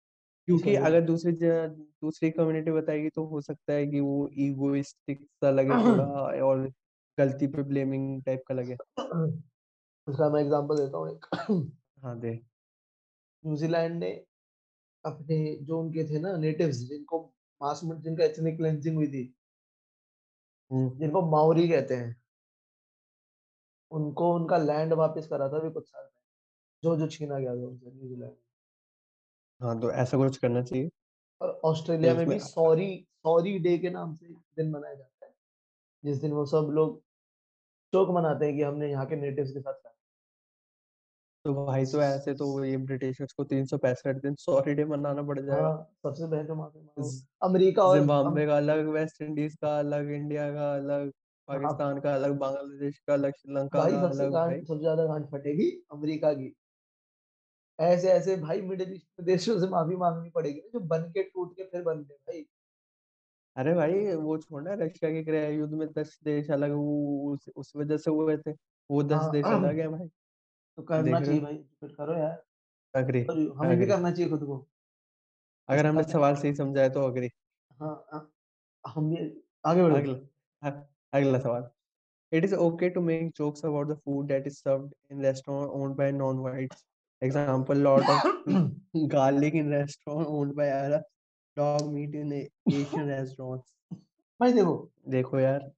इसका 0.49 0.71
क्योंकि 0.71 0.75
एक 0.75 0.81
अगर 0.81 1.01
दूसरी 1.03 1.31
ज- 1.33 1.69
दूसरी 2.01 2.31
कम्युनिटी 2.31 2.71
बताएगी 2.71 3.09
तो 3.11 3.25
हो 3.27 3.41
सकता 3.41 3.73
है 3.73 3.87
कि 3.87 3.99
वो 4.01 4.29
ईगोइस्टिक 4.39 5.23
सा 5.35 5.51
लगे 5.51 5.77
थोड़ा 5.79 6.05
और 6.43 6.67
गलती 7.19 7.47
पे 7.47 7.63
ब्लेमिंग 7.63 8.23
टाइप 8.23 8.43
का 8.47 8.55
लगे। 8.55 8.73
इसका 10.09 10.29
मैं 10.29 10.41
एग्जांपल 10.41 10.77
देता 10.77 10.97
हूँ 10.97 11.11
एक। 11.11 11.25
हाँ 12.03 12.19
दे। 12.19 12.31
न्यूजीलैंड 13.45 13.99
ने 13.99 14.25
अपने 15.05 15.55
जो 15.55 15.79
उनके 15.79 16.09
थे 16.09 16.19
ना 16.19 16.37
नेटिव्स 16.37 16.75
जिनको 16.75 17.33
मास 17.61 17.81
में 17.83 18.01
जिनका 18.01 18.23
एथनिक 18.23 18.57
क्लेंजिंग 18.57 18.95
हुई 18.95 19.07
थी। 19.07 19.35
हम्म। 20.71 20.99
जिनको 20.99 21.21
माओरी 21.21 21.69
कहते 21.69 21.95
हैं। 21.95 22.21
उनको 23.91 24.35
उनका 24.35 24.57
लैंड 24.57 24.93
वापस 24.93 25.27
करा 25.27 25.49
था 25.49 25.59
भी 25.59 25.71
कुछ 25.71 25.87
साल 25.87 26.09
जो 26.83 26.97
जो 26.97 27.07
छीना 27.07 27.39
गया 27.39 27.49
था 27.49 27.67
उनसे 27.67 27.91
न्यूजीलैंड। 27.91 28.35
हाँ 29.61 29.81
तो 29.81 29.91
ऐसा 29.91 30.17
कुछ 30.17 30.37
करना 30.37 30.63
चाहिए। 30.63 30.89
और 31.41 31.51
तो 31.51 31.69
ऑस्ट्रेलिया 31.69 32.13
में 32.13 32.27
भी 32.27 32.39
सॉरी 32.39 33.07
सॉरी 33.13 33.59
डे 33.59 33.77
के 33.77 33.89
नाम 33.89 34.15
से 34.15 34.27
दिन 34.27 34.71
मनाया 34.71 34.95
जाता 34.95 35.25
है। 35.25 35.35
जिस 36.05 36.17
दिन 36.17 36.31
वो 36.31 36.45
सब 36.45 36.67
लोग 36.71 37.04
शोक 37.93 38.09
मनाते 38.15 38.45
हैं 38.45 38.55
कि 38.55 38.61
हमने 38.61 38.89
यहाँ 38.91 39.05
के 39.05 39.15
नेटिव्स 39.15 39.51
के 39.51 39.59
साथ 39.59 39.73
तो 41.45 41.53
भाई 41.55 41.85
तो 41.85 42.01
ऐसे 42.01 42.33
तो 42.33 42.45
ये 42.65 42.77
ब्रिटिशर्स 42.85 43.33
को 43.33 43.43
तीन 43.43 43.65
सौ 43.65 43.77
पैंसठ 43.77 44.21
दिन 44.21 44.35
सॉरी 44.35 44.73
डे 44.73 44.85
मनाना 44.85 45.21
पड़ 45.21 45.39
जाएगा 45.39 45.67
हाँ 45.67 45.83
सबसे 46.03 46.27
पहले 46.27 46.43
तो 46.43 46.55
माफ़ी 46.55 47.19
अमेरिका 47.43 47.83
और 47.83 47.97
जिम्बाब्वे 47.99 48.45
का 48.45 48.57
अलग 48.57 48.87
वेस्ट 48.87 49.21
इंडीज 49.21 49.55
का 49.55 49.77
अलग 49.79 50.09
इंडिया 50.11 50.49
का 50.53 50.73
अलग 50.75 51.01
हाँ। 51.01 51.11
पाकिस्तान 51.47 51.99
का 51.99 52.13
अलग 52.15 52.37
बांग्लादेश 52.39 52.97
का 53.07 53.13
अलग 53.13 53.33
श्रीलंका 53.33 53.79
भाई 53.79 53.91
का 53.91 54.01
सबसे 54.01 54.29
गांड 54.31 54.65
सबसे 54.65 54.79
ज़्यादा 54.79 55.05
गांड 55.05 55.25
फटेगी 55.27 55.69
अमेरिका 55.91 56.33
की। 56.33 56.53
ऐसे 57.79 58.09
ऐसे 58.09 58.35
भाई 58.37 58.61
मिडिल 58.61 58.93
ईस्ट 58.93 59.21
देशों 59.23 59.59
से 59.59 59.67
माफ़ी 59.67 59.95
मांगनी 59.95 60.29
पड़ेगी 60.29 60.59
जो 60.73 60.79
बन 60.87 61.09
के 61.11 61.23
टूट 61.23 61.55
के 61.57 61.63
फिर 61.63 61.81
बनते 61.83 62.13
भाई। 62.13 62.45
अरे 63.55 63.73
भाई 63.73 64.15
वो 64.15 64.37
छोड़ना 64.37 64.73
रशिया 64.73 65.11
के 65.11 65.23
गृह 65.23 65.47
युद्ध 65.47 65.73
में 65.73 65.91
दस 65.91 66.19
देश 66.23 66.51
अलग 66.51 66.71
वो 66.71 67.33
उस, 67.33 67.49
उस 67.55 67.73
वजह 67.75 67.97
से 67.97 68.11
हुए 68.11 68.37
थे। 68.37 68.51
वो 68.91 69.03
दस 69.03 69.25
देश 69.25 69.45
हाँ 69.45 69.63
अलग 69.63 69.79
है 69.79 69.87
भाई। 69.87 70.07
तो 70.77 70.83
करना 70.83 71.03
देख 71.03 71.15
रहे 71.15 71.25
चाहिए 71.25 71.41
भाई 71.41 71.57
फिर 71.57 71.89
करो 71.89 72.13
यार। 72.13 72.43
अग्री 72.95 73.23
और 73.25 73.35
हमें 73.35 73.69
भी 73.69 73.75
अग्री। 73.75 73.87
करना 73.87 74.11
चाहिए 74.11 74.31
खुद 74.31 74.43
को। 74.43 74.67
अगर 75.69 75.85
हमने 75.85 76.01
करने 76.01 76.13
सवाल 76.13 76.35
सही 76.35 76.55
समझाया 76.55 76.89
तो 76.89 77.01
अग्री। 77.01 77.29
हाँ 77.71 78.05
हाँ, 78.13 78.31
हम 78.87 79.15
भी 79.15 79.41
आगे 79.65 79.83
बढ़ो। 79.83 79.95
अगला 79.95 80.13
अ- 80.69 80.87
अगला 81.13 81.39
सवाल। 81.39 81.69
It 82.33 82.45
is 82.45 82.53
okay 82.53 82.89
to 82.97 83.01
make 83.07 83.31
jokes 83.41 83.65
about 83.65 83.87
the 83.87 83.95
food 83.95 84.27
that 84.27 84.47
is 84.47 84.63
served 84.67 84.89
in 85.11 85.23
restaurant 85.23 85.69
owned 85.71 85.95
by 85.95 86.11
non-whites. 86.11 86.85
Example, 87.23 87.75
lot 87.75 88.03
of 88.03 88.45
garlic 89.15 89.55
in 89.55 89.69
restaurant 89.71 90.25
owned 90.27 90.53
by 90.53 90.67
Arabs, 90.69 90.93
dog 90.93 91.14
meat 91.57 92.13
in 92.15 92.31
A- 92.33 92.49
Asian 92.69 93.07
restaurants. 93.07 93.73
भाई 94.39 94.53
देखो। 94.53 94.91
देखो 95.09 95.39
यार। 95.39 95.71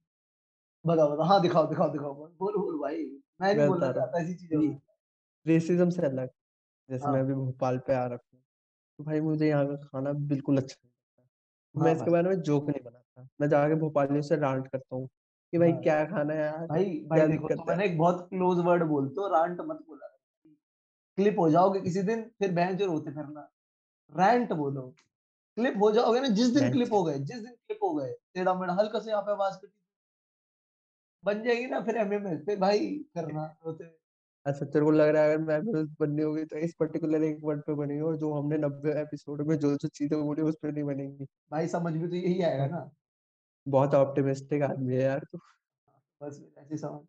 बताओ 0.86 1.10
बताओ। 1.10 1.26
हाँ 1.26 1.42
दिखाओ 1.42 1.66
दिखाओ 1.66 1.88
दिखाओ। 1.92 2.14
बोलो 2.14 2.58
बोलो 2.58 2.78
भाई। 2.78 2.96
मैं 3.40 3.56
मैं 3.56 3.68
बोलना 3.68 3.92
चाहता 3.92 4.20
ऐसी 4.20 4.34
चीज़ें 4.34 4.58
हूँ। 4.58 4.66
बोलो 4.66 4.80
रेसिज्म 5.46 5.90
से 5.90 6.02
अलग। 6.02 6.30
जैसे 6.90 7.04
मैं 7.06 7.12
हाँ। 7.12 7.22
अभी 7.22 7.34
भोपाल 7.34 7.78
पे 7.78 7.94
आ 7.94 8.06
रखा 8.06 8.28
हूँ। 8.34 8.42
तो 8.98 9.04
भाई 9.04 9.20
मुझे 9.20 9.48
यहाँ 9.48 9.66
का 9.66 9.76
खाना 9.76 10.12
बिल्कुल 10.12 10.56
अच्छा 10.56 10.76
नहीं 10.84 10.90
लगता। 10.90 11.28
तो 11.74 11.80
मैं 11.80 11.86
हाँ 11.86 11.96
इसके 11.96 12.10
बारे 12.10 12.28
में 12.28 12.40
जोक 12.40 12.68
नहीं 12.68 12.84
बनाता। 12.84 13.28
मैं 13.40 13.48
जाके 13.48 13.74
भोपालियों 13.74 14.22
से 14.22 14.36
डांट 14.36 14.68
करता 14.68 14.96
हूँ 14.96 15.08
कि 15.52 15.58
भाई 15.58 15.72
हाँ। 15.72 15.82
क्या 15.82 16.04
खाना 16.04 16.34
है 16.34 16.40
यार? 16.40 16.66
भाई 16.66 16.84
भाई 16.84 17.28
देखो 17.28 17.48
तो 17.48 17.64
मैंने 17.64 17.84
एक 17.84 17.98
बहुत 17.98 18.26
क्लोज 18.30 18.58
वर्ड 18.58 18.82
बोलते 18.82 19.20
हो 19.20 19.28
रांट 19.28 19.60
मत 19.60 19.76
बोला। 19.76 20.06
क्लिप 21.16 21.36
हो 21.38 21.50
जाओगे 21.50 21.80
किसी 21.80 22.02
दिन 22.02 22.22
फिर 22.38 22.52
बहन 22.52 22.76
जो 22.76 22.86
रोते 22.86 23.10
फिरना। 23.10 23.50
रैंट 24.16 24.52
बोलो। 24.52 24.94
क्लिप 25.58 25.74
हो 25.82 25.90
जाओगे 25.92 26.20
ना 26.20 26.28
जिस 26.40 26.48
दिन 26.50 26.70
क्लिप 26.72 26.92
हो 26.92 27.02
गए 27.04 27.18
जिस 27.20 27.40
दिन 27.40 27.52
क्लिप 27.52 27.78
हो 27.82 27.94
गए 27.94 28.12
टेढ़ा 28.34 28.54
मेढ़ा 28.54 28.74
हल्का 28.74 29.00
से 29.00 29.10
यहाँ 29.10 29.22
पे 29.22 29.32
आवाज़ 29.32 29.56
कटी 29.58 29.72
बन 31.24 31.42
जाएगी 31.44 31.66
ना 31.66 31.80
फिर 31.80 31.96
एमएमए 31.96 32.36
फिर 32.38 32.58
भाई 32.60 32.88
करना 33.14 33.42
हुए। 33.66 33.86
अच्छा 34.46 34.66
तेरे 34.66 34.84
को 34.84 34.90
लग 34.90 35.08
रहा 35.08 35.22
है 35.22 35.28
अगर 35.28 35.42
मेमोरीज 35.42 35.88
बननी 36.00 36.22
होगी 36.22 36.44
तो 36.44 36.56
इस 36.58 36.74
पर्टिकुलर 36.80 37.22
एक 37.24 37.38
वर्ड 37.42 37.60
पे 37.62 37.74
बनेगी 37.74 38.00
और 38.02 38.16
जो 38.16 38.32
हमने 38.34 38.58
नब्बे 38.58 39.00
एपिसोड 39.00 39.42
में 39.48 39.56
जो 39.58 39.74
जो 39.76 39.88
चीज़ें 39.88 40.20
बोली 40.22 40.42
उस 40.42 40.56
पे 40.62 40.72
नहीं 40.72 40.84
बनेगी। 40.84 41.26
भाई 41.52 41.68
समझ 41.68 41.92
में 41.94 42.08
तो 42.10 42.16
यही 42.16 42.42
आएगा 42.42 42.66
ना। 42.66 42.90
बहुत 43.66 43.94
ऑप्टिमिस्टिक 43.94 44.62
आदमी 44.62 44.94
है 44.94 45.02
यार 45.02 45.24
तू। 45.32 45.38
बस 46.20 46.40
ऐसे 46.58 46.76
समझ। 46.76 47.02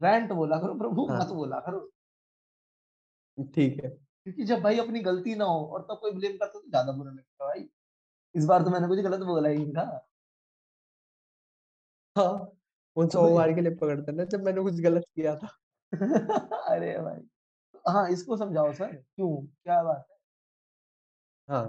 रैंट 0.00 0.32
बोला 0.32 0.58
करो 0.60 0.74
प्रभु 0.78 1.06
मत 1.10 1.12
हाँ 1.12 1.34
बोला 1.34 1.60
करो। 1.60 1.90
ठीक 3.38 3.82
है। 3.84 3.90
क्योंकि 4.26 4.44
जब 4.44 4.60
भाई 4.60 4.78
अपनी 4.78 5.00
गलती 5.02 5.34
ना 5.34 5.44
हो 5.44 5.64
और 5.66 5.82
तब 5.82 5.98
कोई 6.00 6.12
ब्लेम 6.12 6.32
करता 6.34 6.58
तो 6.58 6.68
ज़्यादा 6.68 6.92
बुरा 6.92 7.10
लगता 7.12 7.44
है 7.44 7.50
भाई। 7.50 7.68
इस 8.34 8.46
बार 8.46 8.64
तो 8.64 8.70
मैंने 8.70 8.88
कुछ 8.88 9.00
गलत 9.00 9.26
बोला 9.26 9.48
ही 9.48 9.58
नहीं 9.58 9.72
था। 9.74 9.86
हाँ 12.16 12.32
तो 12.94 13.08
सौ 13.08 13.28
बार 13.30 13.52
के 13.54 13.60
लिए 13.60 13.74
पकड़ते 13.76 14.12
ना 14.12 14.24
जब 14.26 14.44
मैंने 14.44 14.62
कुछ 14.62 14.80
गलत 14.82 15.04
किया 15.14 15.36
था। 15.36 15.48
अरे 16.66 16.96
भाई। 16.98 17.20
हाँ 17.84 18.08
इसको 18.10 18.36
समझाओ 18.36 18.72
सर 18.74 18.92
क्यों? 18.92 19.36
क्या 19.42 19.82
बात 19.84 20.06
है? 20.10 20.16
हाँ 21.48 21.64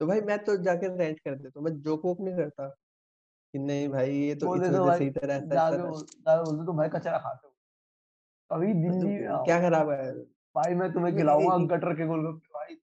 तो 0.00 0.06
भाई 0.06 0.20
मैं 0.22 0.38
तो 0.44 0.56
जाके 0.64 0.88
रेंट 0.98 1.20
कर 1.20 1.34
देता 1.34 1.60
हूँ 1.60 1.64
मैं 1.64 1.80
जोक 1.82 2.04
वोक 2.04 2.20
नहीं 2.20 2.36
करता 2.36 2.68
कि 3.54 3.58
नहीं 3.60 3.88
भाई 3.88 4.12
ये 4.12 4.34
तो 4.36 4.46
इस 4.48 4.62
तो 4.62 4.70
वजह 4.72 4.98
से 4.98 5.06
इधर 5.06 5.30
ऐसा 5.30 5.56
ऐसा 5.56 5.76
बोल 5.78 6.04
जाके 6.20 6.44
बोल 6.44 6.58
दे 6.58 6.66
तुम 6.66 6.76
भाई 6.76 6.88
कचरा 6.90 7.18
खाते 7.18 7.46
हो। 7.46 7.54
दिल्ली 8.82 8.90
में 9.18 9.26
तो 9.26 9.34
आओ। 9.34 9.44
क्या 9.44 9.60
खराब 9.60 9.90
है? 9.90 10.12
भाई 10.54 10.74
मैं 10.74 10.92
तुम्हें 10.92 11.16
खिलाऊँगा 11.16 11.76
गटर 11.76 11.94
के 11.94 12.06
गोलगप्पे 12.06 12.48
भाई 12.54 12.74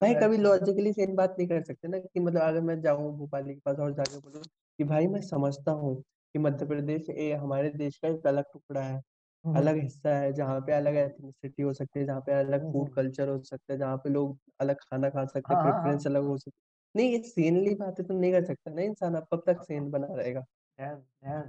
भाई 0.00 0.14
कभी 0.14 0.36
लॉजिकली 0.36 0.92
सेम 0.92 1.14
बात 1.16 1.36
नहीं 1.38 1.48
कर 1.48 1.62
सकते 1.62 1.88
ना 1.88 1.98
कि 1.98 2.20
मतलब 2.20 2.40
अगर 2.40 2.60
मैं 2.60 2.80
जाऊँ 2.80 3.16
भोपाली 3.18 3.54
के 3.54 3.60
पास 3.60 3.78
और 3.78 3.92
जाके 3.92 4.18
बोलूँ 4.20 4.42
कि 4.42 4.84
भाई 4.84 5.06
मैं 5.06 5.20
समझता 5.20 5.72
हूँ 5.72 6.02
कि 6.02 6.38
मध्य 6.38 6.66
प्रदेश 6.66 7.10
ये 7.10 7.32
हमारे 7.32 7.70
देश 7.70 7.98
का 7.98 8.08
एक 8.08 8.26
अलग 8.26 8.44
टुकड़ा 8.52 8.80
है 8.80 9.02
हम्म, 9.44 9.56
अलग 9.56 9.76
हिस्सा 9.76 10.16
है 10.16 10.32
जहाँ 10.32 10.60
पे 10.60 10.72
अलग 10.72 10.96
एथनिसिटी 10.96 11.62
हो 11.62 11.72
सकती 11.72 12.00
है 12.00 12.06
जहाँ 12.06 12.20
पे 12.20 12.32
अलग 12.32 12.60
हम्म, 12.60 12.72
फ़ूड 12.72 12.86
हम्म। 12.86 12.94
कल्चर 12.94 13.28
हो 13.28 13.42
सकता 13.42 13.72
है 13.72 13.78
जहाँ 13.78 13.96
पे 13.96 14.10
लोग 14.10 14.38
अलग 14.60 14.76
खाना 14.76 15.10
खा 15.10 15.24
सकते 15.24 15.54
हाँ 15.54 15.64
हैं 15.64 15.72
हाँ 15.72 15.72
प्रेफरेंस 15.72 16.06
हाँ। 16.06 16.14
अलग 16.14 16.24
हो 16.24 16.38
सकती 16.38 16.58
है। 16.58 17.02
नहीं 17.02 17.12
ये 17.12 17.22
सेनली 17.22 17.74
बातें 17.74 18.06
तो 18.06 18.14
नहीं 18.14 18.32
कर 18.32 18.44
सकता 18.44 18.70
ना 18.70 18.82
इंसान 18.82 19.14
अब 19.14 19.26
कब 19.32 19.42
तक 19.46 19.62
सेन 19.62 19.90
बना 19.90 20.06
रहेगा? 20.10 20.44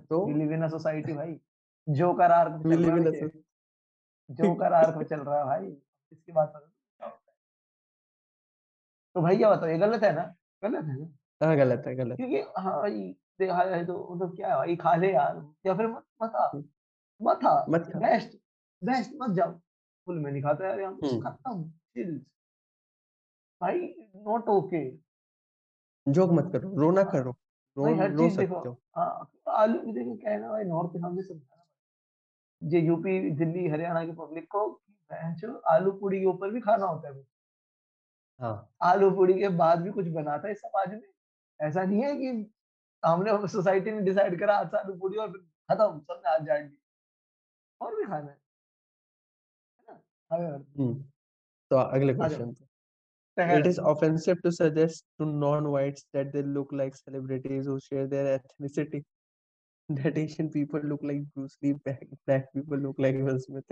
तो 0.09 0.27
लिव 0.27 0.51
इन 0.53 0.69
सोसाइटी 0.69 1.13
भाई 1.13 1.39
जोकर 1.89 2.65
लिव 2.75 2.97
इन 2.97 3.11
पीछे 3.11 3.53
जोकर 4.34 4.73
आर्क 4.73 4.97
पे 4.97 5.03
चल 5.05 5.19
रहा 5.19 5.38
है 5.39 5.45
भाई। 5.45 5.67
इसकी 6.11 6.31
बात 6.31 6.51
करो 6.53 6.65
क्या 6.65 7.07
होता 7.07 7.31
है? 7.31 7.36
तो 9.15 9.21
भैया 9.21 9.49
बताओ 9.49 9.69
ये 9.69 9.77
गलत 9.77 10.03
है 10.03 10.13
ना? 10.15 10.23
गलत 10.63 10.86
है 10.86 10.97
ना? 10.99 11.07
हाँ 11.41 11.55
गलत 11.57 11.84
है 11.88 11.95
गलत 11.95 12.17
क्योंकि 12.17 12.41
हाँ। 12.57 12.79
भाई 12.81 13.01
देखा 13.39 13.57
है 13.75 13.86
तो 13.86 13.95
मतलब 14.15 14.36
क्या 14.36 14.49
है 14.49 14.55
भाई 14.55 14.75
खा 14.75 14.95
ले 14.95 15.11
यार। 15.13 15.41
या 15.65 15.73
फिर 15.75 15.88
मत 15.88 16.03
मत 16.23 16.36
आ 16.36 16.49
मत 17.21 17.45
आ 17.45 17.65
मत 17.69 17.89
खा। 17.93 17.99
बेस्ट 17.99 18.38
बेस्ट 18.81 19.11
मत 19.21 19.36
जाओ। 19.36 19.51
फुल 20.07 20.19
में 20.19 20.31
नहीं 20.31 20.41
खाता 20.43 20.67
यार 20.67 20.79
यहाँ 20.79 20.91
हम्म। 20.93 21.21
खाता 21.21 21.49
हूँ 21.49 21.69
चिल। 21.93 22.17
भाई 23.61 23.79
नॉट 24.17 24.49
ओके 24.49 24.84
जोक 26.07 26.31
मत 26.31 26.51
करो 26.53 26.75
रो 26.77 26.91
ना 26.91 27.03
करो 27.11 27.31
रो 27.77 27.86
रो 28.07 28.29
सकते 28.29 28.45
हो। 28.45 28.77
हाँ 28.95 29.31
आलू 29.57 29.91
देखो 29.93 30.15
क्या 30.15 30.31
है 30.31 30.39
ना 30.41 30.49
भाई 30.49 30.63
नॉर्थ 30.63 30.91
के 30.93 30.99
सामने 30.99 31.21
समझाना 31.23 31.62
ये 32.64 32.80
यूपी 32.80 33.30
दिल्ली 33.30 33.68
हरियाणा 33.68 34.05
की 34.05 34.11
पब्लिक 34.11 34.47
को 34.55 34.82
आलू 35.70 35.91
पूड़ी 35.91 36.20
के 36.20 36.26
ऊपर 36.26 36.49
भी 36.49 36.61
खाना 36.61 36.86
होता 36.86 37.09
है। 37.09 37.24
हाँ। 38.39 38.70
आलू 38.82 39.11
पूड़ी 39.11 39.34
के 39.39 39.49
बाद 39.49 39.82
भी 39.82 39.91
कुछ 39.91 40.07
बनाता 40.07 40.47
है 40.47 40.53
समाज 40.53 40.93
में। 40.93 41.01
ऐसा 41.61 41.84
नहीं 41.84 42.01
है 42.01 42.16
कि 42.16 42.51
हमने 43.05 43.47
सोसाइटी 43.47 43.91
ने 43.91 44.01
डिसाइड 44.01 44.39
करा 44.39 44.57
आज 44.57 44.76
आलू 44.76 44.93
पूड़ी 44.93 45.18
और 45.18 45.32
खत्म 45.72 45.99
सबने 45.99 46.30
हाथ 46.30 46.39
झाड़ 46.39 46.64
ली। 46.64 46.78
और 47.82 47.95
भी 47.95 48.03
खाना 48.03 48.32
है। 48.32 48.38
है 49.80 49.86
ना? 49.89 50.36
आगे 50.36 50.51
बढ़ते 50.51 50.82
हैं। 50.82 50.89
हुँ। 50.89 51.11
तो 51.70 51.76
अगले 51.76 52.14
question 52.14 52.55
It 53.38 53.68
is 53.68 53.78
offensive 53.91 54.41
to 54.45 54.49
suggest 54.55 55.03
to 55.20 55.26
non-whites 55.28 56.03
that 56.16 56.28
they 56.34 56.41
look 56.57 56.74
like 56.80 56.97
celebrities 56.97 57.70
who 57.70 57.78
share 57.86 58.07
their 58.07 58.26
ethnicity. 58.34 58.99
That 59.89 60.17
Asian 60.17 60.49
people 60.49 60.79
look 60.81 61.01
like 61.03 61.23
Bruce 61.36 61.57
Lee, 61.61 61.73
black 61.73 62.03
black 62.25 62.51
people 62.53 62.77
look 62.77 62.97
like 62.97 63.17
Will 63.17 63.39
Smith. 63.39 63.65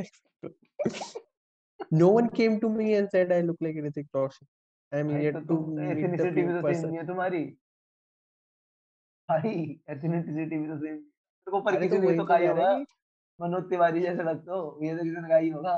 No 1.90 2.10
one 2.10 2.30
came 2.30 2.60
to 2.60 2.70
me 2.70 2.96
and 2.96 3.10
said 3.10 3.32
I 3.32 3.42
look 3.42 3.58
like 3.62 3.76
Hrithik 3.76 4.08
Roshan. 4.14 4.48
I'm 4.92 5.08
तो 5.08 5.32
to 5.32 5.42
तुम 5.48 5.60
meet 5.78 6.18
the 6.18 6.32
भी 6.32 6.44
तो 6.44 6.68
है 6.96 7.06
तुम्हारी। 7.08 7.44
भाई 9.30 9.52
ethnicity 9.90 10.58
भी 10.58 10.68
तो 10.68 10.78
same 10.78 10.98
तेरे 10.98 11.52
को 11.52 11.62
पर 11.62 11.80
किसी 11.80 11.96
तो 11.96 12.02
ने 12.02 12.08
तो 12.08 12.18
तो 12.18 12.26
कहा 12.28 12.38
होगा 12.48 12.72
मनोज 13.40 13.70
तिवारी 13.70 14.02
जैसे 14.02 14.24
लगते 14.24 14.52
हो 14.52 14.80
ये 14.84 14.96
तो 14.98 15.04
किसी 15.04 15.16
ने 15.16 15.28
कहा 15.28 15.38
ही 15.38 15.50
होगा। 15.50 15.76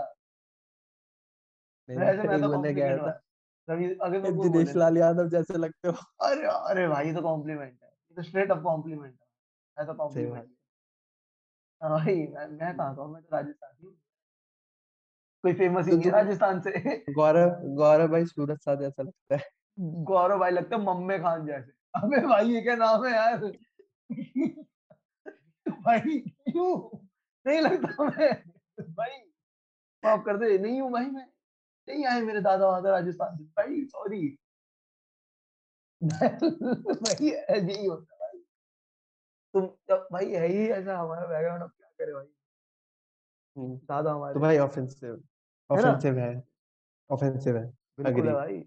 वैसे 1.89 2.27
मैं 2.27 2.41
तो 2.41 2.49
बंदे 2.49 2.73
कह 2.73 2.93
रहा। 2.93 3.07
था 3.07 3.11
कभी 3.69 3.85
अगर 4.01 4.31
दिनेश 4.41 4.75
लाल 4.75 4.97
यादव 4.97 5.29
जैसे 5.29 5.57
लगते 5.57 5.87
हो। 5.87 5.93
अरे 6.27 6.47
अरे 6.53 6.87
भाई 6.87 7.05
ये 7.07 7.13
तो 7.13 7.21
कॉम्प्लीमेंट 7.21 7.77
है। 7.83 7.89
ये 7.89 8.15
तो 8.15 8.23
स्ट्रेट 8.23 8.51
अप 8.51 8.63
कॉम्प्लीमेंट 8.63 9.13
है। 9.13 9.22
मैं 9.77 9.85
तो 9.87 10.09
सही 10.09 10.25
बात। 10.25 10.49
हाँ 11.81 11.91
भाई 11.91 12.15
मैं 12.15 12.47
मैं 12.47 12.77
कहाँ 12.77 12.95
का 12.95 13.01
हूँ 13.01 13.13
मैं 13.13 13.21
तो 13.21 13.35
राजस्थानी 13.35 13.87
हूँ। 13.87 13.95
कोई 15.43 15.53
फ़ेमस 15.53 15.85
ही 15.85 15.91
तो 15.91 15.97
नहीं 15.97 16.05
है 16.05 16.11
तू 16.11 16.17
राजस्थान 16.17 16.61
से। 16.61 16.97
गौरव 17.13 17.49
गौरव 17.75 18.07
भाई 18.07 18.25
सूरज 18.25 18.57
सा 18.59 18.75
जैसा 18.75 19.03
लगता 19.03 19.35
है। 19.35 19.41
गौरव 19.79 20.39
भाई 20.39 20.51
लगता 20.51 20.75
है 20.75 20.81
मम्मे 20.83 21.19
खान 21.19 21.45
जैसे। 21.45 21.71
अबे 21.95 22.27
भाई 22.27 22.49
ये 22.49 22.61
क्या 22.61 22.75
नाम 22.75 23.05
है 23.05 23.11
यार? 23.11 23.37
भाई 25.83 26.19
क्यों? 26.19 26.99
नहीं 27.47 27.61
लगता 27.61 28.03
मैं 28.03 28.33
भाई 28.91 29.17
माफ़ 30.05 30.21
कर 30.21 30.37
दे 30.37 30.57
नहीं 30.57 30.81
हूँ 30.81 30.91
भाई 30.91 31.05
मैं। 31.05 31.25
नहीं 31.87 32.05
आए 32.05 32.21
मेरे 32.21 32.41
दादा 32.41 32.67
वादा 32.67 32.91
राजस्थान 32.91 33.37
से। 33.37 33.43
भाई 33.43 33.85
सॉरी। 33.85 34.37
भाई 36.03 37.29
होता 37.87 38.13
है 38.13 38.19
भाई। 38.19 38.22
तुम 39.53 39.65
जब 39.89 40.07
भाई 40.11 40.31
है 40.31 40.47
ही 40.47 40.67
ऐसा 40.71 40.97
हमारा 40.97 41.25
बैकग्राउंड 41.27 41.63
अब 41.63 41.69
क्या 41.69 41.89
करे 41.97 42.13
भाई। 42.13 42.25
हुँ। 43.57 43.77
दादा 43.79 44.09
तो 44.09 44.15
हमारे 44.15 44.39
भाई 44.39 44.57
ऑफेंसिव 44.57 45.21
ऑफेंसिव 45.69 46.17
है 46.19 46.31
ऑफेंसिव 47.09 47.57
है। 47.57 47.65
बिल्कुल 47.99 48.27
है 48.27 48.33
भाई। 48.33 48.59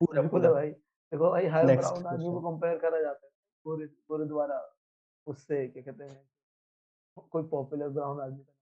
पूरा 0.00 0.20
बिल्कुल 0.22 0.40
है 0.40 0.48
पूरा। 0.48 0.52
भाई। 0.52 0.70
देखो 0.70 1.30
भाई 1.30 1.46
हर 1.46 1.66
ब्राउन 1.66 2.06
आदमी 2.06 2.24
को 2.24 2.40
कंपेयर 2.50 2.78
करा 2.78 3.00
जाता 3.00 3.26
है। 3.26 3.32
गोरे 3.64 3.86
गोरे 3.86 4.26
द्वारा 4.26 4.58
उससे 5.26 5.66
क्या 5.68 5.82
कहते 5.82 6.04
हैं 6.04 7.26
कोई 7.30 7.42
पॉपुलर 7.48 7.88
ब्राउन 7.88 8.20
आदमी 8.20 8.44
का 8.44 8.52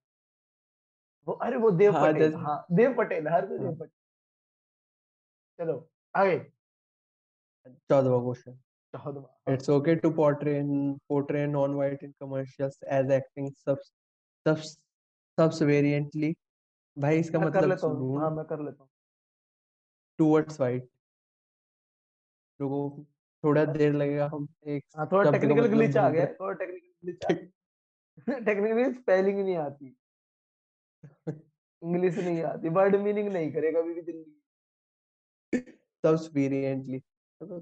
वो 1.26 1.34
अरे 1.34 1.56
वो 1.56 1.70
देव 1.70 1.96
हाँ, 1.96 2.12
पटेल 2.12 2.34
हाँ, 2.34 2.66
देव 2.72 2.94
पटेल 2.98 3.28
हर 3.28 3.46
कोई 3.46 3.58
देव 3.58 3.66
हाँ। 3.66 3.74
पटेल। 3.76 3.90
चलो 5.58 5.90
आगे। 6.14 6.38
14वां 7.90 8.20
क्वेश्चन। 8.22 8.58
14वां 8.94 9.22
हाँ। 9.22 9.56
It's 9.56 9.68
okay 9.68 9.94
to 10.00 10.10
portray 10.10 10.58
in 10.58 11.00
portray 11.12 11.46
non-white 11.46 12.02
in 12.02 12.12
commercials 12.22 12.76
as 12.98 13.10
acting 13.10 13.48
subs 13.64 13.90
subs 14.46 14.76
subserviently 15.38 16.34
भाई 16.96 17.18
इसका 17.20 17.38
मैं 17.38 17.50
कर 17.52 17.58
मतलब 17.58 17.68
लेता 17.70 17.86
हूँ। 17.86 18.18
हाँ, 18.20 18.30
मैं 18.30 18.44
कर 18.44 18.60
लेता 18.60 18.82
हूँ। 18.82 18.90
टुवर्ड्स 20.18 20.60
व्हाइट 20.60 20.88
लोगों 22.60 22.88
को 22.90 23.04
थोड़ा 23.44 23.64
देर 23.64 23.92
लगेगा 23.92 24.30
हम 24.32 24.48
एक 24.66 24.84
हाँ, 24.96 25.08
थोड़ा 25.12 25.30
टेक्निकल 25.30 25.60
मतलब 25.60 25.70
ग्लिच 25.70 25.96
आ 25.96 26.08
गया 26.10 26.26
थोड़ा 26.26 26.52
टेक्निकल 26.64 26.88
ग्लिच। 27.04 28.44
टेक्निकली 28.44 28.92
स्पेलिंग 28.94 29.38
नहीं 29.38 29.56
आती। 29.56 29.94
इंग्लिश 31.82 32.18
नहीं 32.18 32.42
आती। 32.42 32.68
वर्ड 32.68 32.96
मीनिंग 32.96 33.28
नहीं 33.28 33.52
करे 33.52 33.72
कभी 33.72 33.94
भी 33.94 34.02
ज़िंदगी 34.02 34.34
subserviently 36.06 37.00
तो 37.40 37.58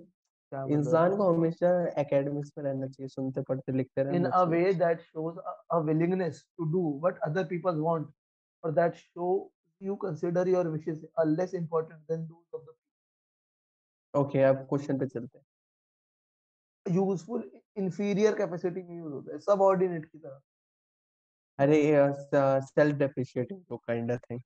क्या 0.57 0.65
मतलब 0.65 0.79
इंसान 0.79 1.17
को 1.17 1.33
हमेशा 1.33 1.71
एकेडमिक्स 2.01 2.53
में 2.59 2.65
रहना 2.65 2.87
चाहिए 2.87 3.09
सुनते 3.09 3.43
पढ़ते 3.49 3.73
लिखते 3.73 4.03
रहना 4.03 4.29
a 4.29 4.33
चाहिए 4.33 4.55
way 4.55 4.73
that 4.83 5.03
shows 5.09 5.41
a, 5.43 5.55
a 5.77 5.81
willingness 5.89 6.41
to 6.59 6.69
do 6.77 6.85
what 7.05 7.21
other 7.29 7.45
people 7.45 7.83
want 7.89 8.09
or 8.65 8.73
that 8.73 8.97
show 8.97 9.31
you 9.81 9.97
consider 10.07 10.47
your 10.49 10.65
wishes 10.71 11.05
are 11.17 11.27
less 11.27 11.55
important 11.55 12.13
than 12.13 12.27
those 12.33 12.61
of 12.61 12.67
the 12.67 12.75
okay 14.15 14.43
अब 14.43 14.67
क्वेश्चन 14.69 14.99
पे 14.99 15.07
चलते 15.07 15.39
हैं 15.39 15.45
useful 16.99 17.43
inferior 17.77 18.35
capacity 18.37 18.85
में 18.89 18.97
use 18.97 19.13
होता 19.13 19.33
है 19.33 19.39
subordinate 19.47 20.05
की 20.05 20.19
तरह 20.19 20.41
अरे 21.59 21.81
सेल्फ 22.67 22.97
डेप्रिशिएटिंग 22.99 23.65
तो 23.69 23.77
काइंड 23.77 24.13
ऑफ़ 24.13 24.21
थिंग 24.31 24.41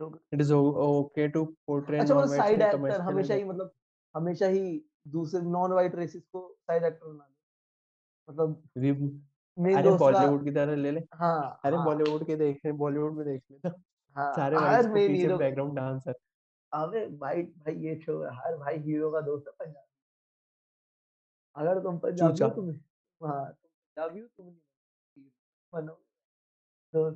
तो 0.00 0.14
it 0.34 0.40
is 0.40 0.52
okay 0.52 1.28
to 1.36 1.44
portray 1.66 1.98
अच्छा 1.98 2.14
मतलब 2.14 2.36
साइड 2.36 2.62
एक्टर 2.62 3.00
हमेशा 3.00 3.34
ही 3.34 3.44
मतलब 3.44 3.72
हमेशा 4.14 4.46
ही 4.46 4.64
दूसरे 5.06 5.40
नॉन 5.42 5.72
वाइट 5.72 5.94
रेसिस 5.94 6.22
को 6.26 6.48
साइड 6.60 6.84
एक्टर 6.84 7.06
बना 7.06 7.24
दे। 7.24 7.34
मतलब 8.28 8.62
अरे 9.76 9.90
बॉलीवुड 9.98 10.44
की 10.44 10.50
तरह 10.50 10.76
ले 10.76 10.90
ले। 10.90 11.00
हाँ 11.14 11.60
अरे 11.64 11.76
हाँ। 11.76 11.84
बॉलीवुड 11.84 12.26
के 12.26 12.36
देख 12.36 12.66
बॉलीवुड 12.66 13.16
में 13.16 13.24
देख 13.26 13.42
ले 13.50 13.58
तो 13.58 13.68
हाँ 14.16 14.32
सारे 14.34 14.56
हर 14.56 14.92
पीछे 14.94 15.12
हीरो 15.12 15.36
बैकग्राउंड 15.38 15.76
डांसर 15.76 16.14
अबे 16.72 17.06
भाई 17.18 17.42
भाई 17.42 17.74
ये 17.74 17.96
छोड़ 17.96 18.26
हर 18.34 18.56
भाई 18.56 18.78
हीरो 18.78 19.10
का 19.10 19.20
दोस्त 19.20 19.48
है 19.48 19.52
पंजाबी। 19.58 19.90
अगर 21.56 21.80
तुम 21.82 21.98
पंजाबी 21.98 22.42
हो 22.42 22.48
तुम 22.50 22.70
हाँ 23.20 23.44
तुम 23.46 23.70
पंजाबी 23.70 24.20
हो 24.20 24.26
तुम 24.26 24.46
बनो 25.72 25.92
तो 26.94 27.10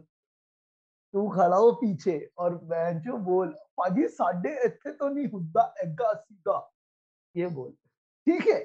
तू 1.15 1.29
खड़ा 1.29 1.57
हो 1.57 1.73
पीछे 1.73 2.19
और 2.39 2.55
बेंचो 2.65 3.17
बोल 3.25 3.49
पाजी 3.77 4.07
साढ़े 4.09 4.51
इतने 4.67 4.93
तो 4.93 5.09
नहीं 5.09 5.29
हुंदा 5.29 5.75
एगा 5.85 6.13
सीधा 6.13 6.59
ये 7.37 7.47
बोल। 7.49 7.71
ठीक 8.27 8.47
है? 8.49 8.59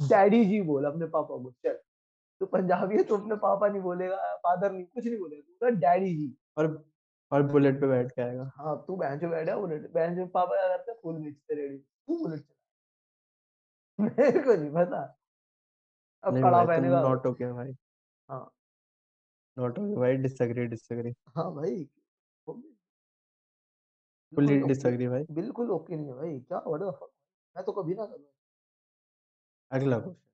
डैडी 0.00 0.44
जी 0.44 0.60
बोल 0.62 0.84
अपने 0.84 1.06
पापा 1.08 1.36
को 1.42 1.50
चल। 1.64 1.78
तू 2.40 2.46
पंजाबी 2.46 2.96
है 2.96 3.02
तो 3.04 3.16
अपने 3.16 3.36
पापा 3.42 3.68
नहीं 3.68 3.80
बोलेगा 3.82 4.16
फादर 4.38 4.72
नहीं 4.72 4.84
कुछ 4.84 5.06
नहीं 5.06 5.18
बोलेगा 5.18 5.68
तू 5.70 5.76
डैडी 5.80 6.14
जी। 6.16 6.36
और 6.56 6.66
और 7.32 7.42
बुलेट 7.42 7.80
पे 7.80 7.86
बैठ 7.88 8.10
के 8.12 8.22
आएगा। 8.22 8.50
हाँ 8.56 8.76
तू 8.86 8.96
बेंचो 8.96 9.28
बैठा 9.28 9.56
बुलेट 9.58 9.90
बेंचो 9.92 10.26
पापा 10.34 10.56
क्या 10.56 10.68
करते 10.68 10.92
फुल 11.02 11.16
बेचते 11.22 11.54
रेडी 11.54 11.78
तू 11.78 12.18
बुलेट 12.18 12.40
चला। 12.40 12.54
मेरे 13.98 14.42
को 14.44 14.54
नहीं 14.54 14.70
पता। 14.72 15.00
अब 16.24 16.34
कड़ा 16.34 16.58
तुम 16.58 16.66
पहनेगा। 16.66 17.00
नॉट 17.02 17.26
ओके 17.26 17.52
भाई। 17.52 17.72
हाँ। 18.28 18.50
नॉट 19.56 19.78
ओके 19.78 19.96
भाई 19.96 20.16
डिसएग्री 20.18 20.66
डिसएग्री 20.66 21.14
हाँ 21.36 21.52
भाई। 21.54 21.84
फुल्ली 24.32 24.58
डिसएग्री 24.60 25.08
भाई। 25.08 25.24
बिल्कुल 25.32 25.70
ओके 25.70 25.96
नहीं 25.96 26.06
है 26.06 26.14
भाई 26.14 26.38
क्या 26.40 26.58
व्हाट 26.66 26.80
द 26.80 26.90
फक 26.94 27.10
मैं 27.56 27.64
तो 27.64 27.72
कभी 27.72 27.94
ना 27.94 28.04
करूँ 28.04 28.26
अगला 29.70 29.98
question 29.98 30.24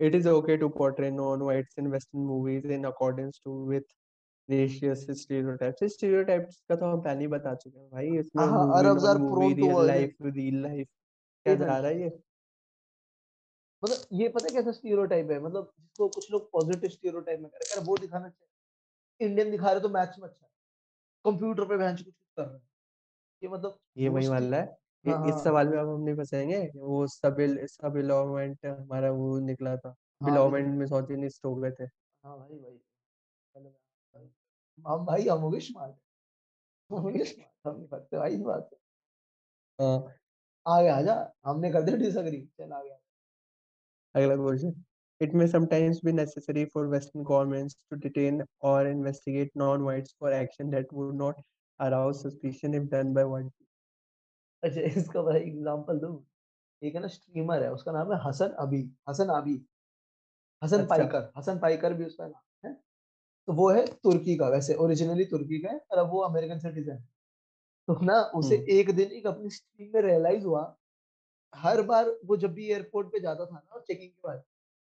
It 0.00 0.14
is 0.16 0.26
okay 0.26 0.54
to 0.60 0.68
portray 0.76 1.08
non-whites 1.16 1.76
in 1.80 1.88
Western 1.90 2.22
movies 2.28 2.64
in 2.76 2.86
accordance 2.86 3.36
to 3.40 3.52
with 3.72 3.90
racist 4.48 5.12
stereotypes. 5.18 5.82
इस 5.82 5.96
stereotypes 5.96 6.56
का 6.68 6.76
तो 6.76 6.86
हम 6.86 7.00
पहले 7.02 7.20
ही 7.20 7.26
बता 7.34 7.54
चुके 7.54 7.78
हैं 7.78 7.88
भाई 7.90 8.18
इसमें 8.18 8.44
non 8.44 9.20
movie 9.22 9.54
prone 9.54 9.54
to 9.54 9.66
real 9.66 9.86
life 9.86 10.16
real 10.22 10.62
life 10.62 10.88
क्या 11.46 11.54
जा 11.54 11.76
रहा 11.76 11.90
है 11.90 12.00
ये? 12.00 12.10
मतलब 13.82 14.20
ये 14.20 14.28
पता 14.28 14.46
है 14.48 14.54
कैसा 14.54 14.72
स्टीरियोटाइप 14.72 15.30
है? 15.30 15.38
मतलब 15.40 15.72
जिसको 15.78 16.08
कुछ 16.08 16.30
लोग 16.32 16.50
पॉजिटिव 16.52 16.90
स्टीरियोटाइप 16.90 17.40
में 17.40 17.50
कर 17.50 17.76
रहे 17.76 17.84
वो 17.86 17.96
दिखाना 17.96 18.28
चाहिए। 18.28 19.28
इंडियन 19.28 19.50
दिखा 19.50 19.70
रहे 19.70 19.80
तो 19.80 19.88
मैथ्स 19.88 20.18
में 20.18 20.28
अच्छा 20.28 20.46
है। 20.46 20.50
कंप्यूटर 21.24 21.64
पे 21.64 21.76
बेंच 21.76 22.02
कुछ 22.02 22.14
कर 22.14 22.44
रहे 22.44 22.54
हैं। 22.54 22.68
ये 23.42 23.48
मतलब 23.48 23.78
ये 23.98 24.08
वही 24.08 24.28
वाला 24.28 24.56
है। 24.56 24.81
इ- 25.04 25.10
हाँ 25.10 25.18
इस 25.28 25.34
हाँ 25.34 25.44
सवाल 25.44 25.68
में 25.68 25.78
अब 25.78 25.88
हम 25.88 26.00
नहीं 26.02 26.14
फंसेंगे 26.16 26.58
वो 26.76 27.06
सब 27.08 27.36
सब 27.72 27.96
इलॉमेंट 27.98 28.66
हमारा 28.66 29.10
वो 29.12 29.38
निकला 29.46 29.76
था 29.76 29.94
हाँ 30.22 30.38
अभी 30.46 30.52
बिलॉमेंट 30.52 30.74
में 30.78 30.86
सोचनिस्ट 30.86 31.44
हो 31.46 31.54
गए 31.56 31.70
थे 31.80 31.86
हाँ 32.24 32.38
भाई 32.38 32.58
भाई 32.58 32.76
चलो 33.54 33.70
भाई 34.14 34.30
हम 34.78 35.04
भाई 35.06 35.28
हम 35.28 35.40
हो 35.40 35.60
स्मार्ट 35.60 35.96
हम 36.90 37.00
हो 37.02 37.12
स्मार्ट 37.24 37.66
हम 37.66 37.76
नहीं 37.76 37.88
करते 37.88 38.18
भाई 38.18 38.34
इस 38.34 38.40
बात 38.42 38.68
से 38.70 38.76
हाँ 39.78 40.14
आगे 40.66 40.88
आजा 40.88 41.14
हमने 41.46 41.70
कर 41.72 41.82
दिया 41.82 41.96
डिसएग्री 41.96 42.40
चल 42.60 42.72
आगे 42.72 42.96
अगला 44.14 44.36
question 44.36 44.72
It 45.20 45.34
may 45.40 45.44
sometimes 45.50 45.98
be 46.06 46.12
necessary 46.18 46.62
for 46.70 46.82
Western 46.92 47.24
governments 47.26 47.74
to 47.90 47.96
detain 48.04 48.38
or 48.70 48.78
investigate 48.92 49.52
non-whites 49.62 50.14
for 50.22 50.32
action 50.38 50.72
that 50.74 50.94
would 51.00 51.12
not 51.20 51.36
arouse 51.80 52.22
suspicion 52.24 52.74
if 52.78 52.88
done 52.94 53.12
by 53.18 53.24
white 53.32 53.52
अच्छा 54.62 54.80
इसका 54.92 55.22
भाई 55.22 55.40
एग्जांपल 55.40 55.98
दूँ? 55.98 56.14
एक 56.82 56.94
है 56.94 57.00
ना 57.00 57.08
स्ट्रीमर 57.08 57.62
है 57.62 57.72
उसका 57.72 57.92
नाम 57.92 58.12
है 58.12 58.18
हसन 58.24 58.50
अभी 58.60 58.82
हसन 59.08 59.28
अभी 59.32 59.56
हसन 60.62 60.82
अच्छा। 60.82 60.82
पाइकर 60.86 61.30
हसन 61.38 61.58
पाइकर 61.58 61.94
भी 61.94 62.04
उसका 62.04 62.26
नाम 62.26 62.68
है। 62.68 62.72
तो 63.48 63.52
वो 63.52 63.70
है 63.70 63.86
तुर्की 63.98 64.36
का 64.36 64.48
वैसे 64.48 64.74
ओरिजिनली 64.78 65.24
तुर्की 65.26 65.60
का 65.60 65.70
है 65.70 65.78
और 65.92 65.98
अब 65.98 66.10
वो 66.10 66.20
अमेरिकन 66.22 66.58
सिटीजन 66.60 66.92
है। 66.92 67.04
तो 67.88 67.98
ना 68.04 68.20
उसे 68.36 68.56
एक 68.72 68.90
दिन 68.96 69.12
एक 69.12 69.26
अपनी 69.26 69.50
स्ट्रीम 69.50 69.92
में 69.94 70.02
रियलाइज़ 70.02 70.44
हुआ, 70.46 70.64
हर 71.52 71.82
बार 71.84 72.10
वो 72.26 72.36
जब 72.38 72.54
भी 72.54 72.68
एयरपोर्ट 72.68 73.08
पे 73.08 73.20
जाता 73.20 73.46
था 73.46 73.56
ना 73.56 73.80
चेकिंग 73.80 74.10
के 74.10 74.28
बाद, 74.28 74.38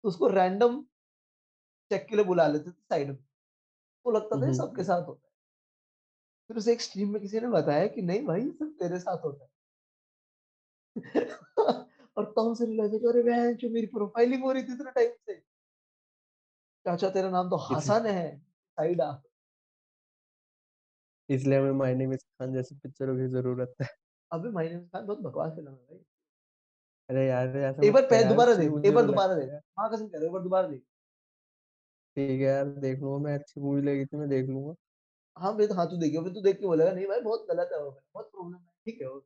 तो 0.04 0.08
उसको 0.08 0.28
रैंडम 0.30 0.84
चेक 1.90 2.06
के 2.08 2.16
लिए 2.16 2.24
बुला 2.24 2.46
लेते 2.46 2.70
थे 2.70 2.82
साइड 2.84 3.08
में। 3.08 3.16
उसको 3.76 4.12
लगता 4.12 4.38
था 4.38 4.52
सबके 4.54 4.84
साथ 4.84 5.06
होता 5.08 5.26
है। 5.26 5.32
फिर 6.50 6.56
उसे 6.56 6.72
एक 6.72 6.80
स्ट्रीम 6.80 7.12
में 7.12 7.20
किसी 7.22 7.40
ने 7.40 7.48
बताया 7.50 7.86
कि 7.88 8.02
नहीं 8.02 8.24
भाई 8.26 8.48
सब 8.50 8.72
तेरे 8.78 8.98
साथ 9.00 9.24
होता 9.24 9.44
है। 9.44 9.50
और 12.16 12.32
रियलाइज़ 12.62 12.92
हुआ 12.92 12.98
कि 12.98 13.06
अरे 13.06 13.22
बहनचोद 13.22 13.70
मेरी 13.70 13.86
प्रोफ़ाइल 13.86 14.32
ही 14.32 14.38
रही 14.52 14.62
थी 14.62 14.72
इतने 14.72 14.90
टाइम 14.90 15.10
से। 15.10 15.42
चाचा 16.86 17.10
तेरा 17.10 17.30
नाम 17.30 17.50
तो 17.50 17.56
हसन 17.56 18.06
है, 18.06 18.36
साइड। 18.78 19.00
इसलिए 21.28 21.58
हमें 21.58 21.72
माय 21.72 21.94
नेम 21.94 22.12
इज़ 22.12 22.20
खान 22.20 22.52
जैसी 22.54 22.74
पिक्चरों 22.74 23.16
की 23.16 23.26
ज़रूरत 23.26 23.74
है। 23.82 23.88
अबे 24.32 24.50
माय 24.50 24.68
नेम 24.68 24.78
इज़ 24.78 24.86
खान 24.86 25.06
बहुत 25.06 25.20
बकवास 25.20 25.52
फ़िल्म 25.52 25.68
है 25.68 25.76
भाई। 25.76 26.04
अरे 27.10 27.26
यार, 27.28 27.56
ऐसा 27.56 27.82
एक 27.82 27.92
बार 27.92 28.02
कह 28.02 28.08
पह 28.10 28.16
यार, 28.16 28.28
दोबारा 28.28 28.54
देख, 28.54 28.72
एक 28.84 28.94
बार 28.94 29.06
दोबारा 29.06 29.34
देख। 29.34 29.50
है। 29.50 29.60
माँ 29.78 29.90
कसम 29.90 30.06
कह 30.08 30.18
रहा 30.18 30.20
हूँ 30.20 30.26
एक 30.26 30.32
बार 30.32 30.42
दोबारा 30.42 30.68
देख। 30.68 30.82
ठीक 32.16 32.30
है 32.30 32.46
यार, 32.46 32.64
देख 32.64 32.98
लूँगा 33.00 33.18
मैं 33.24 33.34
अच्छी 33.34 33.60
मूवी 33.60 33.82
लगी 33.82 34.04
थी 34.06 34.16
मैं 34.16 34.28
देख 34.28 34.48
लूँगा। 34.48 34.74
हाँ, 35.36 35.56
तो 35.68 35.74
हाँ, 35.74 35.86
तू 35.90 35.96
देखियो 35.96 36.22
फिर 36.22 36.32
तू 36.32 36.40
देख 36.40 36.58
के 36.60 36.66
बोलेगा 36.66 36.92
नहीं 36.92 37.06
भाई 37.06 37.20
बहुत 37.20 37.46
गलत 37.50 37.70
है 37.72 37.82
वो 37.82 37.90
बहुत 38.14 38.30
प्रॉब्लम 38.30 38.54
है, 38.56 38.72
ठीक 38.84 39.00
है 39.02 39.08
वो। 39.08 39.24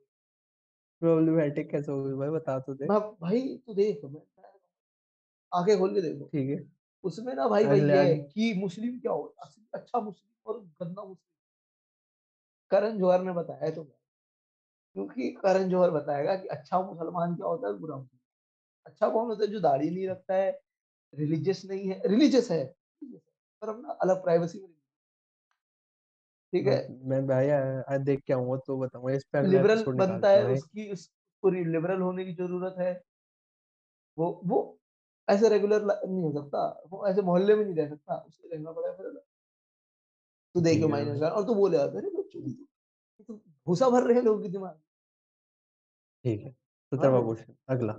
प्रॉब्लमैटिक 1.03 1.71
कैसे 1.71 1.93
होगी 1.93 2.15
भाई 2.15 2.29
बता 2.29 2.59
तो 2.59 2.75
दे? 2.75 2.87
मैं 2.87 3.01
भाई 3.01 3.41
तू 3.67 3.75
देख 3.75 4.01
मैं 4.05 4.21
आँखें 5.53 5.79
खोल 5.79 5.95
के 5.95 6.01
देखो। 6.01 6.25
ठीक 6.25 6.51
है। 6.51 6.65
उसमें 7.05 7.35
ना 7.35 7.49
भाई 7.49 7.65
वही 7.65 7.81
अगले 7.81 7.99
है 7.99 8.17
कि 8.17 8.53
मुस्लिम 8.55 8.99
क्या 9.01 9.13
होता 9.13 9.47
है, 9.47 9.53
अच्छा 9.75 10.01
मुस्लिम 10.01 10.53
और 10.53 10.61
गंदा 10.61 11.03
मुस्लिम। 11.03 11.29
करण 12.71 12.99
जौहर 12.99 13.23
ने 13.23 13.33
बताया 13.33 13.65
है 13.65 13.75
तुम्हें। 13.75 13.95
क्योंकि 14.97 15.31
करण 15.31 15.69
जौहर 15.69 15.91
बताएगा 15.91 16.35
कि 16.35 16.49
अच्छा 16.49 16.81
मुसलमान 16.81 17.35
क्या 17.37 17.47
होता 17.47 17.69
है, 17.69 17.75
बुरा 17.75 17.97
मुसलमान। 17.97 18.19
अच्छा 18.87 19.09
कौन 19.09 19.29
होता 19.29 19.45
है 19.45 19.51
जो 19.51 19.61
दाढ़ी 19.61 19.91
नहीं 19.91 20.09
रखता 20.09 20.35
है, 20.35 20.51
रिलीजियस 21.15 21.65
नहीं 21.65 21.89
है 21.89 22.03
रिलिजियस 22.07 22.51
है, 22.51 22.65
पर 23.03 23.69
अपना 23.69 23.93
अलग 23.93 24.23
प्राइवेसी 24.23 24.61
में 24.61 24.69
ठीक 26.53 26.67
है? 26.67 26.77
मैं 27.05 27.27
भाई 27.27 27.49
आज 27.49 28.01
देख 28.01 28.23
के 28.27 28.33
आऊँगा 28.33 28.57
तो 28.67 28.77
बताऊँगा 28.79 29.13
इस 29.15 29.25
पे 29.33 29.47
लिबरल 29.47 29.85
बनता 29.97 30.29
है, 30.29 30.45
उसकी 30.47 30.91
उस 30.93 31.07
पूरी 31.43 31.65
लिबरल 31.65 32.01
होने 32.01 32.25
की 32.25 32.33
ज़रूरत 32.35 32.75
है। 32.79 32.93
वो 34.19 34.41
वो 34.45 34.59
ऐसे 35.29 35.49
रेगुलर 35.49 35.85
नहीं 35.85 36.23
हो 36.23 36.33
सकता, 36.33 36.63
वो 36.91 37.07
ऐसे 37.09 37.23
मोहल्ले 37.23 37.55
में 37.55 37.65
नहीं 37.65 37.75
रह 37.75 37.89
सकता, 37.89 38.17
उसे 38.19 38.49
रहना 38.55 38.73
पड़ेगा 38.73 38.93
फिर। 38.93 39.21
तू 40.55 40.61
देखियो 40.61 40.87
है 40.87 40.93
माइनस 40.93 41.23
और 41.23 41.45
तू 41.47 41.55
बोलेगा 41.55 41.83
अरे 41.85 42.11
बकचोदी 42.11 42.53
तू, 42.53 42.63
ये 43.21 43.25
तो 43.25 43.35
भूसा 43.67 43.89
भर 43.91 44.03
रहे 44.03 44.17
हैं 44.17 44.23
लोगों 44.23 44.43
के 44.43 44.49
दिमाग 44.49 44.81
ठीक 46.25 46.41
है, 46.41 46.51
17वाँ 46.93 47.21
हाँ, 47.21 47.25
क्वेश्चन 47.27 47.55
अगला। 47.69 47.93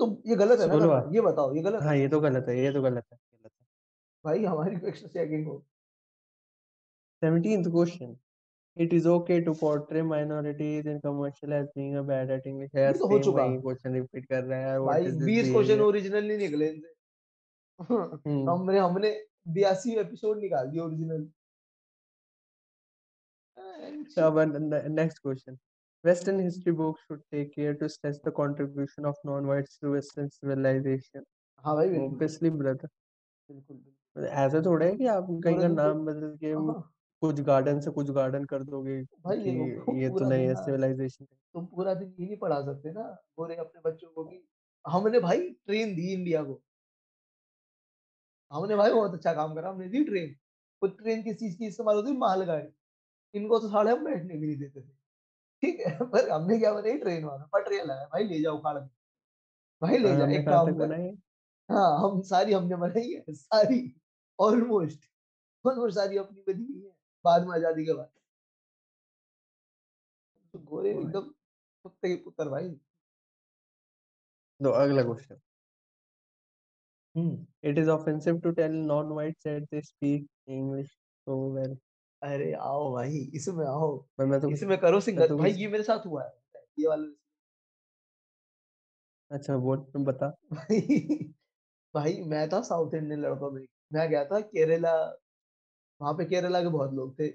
तो 0.00 0.06
ये 0.26 0.36
गलत 0.36 0.60
है 0.60 0.66
ना 0.68 1.10
ये 1.14 1.20
बताओ 1.20 1.54
ये 1.54 1.62
गलत 1.62 1.82
हाँ, 1.82 1.96
ये 1.96 2.08
तो 2.08 2.20
गलत 2.20 2.48
है 2.48 2.58
ये 2.58 2.72
तो 2.72 2.82
गलत 2.82 3.04
है, 3.12 3.18
है। 3.44 3.50
भाई 4.24 4.44
हमारी 4.44 4.76
तो 4.76 4.86
एक्स्ट्रा 4.86 5.08
चेकिंग 5.10 5.46
हो। 5.46 5.62
17th 7.22 7.70
question 7.72 8.16
it 8.76 8.92
is 8.94 9.08
okay 9.08 9.40
to 9.46 9.52
portray 9.60 10.02
minorities 10.02 10.88
in 10.88 10.98
commercial 11.00 11.52
as 11.52 11.66
being 11.76 11.96
a 11.96 12.02
bad 12.12 12.30
at 12.30 12.46
English 12.46 12.70
यार 12.76 12.92
ये 12.92 12.98
तो 12.98 13.06
हो 13.08 13.18
चुका। 13.18 13.46
क्वेश्चन 13.60 13.94
रिपीट 13.94 14.26
कर 14.26 14.44
रहा 14.44 14.70
है 14.70 14.78
भाई 14.80 15.04
इज़ 15.06 15.24
20 15.24 15.50
क्वेश्चन? 15.52 15.80
ओरिजिनल 15.80 16.28
नहीं 16.28 16.38
निकले 16.38 16.68
इनसे। 16.68 16.94
हमने 18.50 18.78
हमने 18.78 19.10
82 19.58 19.98
एपिसोड 20.00 20.40
निकाल 20.40 20.70
दिए 20.70 20.80
ओरिजिनल। 20.80 21.28
अब 24.22 24.38
next 25.00 25.18
question 25.22 25.58
Western 26.04 26.40
history 26.40 26.72
books 26.78 27.02
should 27.08 27.20
take 27.32 27.50
care 27.56 27.72
to 27.80 27.88
stress 27.88 28.16
the 28.22 28.30
contribution 28.36 29.04
of 29.10 29.18
non-whites 29.24 29.76
to 29.82 29.90
Western 29.90 30.30
civilization. 30.30 31.22
हाँ 31.64 31.74
भाई। 31.76 31.98
Obviously 31.98 32.50
brother. 32.62 32.88
बिल्कुल। 33.48 34.26
ऐसा 34.44 34.62
थोड़ा 34.66 34.86
है 34.86 34.96
कि 34.96 35.06
आप 35.06 35.26
कहीं 35.44 35.58
का 35.58 35.68
नाम 35.68 36.04
बदल 36.06 36.36
के 36.40 36.50
हाँ, 36.52 36.91
कुछ 37.22 37.40
गार्डन 37.40 37.80
से 37.80 37.90
कुछ 37.90 38.10
गार्डन 38.10 38.44
कर 38.44 38.62
दोगे 38.62 39.02
भाई 39.02 39.38
पू 39.78 39.96
ये 39.96 40.08
तो 40.10 40.28
नहीं 40.28 40.46
है 40.46 40.54
सिविलाइजेशन। 40.54 41.24
तुम 41.24 41.66
पूरा 41.66 41.94
दिन 41.94 42.14
ये 42.20 42.26
नहीं 42.26 42.36
पढ़ा 42.36 42.60
सकते 42.62 42.92
ना 42.92 43.02
पूरे 43.36 43.56
अपने 43.56 43.90
बच्चों 43.90 44.08
को 44.08 44.24
कि 44.24 44.48
हमने 44.86 45.20
भाई 45.20 45.50
ट्रेन 45.50 45.94
दी 45.94 46.12
इंडिया 46.12 46.42
को। 46.42 46.62
हमने 48.52 48.76
भाई 48.76 48.92
बहुत 48.92 49.14
अच्छा 49.14 49.34
काम 49.34 49.54
करा, 49.54 49.70
हमने 49.70 49.88
दी 49.88 50.04
ट्रेन। 50.04 50.36
वो 50.82 50.88
ट्रेन 50.88 51.22
किस 51.22 51.36
चीज़ 51.36 51.58
की 51.58 51.66
इस्तेमाल 51.66 51.96
होती 51.96 52.12
मालगाड़ी। 52.12 52.68
इनको 53.34 53.58
तो 53.58 53.68
साले 53.68 53.90
हम 53.90 54.04
बैठने 54.04 54.36
भी 54.36 54.46
नहीं 54.46 54.56
देते 54.56 54.80
थे। 54.80 55.02
ठीक 55.62 55.80
है? 55.80 55.98
पर 56.12 56.30
हमने 56.30 56.58
क्या 56.58 56.72
बनाई 56.74 56.98
ट्रेन 56.98 57.24
वाला 57.24 57.48
पटरियाँ 57.52 57.84
लगाए, 57.84 58.04
भाई 58.04 58.24
ले 58.24 58.40
जाओ 58.40 58.58
उखाड़। 58.58 58.78
भाई 59.82 59.98
ले 59.98 60.16
जाओ 60.16 60.28
एक 60.28 60.48
काम 60.48 60.72
कर 60.78 61.18
हाँ, 61.70 61.98
हम 61.98 62.22
सारी 62.22 62.52
हमने 62.52 62.76
बनाई 62.76 63.10
है, 63.12 63.24
सारी 63.30 64.00
ऑलमोस्ट 64.40 65.00
ऑलमोस्ट 65.66 65.94
सारी 65.94 66.16
अपनी 66.16 66.52
बनी 66.52 66.72
हुई 66.72 66.84
है, 66.84 66.96
बाद 67.24 67.46
में 67.46 67.54
आज़ादी 67.54 67.84
के 67.84 67.92
बाद। 67.92 68.10
तो 70.54 70.58
गोरे 70.58 70.90
एकदम 70.90 71.30
कुत्ते 71.84 72.08
के 72.08 72.16
पुत्र 72.24 72.48
भाई। 72.48 72.68
तो 74.60 74.70
अगला 74.70 75.02
question 75.02 75.40
hmm. 77.14 77.46
It 77.64 77.78
is 77.78 77.88
offensive 77.90 78.38
to 78.40 78.50
tell 78.50 78.72
non whites 78.72 79.44
that 79.44 79.64
they 79.64 79.80
speak 79.82 80.28
English 80.48 80.88
so 80.90 81.52
well. 81.54 81.76
अरे 82.22 82.52
आओ 82.52 82.92
भाई, 82.94 83.18
इसमें 83.34 83.66
आओ, 83.66 83.96
पर 84.18 84.26
मैं 84.26 84.40
तो 84.40 84.50
इसमें 84.50 84.78
करो 84.78 84.92
मैं 84.92 85.00
सिंगल 85.00 85.28
तो 85.28 85.36
भाई 85.38 85.52
ये 85.52 85.68
मेरे 85.68 85.82
साथ 85.82 86.06
हुआ 86.06 86.24
है, 86.24 86.32
ये 86.78 86.88
वाला 86.88 87.14
अच्छा 89.30 89.54
वो 89.56 89.76
तुम 89.76 90.04
बता। 90.04 90.28
भाई 90.52 91.32
भाई 91.94 92.20
मैं 92.22 92.48
था 92.48 92.60
साउथ 92.62 92.94
इंडियन 92.94 93.20
लड़कों 93.20 93.50
में, 93.50 93.66
मैं 93.92 94.08
गया 94.10 94.24
था 94.24 94.40
केरला, 94.40 94.94
वहाँ 96.00 96.12
पे 96.14 96.24
केरला 96.26 96.62
के 96.62 96.68
बहुत 96.70 96.92
लोग 96.94 97.18
थे। 97.18 97.28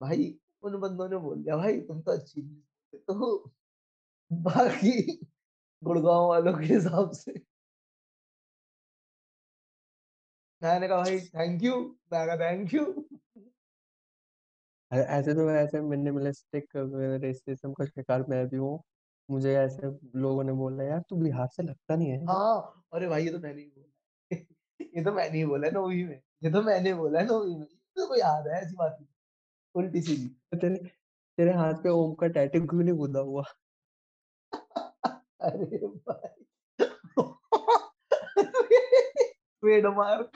भाई 0.00 0.34
उन 0.62 0.80
बंदों 0.80 1.08
ने 1.08 1.16
बोल 1.18 1.42
दिया 1.42 1.56
भाई 1.56 1.80
तुम 1.82 2.00
तो 2.02 2.12
अच्छी 2.12 2.42
बोलते 2.42 2.98
बाकी 4.42 4.92
गुड़गाँव 5.82 6.28
वालों 6.28 6.54
के 6.54 6.64
हिसाब 6.66 7.12
से 7.14 7.34
मैंने 10.62 10.88
कहा 10.88 10.98
भाई 10.98 11.18
थैंक 11.28 11.62
यू, 11.62 11.74
मैं 12.12 12.26
कहा 12.26 12.36
थैंक 12.38 12.74
यू। 12.74 12.84
ऐसे 14.90 15.32
तो 15.34 15.48
ऐसे 15.52 15.80
मिनिमलिस्टिक 15.82 16.68
रेसिज़्म 17.22 17.72
का 17.74 17.84
शिकार 17.86 18.24
मैं 18.28 18.46
भी 18.48 18.56
हूँ। 18.56 18.78
मुझे 19.28 19.54
ऐसे 19.56 19.90
लोगों 20.20 20.44
ने 20.44 20.52
बोला 20.54 20.84
यार 20.84 21.00
तू 21.10 21.16
बिहार 21.16 21.48
से 21.48 21.62
लगता 21.62 21.96
नहीं 21.96 22.10
है। 22.10 22.18
हाँ, 22.28 22.84
अरे 22.92 23.08
भाई 23.08 23.24
ये 23.24 23.30
तो 23.32 23.38
मैंने 23.38 23.62
ही 23.62 23.66
बोला 23.68 24.36
ये 24.96 25.04
तो 25.04 25.12
मैंने 25.12 25.38
ही 25.38 25.44
बोला 25.44 25.66
है 25.66 25.72
9वीं 25.72 26.04
में, 26.04 26.20
ये 26.42 26.50
तो 26.50 26.60
मैंने 26.62 26.92
बोला 26.94 27.18
है 27.20 27.26
9वीं 27.26 27.54
में, 27.54 27.60
मेरे 27.60 28.06
को 28.06 28.16
याद 28.16 28.46
है 28.48 28.60
ऐसी 28.62 28.74
बात 28.76 28.96
नहीं, 29.00 29.08
उल्टी-सीधी। 29.74 30.28
तेरे 30.58 30.76
तेरे 31.38 31.52
हाथ 31.54 31.74
पे 31.84 31.88
ओम 31.90 32.14
का 32.14 32.26
टैटू 32.28 32.66
क्यों 32.66 32.82
नहीं 32.82 32.96
खुदा 32.98 33.20
हुआ? 33.20 33.42
अरे 35.40 35.86
भाई 35.86 36.44
ट्रेडमार्क 39.62 40.30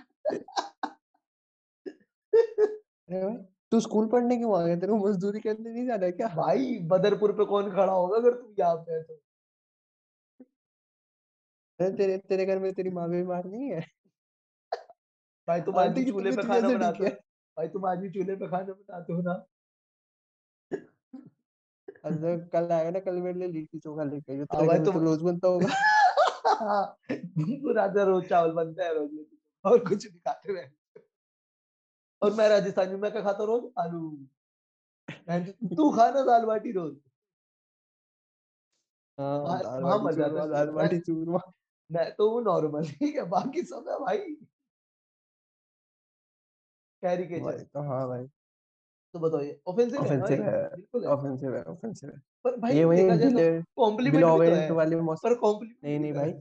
अरे 3.08 3.36
तू 3.72 3.80
स्कूल 3.80 4.06
पढ़ने 4.08 4.36
क्यों 4.36 4.56
आ 4.58 4.62
गया? 4.66 4.74
तेरे 4.76 4.92
को 4.92 4.98
मज़दूरी 4.98 5.40
करने 5.40 5.70
नहीं 5.70 5.86
जाना 5.86 6.06
है 6.06 6.12
क्या? 6.12 6.28
भाई 6.36 6.78
बदरपुर 6.90 7.32
पे 7.32 7.44
कौन 7.46 7.70
खड़ा 7.70 7.92
होगा 7.92 8.16
अगर 8.16 8.34
तुम 8.40 8.54
यहाँ 8.58 8.76
पे 8.76 8.92
है 8.92 9.02
तो? 9.02 9.20
तेरे 11.80 12.16
तेरे 12.18 12.44
घर 12.46 12.58
में 12.58 12.72
तेरी 12.74 12.90
माँ 12.90 13.08
बीमार 13.10 13.44
नहीं 13.46 13.70
है? 13.72 13.80
भाई 15.48 15.60
तुम 15.60 15.78
आज 15.78 15.92
भी 15.92 16.04
चूल्हे 16.04 16.36
पे 16.36 16.42
खाना 16.42 16.68
बनाते 16.68 17.04
हो। 17.04 17.10
भाई 17.56 17.68
तुम 17.68 17.86
आज 17.86 17.98
भी 17.98 18.10
चूल्हे 18.10 18.36
पे 18.36 18.46
खाना 18.46 18.72
बनाते 18.72 19.12
हो 19.12 19.22
ना? 19.22 19.46
अच्छा 22.04 22.36
कल 22.52 22.72
आएगा 22.72 22.90
ना 22.90 23.00
कल 23.00 23.20
मेरे 23.22 23.38
लिए 23.38 23.48
लिट्टी 23.48 23.78
चोखा 23.78 24.04
लेके 24.04 24.32
आइयो। 24.32 24.44
हाँ 24.44 24.60
तेरे 24.60 24.68
भाई 24.68 24.78
घर 24.78 24.84
तुम 24.84 24.94
तो 24.94 25.00
रोज़ 25.00 25.22
बनता 25.24 25.48
होगा। 25.48 25.66
पूरा 27.38 27.86
दिन 27.86 28.02
रोज 28.02 28.28
चावल 28.28 28.52
बनता 28.52 28.84
है 28.84 28.94
रोज। 28.94 29.10
और 29.64 29.78
कुछ 29.78 30.06
नहीं 30.06 30.20
खाते 30.20 30.52
मैं 30.52 30.70
और 32.22 32.32
मैं 32.32 32.48
राजस्थानी 32.48 32.96
मैं 32.96 33.12
क्या 33.12 33.22
खाता 33.22 33.44
रोज? 33.44 33.72
आलू। 33.78 34.26
तू 35.76 35.90
खाना 35.90 36.22
दाल 36.22 36.44
बाटी 36.44 36.72
रोज। 36.72 36.96
हाँ, 39.20 39.38
वहाँ 39.38 39.62
दाल 39.62 39.82
बाटी 39.82 40.16
चूरमा, 40.16 40.42
है। 40.42 40.48
दाल 40.48 40.66
मैं 40.66 40.74
बाटी 40.74 40.98
चूरमा। 40.98 41.40
मैं 41.90 42.10
तो 42.12 42.40
नॉर्मल 42.40 42.84
ठीक 42.84 43.16
है? 43.16 43.24
बाकी 43.28 43.62
सब 43.62 43.88
है 43.88 43.98
भाई। 43.98 44.36
कैरिकेचर 47.04 47.62
तो 47.62 47.82
हाँ 47.82 48.06
भाई। 48.08 48.26
तो 49.14 49.18
बताओ 49.18 49.40
ये 49.40 49.60
ऑफेंसिव 49.66 50.00
है 50.00 50.06
ऑफेंसिव 50.06 50.42
है 50.42 50.62
बिल्कुल 50.68 51.04
ऑफेंसिव 51.06 51.56
है 51.56 51.62
ऑफेंसिव 51.62 52.10
है। 52.10 52.16
पर 52.44 52.56
भाई 52.56 52.76
ये 52.76 52.84
वही 52.84 53.02
तो 53.02 53.62
कॉम्प्लीमेंट 53.76 54.14
तो 54.14 54.18
बिलोवेंट 54.18 54.52
है 54.52 54.70
वाले 54.70 54.96
मौस 54.96 55.20
पर 55.24 55.34
कॉम्प्लीमेंट 55.34 55.78
नहीं, 55.84 55.98
नहीं 56.00 56.12
तो 56.12 56.18
भाई, 56.18 56.32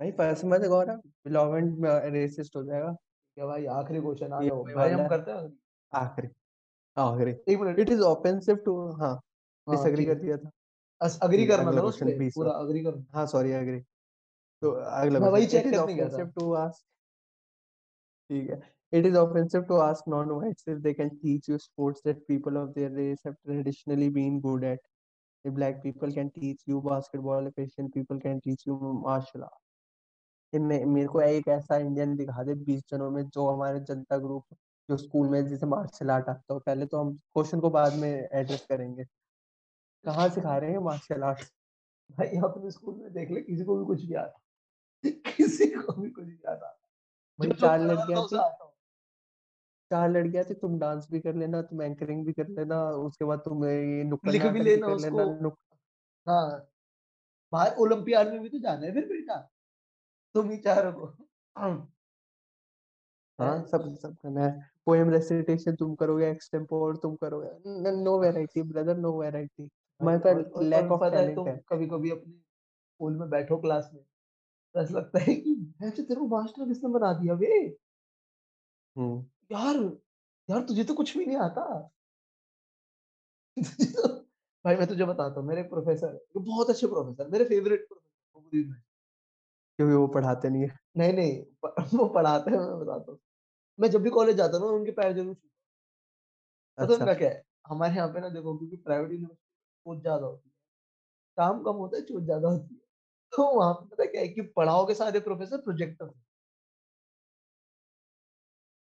भाई 0.00 0.10
पर्स 0.12 0.44
मत 0.44 0.60
गौरव 0.60 0.96
बिलोवेंट 0.96 1.78
रेसिस्ट 2.12 2.56
हो 2.56 2.64
जाएगा। 2.64 2.92
क्या 2.92 3.46
भाई 3.46 3.66
आखिरी 3.66 4.00
क्वेश्चन 4.00 4.32
आ 4.32 4.42
जाओ 4.42 4.64
भाई 4.64 4.90
हम 4.90 5.08
करते 5.08 5.30
हैं 5.30 5.58
आखिरी। 5.92 6.28
हाँ, 6.96 7.16
agree. 7.16 7.34
एक 7.48 7.58
minute 7.60 7.78
It 7.78 7.90
is 7.90 8.00
offensive 8.00 8.58
to 8.68 8.74
हाँ, 9.00 9.14
हाँ, 9.68 9.76
डिसएग्री 9.76 10.04
कर 10.04 10.14
दिया 10.14 10.36
था। 10.36 10.50
अस 11.00 11.18
एग्री 11.24 11.46
करना 11.46 11.72
था 11.72 11.80
क्वेश्चन 11.80 12.28
पूरा 12.28 12.52
सर। 12.52 12.64
एग्री 12.64 12.82
करना। 12.84 13.18
हाँ, 13.18 13.26
सॉरी 13.26 13.50
एग्री। 13.50 13.80
तो 14.62 14.70
अगला 14.70 15.20
मैं 15.20 15.28
वही 15.28 15.46
चेक 15.46 15.64
करने 15.64 15.94
गया 15.94 16.08
था। 16.08 16.32
to 16.32 16.46
ask 16.56 16.84
ठीक 18.30 18.50
है। 18.50 18.77
It 18.92 19.06
is 19.06 19.16
offensive 19.16 19.66
to 19.68 19.80
ask 19.82 20.06
non-whites 20.06 20.62
if 20.66 20.82
they 20.82 20.94
can 20.94 21.10
teach 21.20 21.48
you 21.48 21.58
sports 21.58 22.00
that 22.02 22.26
people 22.26 22.56
of 22.56 22.74
their 22.74 22.90
race 22.90 23.20
have 23.24 23.34
traditionally 23.46 24.08
been 24.08 24.40
good 24.40 24.64
at. 24.64 24.78
If 25.44 25.54
black 25.54 25.82
people 25.82 26.10
can 26.10 26.30
teach 26.30 26.62
you 26.66 26.80
basketball, 26.80 27.46
if 27.46 27.58
Asian 27.58 27.90
people 27.90 28.18
can 28.18 28.40
teach 28.40 28.64
you 28.66 28.76
martial 29.06 29.44
art. 29.44 29.60
कि 30.52 30.58
मे 30.58 30.84
मेरे 30.84 31.06
को 31.08 31.20
एक 31.20 31.48
ऐसा 31.48 31.76
Indian 31.76 32.16
दिखा 32.16 32.42
दे 32.42 32.54
20 32.64 32.82
जनों 32.90 33.10
में 33.10 33.22
जो 33.28 33.48
हमारे 33.48 33.80
जनता 33.88 34.18
ग्रुप 34.18 34.44
जो 34.88 34.96
स्कूल 34.96 35.28
में 35.28 35.46
जैसे 35.48 35.66
मार्शल 35.66 36.10
आर्ट 36.10 36.28
आता 36.28 36.54
हो 36.54 36.60
पहले 36.66 36.86
तो 36.86 37.00
हम 37.00 37.12
क्वेश्चन 37.34 37.60
को 37.60 37.70
बाद 37.70 37.94
में 37.94 38.10
एड्रेस 38.10 38.66
करेंगे। 38.70 39.04
कहाँ 40.04 40.28
सिखा 40.28 40.56
रहे 40.58 40.70
हैं 40.70 40.78
मार्शल 40.84 41.22
आर्ट? 41.22 41.44
भाई 42.18 42.26
अपने 42.44 42.70
स्कूल 42.70 42.94
में 42.94 43.12
देख 43.12 43.30
ले 43.30 43.40
किसी 43.42 43.64
को 43.64 43.76
भी 43.78 43.84
कुछ 43.86 44.04
भी 44.04 44.14
आता। 44.14 44.40
किसी 45.36 45.66
को 45.66 46.00
भी 46.00 46.10
कुछ 46.10 46.24
भी 46.24 46.42
आता। 46.48 46.74
भाई 47.38 47.48
जो 47.48 47.54
जो 47.54 47.60
4 47.60 47.78
पढ़ा 47.78 47.92
लड़कियाँ 47.92 48.22
था 49.90 50.06
लड़कियाँ 50.06 50.44
थी 50.44 50.54
आता 50.54 50.54
हो। 50.54 50.54
4 50.54 50.54
लड़कियाँ 50.54 50.54
थी, 50.54 50.54
तुम 50.56 50.78
डांस 50.78 51.08
भी 51.10 51.20
कर 51.20 51.34
लेना, 51.36 51.62
तुम 51.62 51.82
एंकरिंग 51.82 52.26
भी 52.26 52.32
कर 52.34 52.48
लेना, 52.50 52.82
उसके 52.90 53.24
बाद 53.24 53.38
तुम 53.40 53.64
ये 53.66 54.04
नुक्कड़ 54.04 54.34
लिख 54.34 54.46
भी 54.46 54.60
नाटक 54.60 54.66
भी 54.68 54.80
लेना 54.80 54.88
कर 54.88 54.94
उसको। 54.94 55.22
लेना। 55.22 55.24
नुक 55.42 55.56
हाँ। 56.26 56.60
बाहर 57.52 57.76
ओलंपियाड 57.78 58.30
में 58.30 58.40
भी 58.42 58.48
तो 58.48 58.58
जाना 58.60 58.86
है 58.86 58.92
फिर 58.94 59.06
बेटा। 59.08 59.36
तुम 60.34 60.50
ही 60.50 60.58
चारों 60.60 60.92
को। 60.94 61.12
हाँ, 63.38 63.62
सब 63.62 63.94
सब 63.94 64.14
करना 64.16 64.44
है। 64.44 64.50
पोएम 64.86 65.10
रेसिटेशन 65.10 65.74
तुम 65.76 65.94
करोगे, 65.94 66.30
एक्सटेम्पोर 66.30 66.96
तुम 66.96 67.14
करोगे। 67.16 67.92
No 67.96 68.18
variety 68.20 68.62
brother, 68.64 68.96
no 68.96 69.12
variety. 69.20 69.68
भाई 70.00 70.16
हमारे 70.16 70.44
पास 70.48 70.62
लैक 70.62 70.90
ऑफ़ 70.92 71.02
टैलेंट 71.10 71.46
है। 71.46 71.56
कभी-कभी 71.68 72.10
अपने 72.10 72.32
स्कूल 72.74 73.16
में 73.16 73.28
बैठो 73.30 73.58
क्लास 73.58 73.90
में, 73.94 74.02
तो 74.54 74.80
ऐसा 74.82 74.94
लगता 74.94 75.20
है 75.20 75.34
कि 75.36 75.54
भैंचोद 75.56 76.06
तेरे 76.06 76.20
को 76.20 76.28
मास्टर 76.30 76.68
किसने 76.68 76.90
बना 76.92 77.12
दिया 77.14 77.34
बे? 77.36 77.78
हुँ। 78.96 79.28
यार, 79.50 79.76
यार 80.48 80.62
तुझे 80.64 80.84
तो 80.84 80.94
कुछ 80.94 81.16
भी 81.16 81.26
नहीं 81.26 81.36
आता। 81.40 81.64
भाई 84.64 84.76
मैं 84.76 84.86
तुझे 84.86 85.04
बताता 85.04 85.40
हूँ, 85.40 85.48
मेरे 85.48 85.60
एक 85.60 85.68
प्रोफ़ेसर 85.70 86.14
वो 86.36 86.40
बहुत 86.42 86.70
अच्छे 86.70 86.86
प्रोफ़ेसर, 86.88 87.28
मेरे 87.28 87.44
फ़ेवरेट 87.46 87.86
प्रोफ़ेसर 87.88 88.30
वो 88.34 88.48
भी 88.52 88.64
में। 88.64 88.76
क्योंकि 89.78 89.94
वो 89.94 90.06
पढ़ाते 90.10 90.48
नहीं 90.50 90.62
है। 90.62 90.76
नहीं, 90.96 91.12
नहीं 91.12 91.42
प 91.64 91.74
वो 91.94 92.08
पढ़ाते 92.10 92.50
हैं 92.50 92.58
मैं 92.58 92.78
बताता 92.80 93.12
हूँ। 93.12 93.18
मैं 93.78 93.90
जब 93.90 94.02
भी 94.02 94.10
कॉलेज 94.12 94.36
जाता 94.36 94.58
हूँ 94.58 94.66
ना 94.66 94.72
उनके 94.74 94.92
पैर 94.94 95.12
ज़रूर 95.14 95.34
छूता 95.34 95.56
अच्छा। 96.78 96.94
उनका 96.94 97.12
क्या 97.14 97.28
है? 97.28 97.42
हमारे 97.66 97.94
यहाँ 97.94 98.08
पे 98.08 98.20
ना 98.20 98.28
देखो 98.28 98.56
क्योंकि 98.58 98.76
प्राइवेट 98.78 99.10
यूनिवर्सिटी 99.12 99.46
बहुत 99.86 100.00
ज़्यादा 100.00 100.26
होती 100.26 100.48
है। 100.48 100.54
काम 101.38 101.62
कम 101.64 101.76
होता 101.76 101.96
है, 101.96 102.02
चोट 102.04 102.24
ज़्यादा 102.24 102.48
होती 102.50 102.74
है। 102.74 102.80
तो 103.32 103.50
वहाँ 103.52 103.74
पे 103.74 103.86
पता 103.88 104.06
क्या 104.06 104.22
है 104.22 104.28
कि 104.30 104.42
पढ़ाओगे 104.56 104.94
सारे 104.96 105.20
प्रोफ़ेसर 105.22 105.58
प्रोजेक्टर 105.62 106.08
से। 106.08 106.20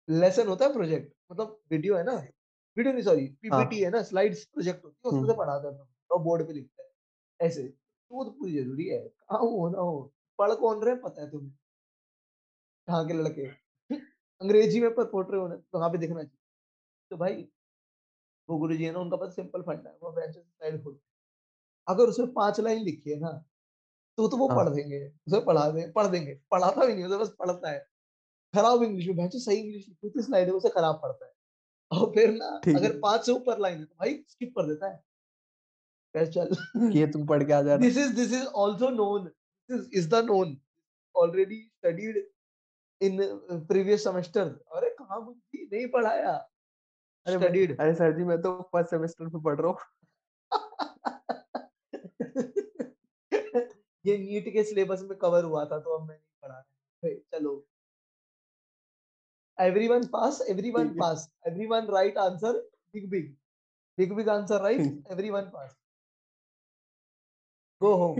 लेसन 0.08 0.48
होता 0.48 0.66
है 0.66 0.74
प्रोजेक्ट 0.74 1.14
मतलब 1.32 1.60
वीडियो 1.72 1.96
है 1.98 2.04
ना, 2.04 2.14
वीडियो 2.78 2.94
नहीं 2.94 3.04
सॉरी 3.04 3.28
पीपीटी 3.42 3.80
हाँ। 3.80 3.82
है 3.82 3.90
ना, 3.92 4.02
स्लाइड्स 4.04 4.44
प्रोजेक्ट 4.48 4.86
होती 4.86 4.98
है 5.06 5.12
उसमें 5.14 5.36
हुँ। 5.36 5.38
पढ़ाता 5.38 5.72
था 5.74 5.88
और 6.12 6.20
बोर्ड 6.24 6.48
पे 6.48 6.54
लिखता 6.54 6.84
है, 6.84 6.90
ऐसे। 7.40 7.68
तो 7.68 8.24
तो 8.26 8.32
पूरी 8.32 8.54
ज़रूरी 8.56 8.88
है, 8.88 9.00
कहाँ 9.00 9.40
हो 9.42 9.70
ना 9.70 9.80
हो, 9.82 10.14
पढ़ 10.40 10.54
कौन 10.56 10.84
रहे 10.84 10.96
पता 10.98 11.22
है 11.22 11.30
तुम्हें। 11.32 11.54
कहाँ 12.88 13.06
के 13.08 13.14
लड़के, 13.14 13.46
अंग्रेज़ी 14.42 14.80
में 14.82 14.94
पर 14.96 15.04
पोर्ट्रे 15.08 15.38
होना 15.38 15.56
तो 15.56 15.78
वहाँ 15.78 15.90
पे 15.92 15.98
दिखना 15.98 16.24
चाहिए। 16.24 16.38
तो 17.12 17.18
भाई 17.18 17.44
वो 18.50 18.58
गुरु 18.60 18.76
जी 18.76 18.86
है 18.86 18.92
ना 18.92 19.00
उनका 19.00 19.18
बस 19.18 19.36
सिंपल 19.36 19.62
फंडा 19.64 19.90
है, 19.90 19.98
वो 20.04 20.12
बेंच 20.12 20.34
से 20.34 20.42
स्लाइड 20.42 20.84
खोलते 20.84 21.02
अगर 21.88 22.10
उसमें 22.10 22.34
पाँच 22.34 22.60
लाइन 22.62 22.84
लिखी 22.84 23.12
है 23.12 23.20
ना, 23.20 23.32
तो 24.18 24.28
तो 24.30 24.38
वो 24.38 24.48
हाँ। 24.48 24.56
पढ़ 24.56 24.70
हाँ। 24.70 24.70
देंगे, 24.70 25.00
उसे 25.28 25.42
पढ़ा 25.46 25.70
दे 25.72 25.92
पढ़ 25.94 26.08
देंगे, 26.08 26.36
पढ़ाता 26.52 26.86
भी 26.86 26.96
नहीं, 26.96 27.06
उसे 27.06 27.18
बस 27.20 27.36
पढ़ता 27.40 27.72
है। 27.72 27.80
खराब 28.54 28.84
इंग्लिश 28.84 29.08
में 29.08 29.16
भैंचोद 29.18 29.42
सही 29.42 29.58
इंग्लिश 29.58 29.88
लिखी 29.88 30.08
होती 30.08 30.20
है 30.20 30.26
स्लाइड 30.26 30.48
में, 30.50 30.56
उसे 30.56 30.70
खराब 30.70 31.00
पढ़ता 31.04 31.26
है। 31.26 31.32
और 31.92 32.12
फिर 32.16 32.32
ना 32.34 32.46
अगर 32.70 32.84
है। 32.86 33.00
5 33.02 33.26
से 33.26 33.32
ऊपर 33.32 33.60
लाइन 33.60 33.78
है 33.80 33.86
तो 33.86 33.96
भाई 34.00 34.14
स्किप 34.30 34.54
कर 34.58 34.68
देता 34.68 34.90
है। 34.90 35.04
चल 36.16 36.90
ये 36.94 37.06
तुम 37.14 37.26
पढ़ 37.28 37.44
के 37.44 37.54
आ 37.54 37.62
जाना। 37.62 37.78
This 37.78 37.98
is 37.98 38.14
this 38.16 38.32
is 38.34 38.46
also 38.64 38.90
known 38.90 39.26
this 39.70 39.90
is 40.00 40.10
the 40.10 40.24
known 40.26 40.58
already 41.16 41.60
studied 41.68 42.18
in 43.02 43.18
previous 43.70 44.04
semester 44.04 44.48
अरे 44.76 44.90
कहाँ 45.00 45.24
गुरुजी 45.26 45.66
नहीं 45.74 45.88
पढ़ाया। 45.92 46.32
अरे 47.26 47.38
स्टडीड 47.40 47.80
अरे 47.82 47.94
सर 47.96 48.18
जी 48.18 48.24
मैं 48.26 48.42
तो 48.42 48.52
फ़र्स्ट 48.74 48.90
सेमेस्टर 48.92 49.26
में 49.26 49.42
पढ़ 49.44 49.60
रहा 49.62 49.68
हूँ। 49.70 49.78
ये 54.06 54.18
नीट 54.18 54.48
के 54.54 54.64
सिलेबस 54.64 55.02
में 55.10 55.18
कवर 55.20 55.44
हुआ 55.44 55.64
था 55.66 55.80
तो 55.80 55.98
अब 55.98 56.08
मैं 56.08 56.16
नहीं 56.16 56.24
पढ़ा 56.44 56.56
रहा। 56.56 57.14
चलो। 57.34 57.66
एवरीवन 59.58 60.06
पास 60.08 60.42
एवरीवन 60.50 60.90
ठीक 60.90 60.98
है। 60.98 61.02
Pass 61.02 61.28
everyone 61.48 61.88
right 61.90 62.18
answer 62.20 62.60
big 62.94 63.10
big 63.10 63.32
big 63.98 64.14
big 64.16 64.30
answer 64.30 64.62
right 64.62 64.82
हुँ। 64.82 65.04
एवरीवन 65.12 65.50
पास 65.50 65.76
गो 67.82 67.94
होम 67.96 68.18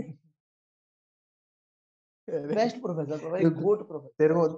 अरे 2.28 2.54
बेस्ट 2.54 2.76
प्रोफेसर 2.82 3.18
था 3.18 3.30
भाई 3.30 3.42
तो 3.42 3.50
त 3.50 3.54
गोट 3.56 3.86
प्रोफेसर 3.88 4.14
तेरे 4.18 4.34
को 4.34 4.48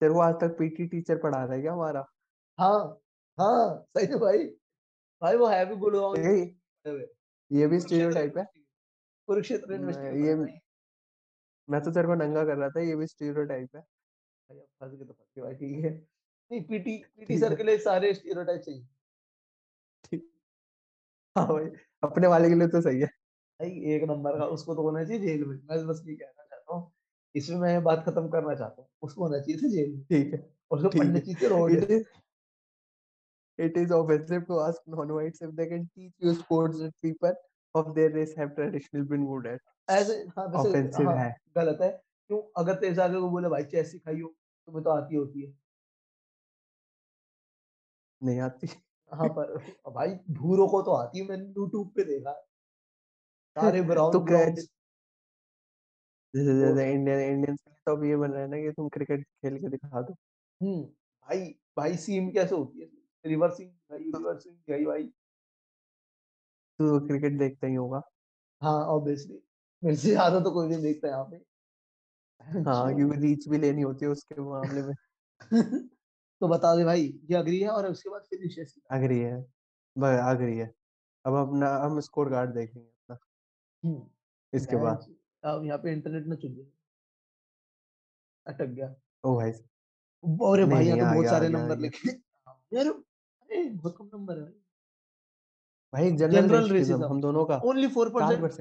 तेरे 0.00 0.12
को 0.12 0.20
आज 0.20 0.34
तक 0.40 0.56
पीटी 0.58 0.86
टीचर 0.88 1.18
पढ़ा 1.18 1.44
रहा 1.44 1.54
है 1.54 1.60
क्या 1.62 1.72
हमारा? 1.72 2.04
हाँ, 2.58 3.00
हाँ, 3.38 3.84
सही 3.96 4.06
में 4.06 4.18
भाई। 4.20 4.44
भाई 5.22 5.36
वो 5.36 5.46
है 5.48 5.64
भी 5.66 5.76
हुए। 6.86 7.06
ये 7.50 7.66
भी 7.66 7.78
स्टीरियोटाइप 7.80 8.38
है? 8.38 8.44
कुरुक्षेत्र 9.28 9.72
ये 10.18 10.34
मैं 11.68 11.80
तो 11.82 11.90
तेरे 11.90 12.06
को 12.06 12.14
नंगा 12.14 12.44
कर 12.44 12.56
रहा 12.56 12.68
था, 12.68 12.80
ये 12.80 12.96
भी 12.96 13.06
स्टीरियोटाइप 13.06 13.76
है। 13.76 13.82
भाई 14.52 14.60
अब 14.60 14.66
फँस 14.80 14.98
गए 14.98 15.04
तो 15.04 15.12
फँस 15.12 15.26
गए 15.36 15.42
भाई 15.42 15.54
ठीक 15.54 15.84
है। 15.84 15.90
नहीं 16.50 16.62
पीटी 16.62 16.96
पीटी 17.18 17.38
सर 17.38 17.54
के 17.56 17.62
लिए 17.62 17.78
सारे 17.78 18.12
स्टीरियोटाइप 18.14 18.60
चाहिए। 18.60 18.86
ठीक 20.04 20.30
हाँ 21.36 21.46
भाई, 21.48 21.66
अपने 22.02 22.26
वाले 22.26 22.48
के 22.48 22.54
लिए 22.54 22.68
तो 22.68 22.80
सही 22.80 23.00
है। 23.00 23.06
भाई 23.06 23.94
एक 23.94 24.02
नंबर 24.08 24.38
का 24.38 24.46
उसको 24.54 24.74
तो 24.74 24.82
होना 24.82 25.04
चाहिए 25.04 25.20
जेल 25.20 25.44
में। 25.44 25.56
मैं 25.56 25.86
बस 25.86 26.02
ये 26.06 26.14
कहना 26.14 26.44
चाहता 26.44 26.74
हूँ। 26.74 26.90
इसमें 27.34 27.58
मैं 27.58 27.82
बात 27.82 28.04
खत्म 28.06 28.28
करना 28.28 28.54
चाहता 28.54 28.82
हूँ। 28.82 28.88
उसको 29.02 29.22
होना 29.22 29.38
चाहिए 29.38 29.60
था 29.62 29.68
जेल 29.68 29.92
में 29.92 30.02
ठीक 30.04 30.32
है, 30.34 30.40
और 30.70 30.78
उसको 30.78 30.98
पढ़नी। 30.98 31.20
चाहिए 31.20 31.48
road. 31.48 32.04
It 33.58 33.76
is 33.76 33.90
offensive 33.90 34.44
to 34.46 34.58
ask 34.60 34.80
non-whites 34.88 35.42
if 35.42 35.50
they 35.56 35.66
can 35.66 35.82
teach 35.94 36.12
you 36.18 36.32
sports 36.34 36.78
that 36.78 36.92
people 37.02 37.34
of 37.74 37.90
their 37.94 38.10
race 38.10 38.32
have 38.34 38.54
traditionally 38.54 39.06
been 39.10 39.26
good 39.26 39.46
at. 39.46 39.60
ऐसे 39.88 40.14
हाँ, 40.36 40.46
वैसे 40.46 41.02
हाँ, 41.04 41.16
है। 41.16 41.36
गलत 41.56 41.78
है। 41.82 41.90
क्यों? 41.90 42.40
अगर 42.56 42.74
तेरे 42.74 42.94
से 42.94 43.02
आके 43.02 43.20
बोले 43.30 43.48
भाई 43.48 43.64
चेस 43.64 43.90
सिखाई 43.92 44.20
हो, 44.20 44.34
तुम्हें 44.68 44.84
तो 44.84 44.90
आती 44.92 45.16
होती 45.16 45.42
है। 45.42 45.52
नहीं 48.22 48.40
आती। 48.40 48.66
हाँ, 49.12 49.28
पर 49.30 49.56
भाई 49.90 50.14
भूरों 50.32 50.68
को 50.68 50.82
तो 50.82 50.92
आती 50.94 51.18
है 51.18 51.24
मैंने 51.26 51.44
यूट्यूब 51.46 51.92
पे 51.96 52.04
देखा 52.04 52.30
है। 52.30 52.42
सारे 53.56 53.80
तो 54.12 54.18
ब्राउन 54.18 54.22
क्या 54.22 54.42
ग्राउंड्स 54.42 54.68
जैसे 56.34 56.54
जैसे 56.56 56.84
इंडियन 56.92 57.20
इंडियंस 57.22 57.60
के 57.60 57.70
लिए 57.70 57.78
तो 57.86 57.96
अब 57.96 58.04
ये 58.04 58.16
बन 58.16 58.30
रहा 58.32 58.42
है 58.42 58.48
ना 58.48 58.56
कि 58.58 58.72
तुम 58.72 58.88
क्रिकेट 58.90 59.24
खेल 59.24 59.58
के 59.58 59.68
दिखा 59.70 60.02
दो। 60.02 60.14
हुँ, 60.60 60.82
भाई 61.26 61.40
भाई 61.76 61.96
सीम 61.98 62.30
कैसे 62.32 62.54
होती 62.54 62.80
है? 62.80 62.88
रिवर्सिंग 63.24 63.70
भाई 63.90 63.98
तो 64.02 64.18
रिवर्सिंग 64.18 64.56
गई 64.68 64.84
भाई। 64.86 65.12
तू 66.78 66.88
तो 66.88 67.06
क्रिकेट 67.06 67.38
देखता 67.38 67.66
ही 67.66 67.74
होगा। 67.76 68.02
हाँ, 68.62 68.84
ऑब्वियसली 68.86 69.34
मेरे 69.82 69.96
से 69.96 70.08
ज़्यादा 70.10 70.40
तो 70.40 70.50
कोई 70.50 70.68
नहीं 70.68 70.82
देखता 70.82 71.08
यहाँ 71.08 71.24
पे। 71.24 71.38
हाँ। 72.68 72.94
क्योंकि 72.94 73.18
रीच 73.20 73.48
भी 73.48 73.58
लेनी 73.58 73.82
होती 73.82 74.04
है 74.04 74.10
उसके 74.10 74.40
मामले 74.40 74.82
में। 74.82 74.94
तो 76.40 76.48
बता 76.48 76.76
दे 76.76 76.84
भाई, 76.84 77.02
ये 77.30 77.38
एग्री 77.38 77.60
है 77.60 77.68
और 77.68 77.86
उसके 77.86 78.10
बाद 78.10 78.22
फिर 78.22 78.38
विशेष 78.38 78.74
एग्री 78.92 79.18
है, 79.18 79.46
ब 79.96 80.04
एग्री 80.04 80.56
है। 80.56 80.74
अब 81.24 81.34
अपना 81.34 81.76
हम 81.76 82.00
स्कोर 82.00 82.30
कार्ड 82.30 82.54
देखेंगे 82.54 82.88
अपना 82.88 84.10
इसके 84.52 84.76
बाद। 84.76 85.06
अब 85.44 85.64
यहाँ 85.64 85.78
पे 85.78 85.92
इंटरनेट 85.92 86.26
ना 86.26 86.34
चल 86.34 86.54
जाए। 86.54 86.66
अटक 88.46 88.66
गया। 88.66 88.94
ओ 89.24 89.36
भाई! 89.36 89.50
अरे 90.24 90.64
भाई 90.64 90.86
यहाँ 90.86 90.98
तो 90.98 91.14
बहुत 91.14 91.26
सारे 91.26 91.48
नंबर 91.48 91.78
लिखे 91.78 92.08
यार 92.74 92.86
अरे 92.86 93.64
बहुत 93.70 93.96
कम 93.98 94.10
नंबर 94.14 94.38
है 94.38 94.42
भाई। 94.42 94.60
भाई 95.92 96.16
जनरल 96.16 96.70
रेसिज्म 96.70 97.04
हम 97.04 97.20
दोनों 97.20 97.44
का 97.44 97.60
ओनली 97.64 97.88
4% 97.88 98.20
4% 98.22 98.60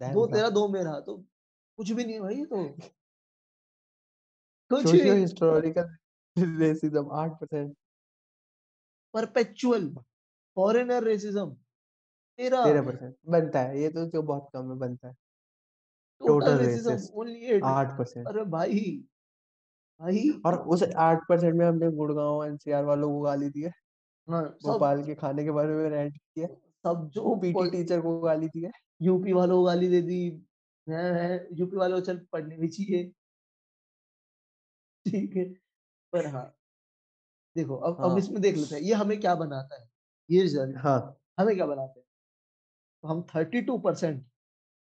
डैम 0.00 0.14
2 0.14 0.26
सा 0.26 0.34
तेरा 0.34 0.48
2 0.48 0.68
मेरा 0.72 1.00
तो 1.00 1.16
कुछ 1.80 1.90
भी 1.90 2.04
नहीं 2.04 2.20
भाई 2.20 2.44
तो। 2.44 2.62
कुछ 4.70 4.82
socio. 4.82 5.14
Historical 5.14 5.86
racism 6.58 7.04
8% 7.18 7.74
perpetual 9.14 9.88
foreigner 10.56 11.04
racism 11.04 11.46
13 12.38 12.64
13% 12.64 13.14
बनता 13.28 13.60
है, 13.60 13.80
ये 13.80 13.88
तो 13.88 14.04
जो 14.06 14.22
बहुत 14.22 14.48
कम 14.54 14.70
है 14.70 14.76
बनता 14.78 15.08
है। 15.08 15.14
टोटल 16.20 16.58
रेसिज्म 16.58 16.96
ओनली 17.20 17.52
8 17.52 17.62
8% 17.64 18.28
अरे 18.28 18.44
भाई 18.44 18.80
भाई 20.00 20.28
और 20.46 20.58
उस 20.68 20.82
8% 20.82 21.54
में 21.54 21.66
हमने 21.66 21.90
गुड़गांव 21.92 22.44
एनसीआर 22.44 22.84
वालों 22.84 23.08
को 23.08 23.20
गाली 23.20 23.48
दी 23.48 23.62
है। 23.62 23.72
हाँ, 24.28 24.42
भोपाल 24.64 25.02
के 25.04 25.14
खाने 25.14 25.44
के 25.44 25.50
बारे 25.50 25.74
में 25.74 25.88
रेंट 25.90 26.16
किया 26.16 26.46
सब 26.84 27.08
जो 27.14 27.34
पीटी 27.36 27.70
टीचर 27.70 28.00
को 28.00 28.20
गाली 28.20 28.48
दी 28.48 28.64
है 28.64 28.70
यूपी 29.02 29.32
वालों 29.32 29.58
को 29.58 29.64
गाली 29.64 29.88
दे 29.88 30.02
दी 30.02 30.20
यूपी 31.58 31.76
वालों 31.76 32.00
को 32.00 32.06
चल 32.06 32.18
पढ़ने 32.32 32.56
भी 32.58 32.68
चाहिए। 32.68 33.12
ठीक 35.06 35.36
है 35.36 35.44
पर 36.12 36.26
हाँ। 36.26 36.46
देखो 37.56 37.76
अब 37.76 38.00
हाँ। 38.00 38.10
अब 38.10 38.18
इसमें 38.18 38.40
देख 38.42 38.56
लेते 38.56 38.74
हैं 38.74 38.82
ये 38.82 38.94
हमें 38.94 39.18
क्या 39.20 39.34
बनाता 39.34 39.80
है? 39.80 39.88
ये 40.28 40.42
रिज़ल्ट 40.42 40.76
हाँ। 40.78 40.98
हमें 41.40 41.54
क्या 41.56 41.66
बनाते 41.66 42.00
हैं? 42.00 42.06
तो 43.04 43.08
हम 43.08 43.22
32 43.34 43.80
परसेंट 43.84 44.24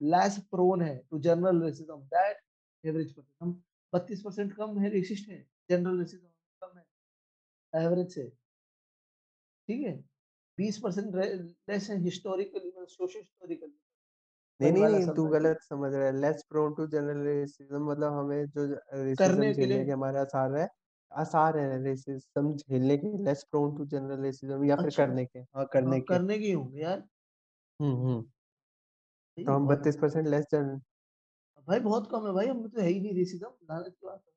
लेस 0.02 0.38
प्रोन 0.52 0.82
है 0.82 0.98
to 1.12 1.20
general 1.20 1.62
racism 1.64 1.98
that 2.08 2.38
average 2.84 3.14
percent 3.14 3.36
हम 3.42 3.62
32 3.94 4.22
परसेंट 4.24 4.54
कम 4.56 4.80
है 4.80 4.90
रेसिस्ट 4.90 5.30
है 5.30 5.46
जनरल 5.70 6.00
रेसिज्म 6.00 6.28
कम 6.62 6.78
है 6.78 7.84
एवरेज 7.86 8.14
से 8.14 8.28
ठीक 9.68 9.86
है? 9.88 9.94
20 10.58 10.78
परसेंट 10.78 11.16
लेस 11.16 11.90
है 11.90 11.98
हिस्टोरिकली 12.04 12.72
सोशल 12.88 13.20
हिस्टोरिकली 13.20 13.74
नहीं 14.62 14.72
नहीं 14.72 14.88
नहीं 14.88 15.08
तू 15.16 15.26
गलत 15.28 15.58
समझ 15.64 15.94
रहा 15.94 16.06
है। 16.06 16.12
Less 16.18 16.44
prone 16.50 16.74
to 16.76 16.86
general 16.88 17.22
racism 17.26 17.82
मतलब 17.86 18.14
हमें 18.14 18.46
जो 18.48 18.66
रेसिज्म 18.96 19.52
झेलने 19.54 19.86
के 19.86 19.92
हमारे 19.92 20.20
आसार 20.20 20.56
है 20.58 20.68
आसार 21.12 21.58
है 21.58 21.82
रेसिज्म 21.84 22.56
झेलने 22.58 22.98
के 22.98 23.18
less 23.26 23.44
prone 23.52 23.76
to 23.78 23.86
general 23.88 24.22
racism 24.22 24.64
या 24.66 24.76
फिर 24.78 24.86
अच्छा। 24.86 25.06
करने 25.06 25.26
के 25.26 25.40
हाँ 25.40 25.66
करने 25.74 25.90
हाँ, 25.92 26.00
के। 26.00 26.06
करने 26.08 26.38
की 26.40 26.52
होंगे 26.52 26.82
यार। 26.82 27.04
हम्म 27.80 27.96
हम्म। 27.98 28.32
तो 29.38 29.52
हम 29.54 29.68
बत्तीस 29.68 29.98
परसेंट 29.98 30.28
लेस 30.28 30.46
जनरल 30.52 30.80
भाई 31.68 31.80
बहुत 31.82 32.10
कम 32.12 32.28
है 32.28 32.34
भाई 32.34 32.48
हम 32.48 32.68
तो 32.70 32.82
है 32.82 32.88
ही 32.88 33.00
नहीं 33.02 33.14
रेसिज्म 33.16 33.48
लानत 33.72 33.88
की 33.90 34.06
बात 34.08 34.20
है। 34.20 34.32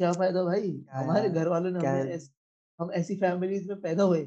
क्या 0.00 0.12
फ़ायदा 0.12 0.42
भाई? 0.44 0.70
हमारे 0.92 1.28
घर 1.30 1.48
वालों 1.48 1.70
ने 1.70 1.78
हमें 1.80 2.10
ऐस, 2.12 2.30
हम 2.78 2.90
ऐसी 2.92 3.16
फैमिलीज़ 3.16 3.68
में 3.68 3.80
पैदा 3.80 4.02
हुए। 4.02 4.24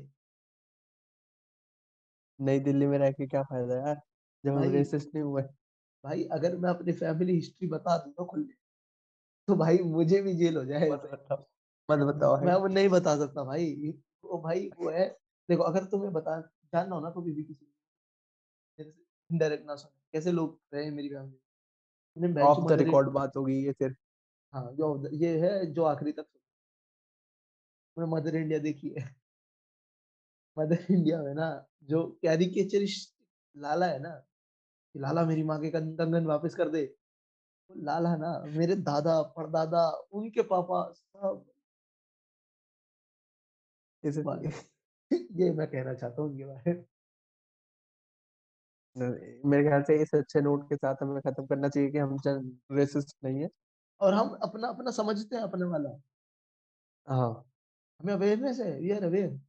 नई 2.39 2.59
दिल्ली 2.59 2.85
में 2.87 2.97
रह 2.97 3.11
के 3.11 3.27
क्या 3.27 3.41
फ़ायदा 3.43 3.75
यार? 3.77 4.01
जब 4.43 4.51
हम 4.51 4.59
भाई 4.59 4.69
रेसिस्ट 4.69 5.13
नहीं 5.15 5.23
हुए। 5.23 5.41
भाई 6.03 6.23
अगर 6.31 6.57
मैं 6.57 6.69
अपनी 6.69 6.93
फैमिली 6.93 7.35
हिस्ट्री 7.35 7.67
बता 7.67 7.97
दूँ 7.97 8.11
ना 8.11 8.25
खुले 8.25 8.53
तो 9.47 9.55
भाई 9.55 9.77
मुझे 9.91 10.21
भी 10.21 10.33
जेल 10.35 10.57
हो 10.57 10.65
जाए 10.65 10.89
मत 10.91 11.09
बताओ 11.13 11.37
मत 11.89 12.05
बताओ 12.07 12.37
मैं 12.41 12.55
वो 12.55 12.67
नहीं 12.67 12.89
बता 12.89 13.15
सकता 13.17 13.43
भाई 13.43 13.73
वो 14.23 14.41
भाई 14.41 14.69
वो 14.77 14.89
है 14.89 15.07
देखो 15.49 15.63
अगर 15.63 15.85
तुम्हें 15.85 16.13
बता 16.13 16.39
जानना 16.73 16.95
हो 16.95 17.01
ना 17.01 17.09
कभी 17.09 17.33
भी 17.33 17.43
किसी 17.43 17.65
इनडायरेक्ट 18.79 19.65
ना 19.65 19.75
सुने 19.75 19.99
कैसे 20.13 20.31
लोग 20.31 20.59
रहे 20.73 20.89
मेरी 20.91 21.09
फैमिली 21.09 21.39
ऑफ़ 22.41 22.67
द 22.67 22.71
रिकॉर्ड 22.81 23.09
बात 23.11 23.35
होगी 23.37 23.63
ये 23.65 23.73
सिर्फ़ 23.73 23.97
हाँ 24.53 24.71
जो 24.73 24.89
ये 25.15 25.37
है 25.39 25.65
जो 25.73 25.83
आखिरी 25.85 26.11
तक 26.11 26.27
मैं 27.97 28.05
मदर 28.07 28.35
इंडिया 28.35 28.59
देखी 28.59 28.89
है 28.89 29.03
मदर 30.57 30.85
इंडिया 30.91 31.21
में 31.23 31.33
ना 31.33 31.47
जो 31.83 32.03
कैरिकेचरिस्ट 32.21 33.13
लाला 33.55 33.85
है 33.85 33.99
ना 33.99 34.13
कि 34.95 34.99
लाला 34.99 35.25
मेरी 35.25 35.43
माँ 35.43 35.59
के 35.61 35.69
कंगन 35.69 36.25
वापस 36.25 36.55
कर 36.55 36.69
दे। 36.69 36.95
लाला 37.77 38.15
ना 38.15 38.39
मेरे 38.47 38.75
दादा 38.75 39.21
परदादा 39.21 39.89
उनके 40.13 40.41
पापा 40.41 40.91
सब 40.93 41.45
इसलिए 44.03 44.23
भाई, 44.23 44.45
ये 45.31 45.51
मैं 45.51 45.67
कहना 45.67 45.93
चाहता 45.93 46.21
हूँ 46.21 46.29
उनके 46.31 46.45
बारे 46.45 46.73
में। 46.73 46.85
मेरे 49.45 49.63
ख्याल 49.63 49.83
से 49.83 50.01
इस 50.01 50.15
अच्छे 50.15 50.41
नोट 50.41 50.69
के 50.69 50.75
साथ 50.75 50.95
हमें 51.01 51.21
खत्म 51.21 51.45
करना 51.45 51.69
चाहिए 51.69 51.91
कि 51.91 51.97
हम 51.97 52.17
रेसिस्ट 52.71 53.17
नहीं 53.23 53.41
है। 53.41 53.49
और 54.01 54.13
हम 54.13 54.29
अपना 54.43 54.67
अपना 54.67 54.91
समझते 54.91 55.35
हैं 55.35 55.43
अपने 55.43 55.65
वाला। 55.65 55.99
हाँ। 57.07 57.49
हमें 58.01 58.13
अवेयरनेस 58.13 58.59
है 58.59 58.79
वी 58.79 58.91
आर 58.91 59.03
अवेयर 59.03 59.39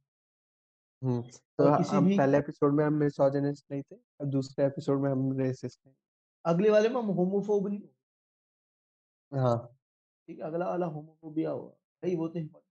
हम्म 1.03 1.21
तो 1.21 1.63
और 1.63 1.77
किसी 1.77 1.95
हम 1.95 2.07
भी 2.07 2.17
पहले 2.17 2.37
एपिसोड 2.37 2.73
में 2.73 2.85
हम 2.85 2.93
मिसोजिनिस्ट 2.93 3.65
नहीं 3.71 3.81
थे 3.81 3.95
और 3.95 4.25
दूसरे 4.25 4.65
एपिसोड 4.65 4.99
में 4.99 5.09
हम 5.11 5.39
रेसिस्ट 5.39 5.79
नहीं 5.85 5.95
अगले 6.45 6.69
वाले 6.69 6.89
में 6.89 6.95
हम 6.95 7.05
होमोफोब 7.05 7.67
नहीं 7.67 7.81
हाँ। 9.31 9.77
ठीक 10.27 10.39
है 10.39 10.45
अगला 10.45 10.67
वाला 10.67 10.85
होमोफोबिया 10.85 11.51
हुआ 11.51 11.69
भाई 11.69 12.15
वो 12.15 12.27
तो 12.27 12.39
important 12.39 12.65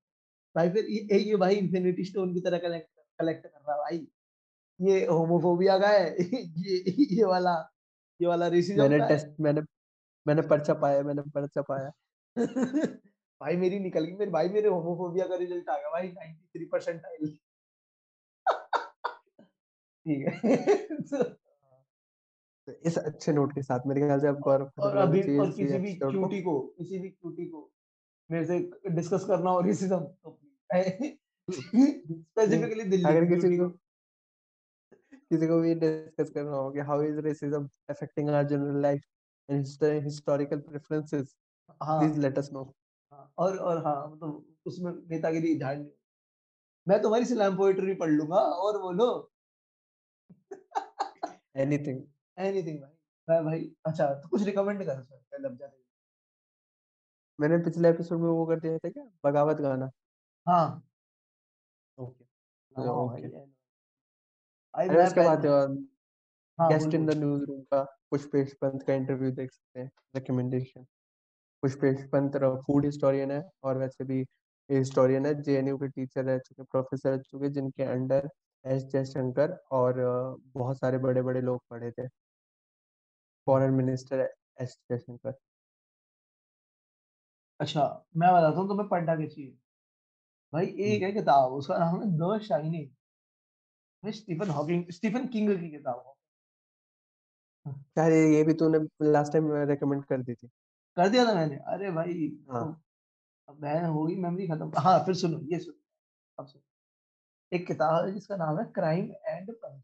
भाई 0.56 0.70
फिर 0.70 0.84
ये 0.84 1.18
ये 1.18 1.36
भाई 1.36 1.54
इन्फिनिटी 1.54 2.04
स्टोन 2.04 2.34
की 2.34 2.40
तरह 2.40 2.58
कलेक्ट 2.58 2.88
कलेक्ट 3.18 3.46
कर 3.46 3.60
रहा 3.68 3.72
है 3.72 3.78
भाई। 3.78 4.08
ये 4.80 5.06
होमोफोबिया 5.06 5.78
का 5.78 5.88
है 5.88 6.16
ये 6.66 7.06
ये 7.10 7.24
वाला 7.24 7.70
ये 8.20 8.28
वाला 8.28 8.46
रेसिज्म 8.48 8.82
मैंने 8.82 8.98
का 8.98 9.08
टेस्ट 9.08 9.40
मैंने 9.40 9.60
मैंने 10.26 10.42
पर्चा 10.42 10.74
पाया 10.74 11.02
मैंने 11.02 11.22
पर्चा 11.22 11.62
पाया। 11.62 11.90
भाई 13.40 13.56
मेरी 13.56 13.78
निकल 13.78 14.04
गई 14.04 14.12
मेरे 14.12 14.30
भाई 14.30 14.48
मेरे 14.48 14.68
होमोफोबिया 14.68 15.26
का 15.26 15.36
रिज़ल्ट 15.36 15.68
आ 15.68 15.76
गया 15.76 15.90
भाई 15.90 16.08
93 16.08 16.70
परसेंटाइल 16.72 17.38
ठीक 20.07 20.26
है। 20.26 21.34
तो 22.68 22.72
इस 22.72 22.98
अच्छे 22.98 23.32
नोट 23.32 23.55
के 23.55 23.62
साथ 23.62 23.80
मेरे 23.86 24.00
ख्याल 24.00 24.20
से 24.20 24.28
अब 24.28 24.40
गौरव 24.40 24.70
और 24.78 24.96
अभी 24.96 25.38
और 25.38 25.50
किसी 25.50 25.78
भी 25.78 25.94
क्यूटी 25.94 26.42
को 26.42 26.74
किसी 26.78 26.98
भी 26.98 27.09
क्यूटी 27.09 27.46
को 27.46 27.72
मेरे 28.30 28.44
से 28.44 28.90
डिस्कस 28.90 29.24
करना 29.24 29.50
हो 29.50 29.61
रेसिज्म 29.61 29.98
तो 29.98 30.40
स्पेसिफिकली 30.74 32.84
दिल्ली 32.84 33.09
अगर 33.09 33.24
किसी 33.24 33.59
को 33.59 33.78
किसी 35.12 35.46
को 35.46 35.61
भी 35.61 35.74
डिस्कस 35.74 36.30
करना 36.30 36.57
हो 36.57 36.70
कि 36.70 36.80
how 36.80 37.02
is 37.02 37.18
racism 37.18 37.68
affecting 37.90 38.30
our 38.30 38.44
general 38.44 38.82
life 38.82 39.02
and 39.50 39.66
historical 40.05 40.61
preferences 40.61 41.36
please 41.82 42.20
let 42.20 42.38
us 42.38 42.50
know 42.52 42.74
और 43.38 43.59
और 43.59 43.84
हाँ 43.84 44.12
मतलब 44.12 44.46
उसमें 44.66 44.92
नेतागिरी 45.11 45.59
झाड़नी 45.59 45.90
मैं 46.86 47.02
तुम्हारी 47.02 47.24
स्लैम 47.24 47.57
पोएट्री 47.57 47.94
पढ़ 47.94 48.11
लूँगा 48.11 48.36
और 48.36 48.82
बोलो 48.82 49.34
एनीथिंग 51.55 52.00
एनीथिंग 52.38 52.80
भाई। 52.80 52.92
मैं 53.28 53.44
भाई 53.44 53.64
अच्छा 53.86 54.07
तो 54.14 54.28
कुछ 54.28 54.42
रिकमेंड 54.44 54.84
कर 54.84 54.94
सर 54.96 55.16
पहले 55.16 55.48
अब 55.48 55.57
जाते 55.57 55.76
मैंने 57.38 57.57
पिछले 57.61 57.88
एपिसोड 57.88 58.20
में 58.20 58.28
वो 58.28 58.44
कर 58.46 58.61
दिया 58.61 58.78
था 58.78 58.88
क्या? 58.90 59.05
बगावत 59.24 59.61
गाना। 59.61 59.90
हाँ। 60.46 60.84
ओके। 61.98 62.24
हाँ 62.76 62.92
ओके। 62.96 63.28
भाई 64.74 64.88
अरे 64.88 64.96
मैं 64.96 65.02
उसके 65.02 65.20
बाद 65.22 65.46
हाँ 66.59 66.70
guest 66.70 66.94
in 66.94 67.05
the 67.07 67.11
news 67.16 67.44
room 67.44 67.61
का 67.64 67.82
पुष्पेश 68.11 68.52
पंत 68.62 68.82
का 68.82 68.94
इंटरव्यू 68.94 69.30
देख 69.32 69.50
सकते 69.50 69.80
हैं 69.80 69.90
recommendation 70.14 70.82
Pushpesh 71.62 72.05
Pant 72.12 72.36
food 72.66 72.84
historian 72.84 73.30
है 73.30 73.42
और 73.64 73.78
वैसे 73.78 74.05
भी 74.05 74.20
हिस्टोरियन 74.70 75.26
है 75.26 75.34
जेएनयू 75.42 75.78
के 75.78 75.88
टीचर 75.90 76.24
रह 76.24 76.38
चुके 76.40 76.64
प्रोफेसर 76.66 77.11
रह 77.11 77.18
चुके 77.22 77.50
जिनके 77.52 77.84
अंडर 77.86 78.28
एस 78.64 78.84
जयशंकर 78.84 79.52
और 79.72 79.94
बहुत 80.54 80.78
सारे 80.78 80.98
बड़े 80.98 81.22
बड़े 81.22 81.40
लोग 81.40 81.60
पढ़े 81.70 81.90
थे। 81.90 82.08
फॉरेन 83.46 83.70
मिनिस्टर 83.74 84.28
एस 84.60 84.78
जयशंकर 84.90 85.34
अच्छा 87.60 87.82
मैं 88.16 88.32
बताता 88.32 88.60
हूँ 88.60 88.68
तुम्हें 88.68 88.88
पढ़ना 88.88 89.16
क्या 89.16 89.26
चाहिए 89.26 89.58
भाई 90.52 90.66
एक 90.66 91.02
हम्म, 91.02 91.04
है 91.04 91.12
किताब 91.12 91.52
उसका 91.52 91.78
नाम 91.78 92.02
है 92.02 92.08
the 92.18 92.40
shining 92.42 92.88
Stephen 94.12 94.50
Hawking 94.50 94.84
Stephen 94.90 95.26
King 95.28 95.50
की 95.60 95.70
किताब 95.70 96.14
यार 97.98 98.12
ये 98.12 98.42
भी 98.44 98.52
तूने 98.54 98.78
लास्ट 99.10 99.32
टाइम 99.32 99.52
रेकमेंड 99.68 100.04
कर 100.04 100.22
दी 100.22 100.34
थी। 100.34 100.48
कर 100.96 101.08
दिया 101.08 101.24
था 101.24 101.34
मैंने। 101.34 101.56
अरे 101.56 101.90
भाई 101.90 102.28
हाँ। 102.50 102.64
तो 102.64 102.76
अब 103.48 103.60
मैं 103.60 103.82
होगी 103.84 104.16
मेमोरी 104.16 104.48
खत्म। 104.48 104.72
हाँ 104.78 104.98
फिर 105.04 105.14
सुनो 105.14 105.40
ये 105.52 105.58
सुनो 105.58 105.78
अब 106.38 106.46
सुनो। 106.46 106.73
एक 107.55 107.66
किताब 107.66 108.05
है 108.07 108.12
जिसका 108.14 108.36
नाम 108.36 108.59
है 108.61 108.64
क्राइम 108.74 109.11
एंड 109.26 109.50
पनिशमेंट 109.52 109.82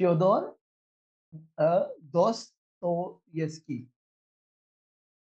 फ्योदोर 0.00 0.44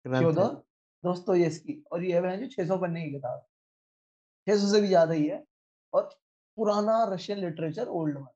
है। 0.05 0.16
फ्योदोर 0.20 0.55
दोस्तोयेव्स्की 1.05 1.82
और 1.92 2.05
ये 2.05 2.20
है 2.20 2.36
जो 2.38 2.47
600 2.49 2.78
पन्ने 2.78 3.03
की 3.05 3.11
किताब। 3.12 3.47
600 4.47 4.70
से 4.72 4.80
भी 4.80 4.88
ज़्यादा 4.88 5.14
ही 5.14 5.26
है 5.28 5.44
और 5.92 6.09
पुराना 6.59 7.05
रशियन 7.14 7.38
लिटरेचर 7.38 7.88
ओल्ड 8.01 8.18
वन 8.18 8.26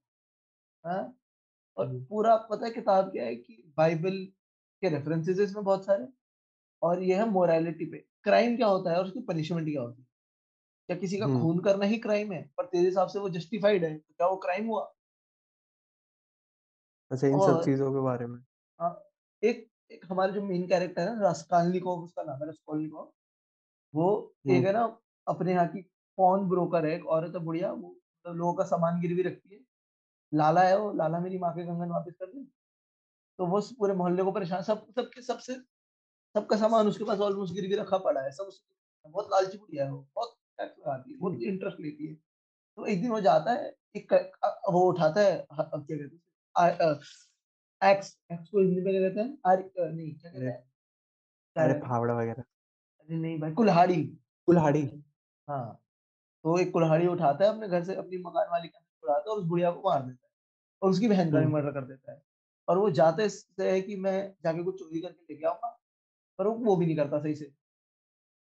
और 1.76 1.86
हम्म, 1.86 2.04
पूरा 2.04 2.36
पता 2.50 2.66
है 2.66 2.72
किताब 2.72 3.11
क्या 3.12 3.24
है 3.24 3.36
कि 3.36 3.62
बाइबल 3.78 4.24
के 4.82 4.88
रेफरेंसेस 4.88 5.40
इसमें 5.40 5.64
बहुत 5.64 5.86
सारे। 5.86 6.06
और 6.82 7.02
ये 7.02 7.16
है 7.16 7.28
मोरालिटी 7.30 7.86
पे। 7.86 7.98
क्राइम 8.24 8.56
क्या 8.56 8.66
होता 8.66 8.90
है 8.92 8.98
और 8.98 9.06
उसकी 9.06 9.20
पनिशमेंट 9.24 9.68
क्या 9.68 9.82
होती 9.82 10.02
है? 10.02 10.08
क्या 10.91 10.97
किसी 10.99 11.18
का 11.18 11.24
हम्म, 11.24 11.41
खून 11.43 11.59
करना 11.59 11.86
ही 11.86 11.97
क्राइम 11.99 12.32
है 12.32 12.43
पर 12.57 12.66
तेरे 12.66 12.84
हिसाब 12.84 13.09
से 13.09 13.18
वो 13.18 13.28
जस्टिफाइड 13.30 13.84
है 13.84 13.93
तो 13.97 14.14
क्या 14.16 14.26
वो 14.28 14.36
क्राइम 14.36 14.66
हुआ? 14.66 14.82
अच्छा 17.11 17.26
इन 17.26 17.38
सब 17.41 17.62
चीज़ों 17.64 17.93
के 17.93 18.01
बारे 18.01 18.26
में। 18.26 18.38
हाँ, 18.80 18.91
एक 19.43 19.68
एक 19.91 20.07
हमारे 20.11 20.32
जो 20.32 20.43
मेन 20.43 20.66
कैरेक्टर 20.68 21.09
है 21.09 21.20
रास्कालनिकोव 21.20 22.03
उसका 22.05 22.22
नाम 22.22 22.41
है 22.41 22.47
रास्कोलनिकोव 22.47 23.12
वो 23.95 24.09
एक 24.47 24.51
हम्म। 24.51 24.66
है 24.66 24.72
ना 24.72 24.82
अपने 25.26 25.53
यहाँ 25.53 25.66
की 25.68 25.82
पॉन 26.18 26.49
ब्रोकर 26.49 26.86
है 26.86 26.95
एक 26.95 27.07
औरत 27.09 27.34
है 27.36 27.43
बुढ़िया 27.45 27.70
वो 27.72 27.88
मतलब 27.88 28.36
लोगों 28.36 28.55
का 28.55 28.64
सामान 28.64 29.01
गिरवी 29.01 29.22
रखती 29.22 29.55
है। 29.55 29.61
लाला 30.32 30.62
है 30.62 30.76
वो 30.78 30.93
लाला 30.95 31.20
मेरी 31.20 31.38
माँ 31.38 31.53
के 31.55 31.66
कंगन 31.66 31.91
वापस 31.91 32.14
कर 32.20 32.26
दे। 32.26 32.45
तो 33.38 33.47
वो 33.47 33.61
पूरे 33.78 33.95
मोहल्ले 33.95 34.22
को 34.22 34.32
परेशान 34.32 34.62
सब 34.62 34.86
सबके 34.97 35.22
सबसे 35.22 35.55
सबका 36.34 36.57
सामान 36.57 36.88
उसके 36.88 37.05
पास 37.05 37.20
ऑलमोस्ट 37.20 37.55
गिरवी 37.55 37.74
रखा 37.76 37.99
पड़ा 37.99 38.20
है 38.20 38.30
सब 38.32 38.45
उसके 38.45 39.09
बहुत 39.09 39.28
लालची 39.32 39.59
बुढ़िया 39.59 39.84
है 39.84 39.91
वो 39.93 40.07
बहुत 40.14 40.36
लगाती 40.62 41.12
है, 41.12 41.18
वो 41.18 41.32
इंटरेस्ट 41.32 41.80
लेती 41.80 42.06
है। 42.06 42.14
तो 42.14 42.86
एक 42.86 43.00
दिन 43.02 43.11
वो 43.11 43.20
जाता 43.20 43.52
है, 43.52 43.74
एक 43.96 44.12
वो 44.70 44.80
उठाता 44.90 45.20
है 45.20 45.46
क्या 45.50 45.64
कहते 45.80 46.02
हैं 46.02 46.94
एक्स 47.82 48.08
एक्स 48.32 48.48
को 48.48 48.61
हिंदी 48.61 48.80
में 48.82 48.94
कहते 48.94 49.20
हैं? 49.20 49.38
आर 49.46 49.58
नहीं 49.92 50.12
क्या 50.14 50.30
कहते 50.30 50.46
हैं? 50.46 50.58
अरे 51.56 51.74
फावड़ा 51.80 52.14
वगैरह। 52.14 52.42
अरे 52.42 53.16
नहीं 53.16 53.38
भाई 53.40 53.52
कुल्हाड़ी। 53.52 54.02
कुल्हाड़ी। 54.48 54.82
हाँ, 55.48 55.80
तो 56.44 56.58
एक 56.58 56.72
कुल्हाड़ी 56.72 57.06
उठाता 57.06 57.44
है 57.44 57.50
अपने 57.50 57.68
घर 57.68 57.84
से 57.84 57.94
अपनी 57.94 58.18
मकान 58.18 58.46
वाली 58.50 58.68
का 58.68 58.80
छुड़ाता 58.80 59.18
है 59.20 59.34
और 59.34 59.38
उस 59.38 59.46
बुढ़िया 59.46 59.70
को 59.70 59.88
मार 59.88 60.02
देता 60.02 60.26
है 60.26 60.32
और 60.82 60.90
उसकी 60.90 61.08
बहन 61.08 61.32
का 61.32 61.40
भी 61.40 61.46
मर्डर 61.46 61.72
कर 61.72 61.84
देता 61.84 62.12
है। 62.12 62.22
और 62.68 62.78
वो 62.78 62.90
जाते 62.90 63.22
है 63.61 63.80
कि 63.82 63.96
मैं 63.96 64.16
जाके 64.44 64.62
कुछ 64.64 64.78
चोरी 64.78 65.00
करके 65.00 65.34
लेके 65.34 65.46
आऊँगा 65.46 65.68
पर 66.38 66.46
वो 66.46 66.54
वो 66.64 66.76
भी 66.76 66.86
नहीं 66.86 66.96
करता 66.96 67.18
सही 67.18 67.34
से। 67.34 67.50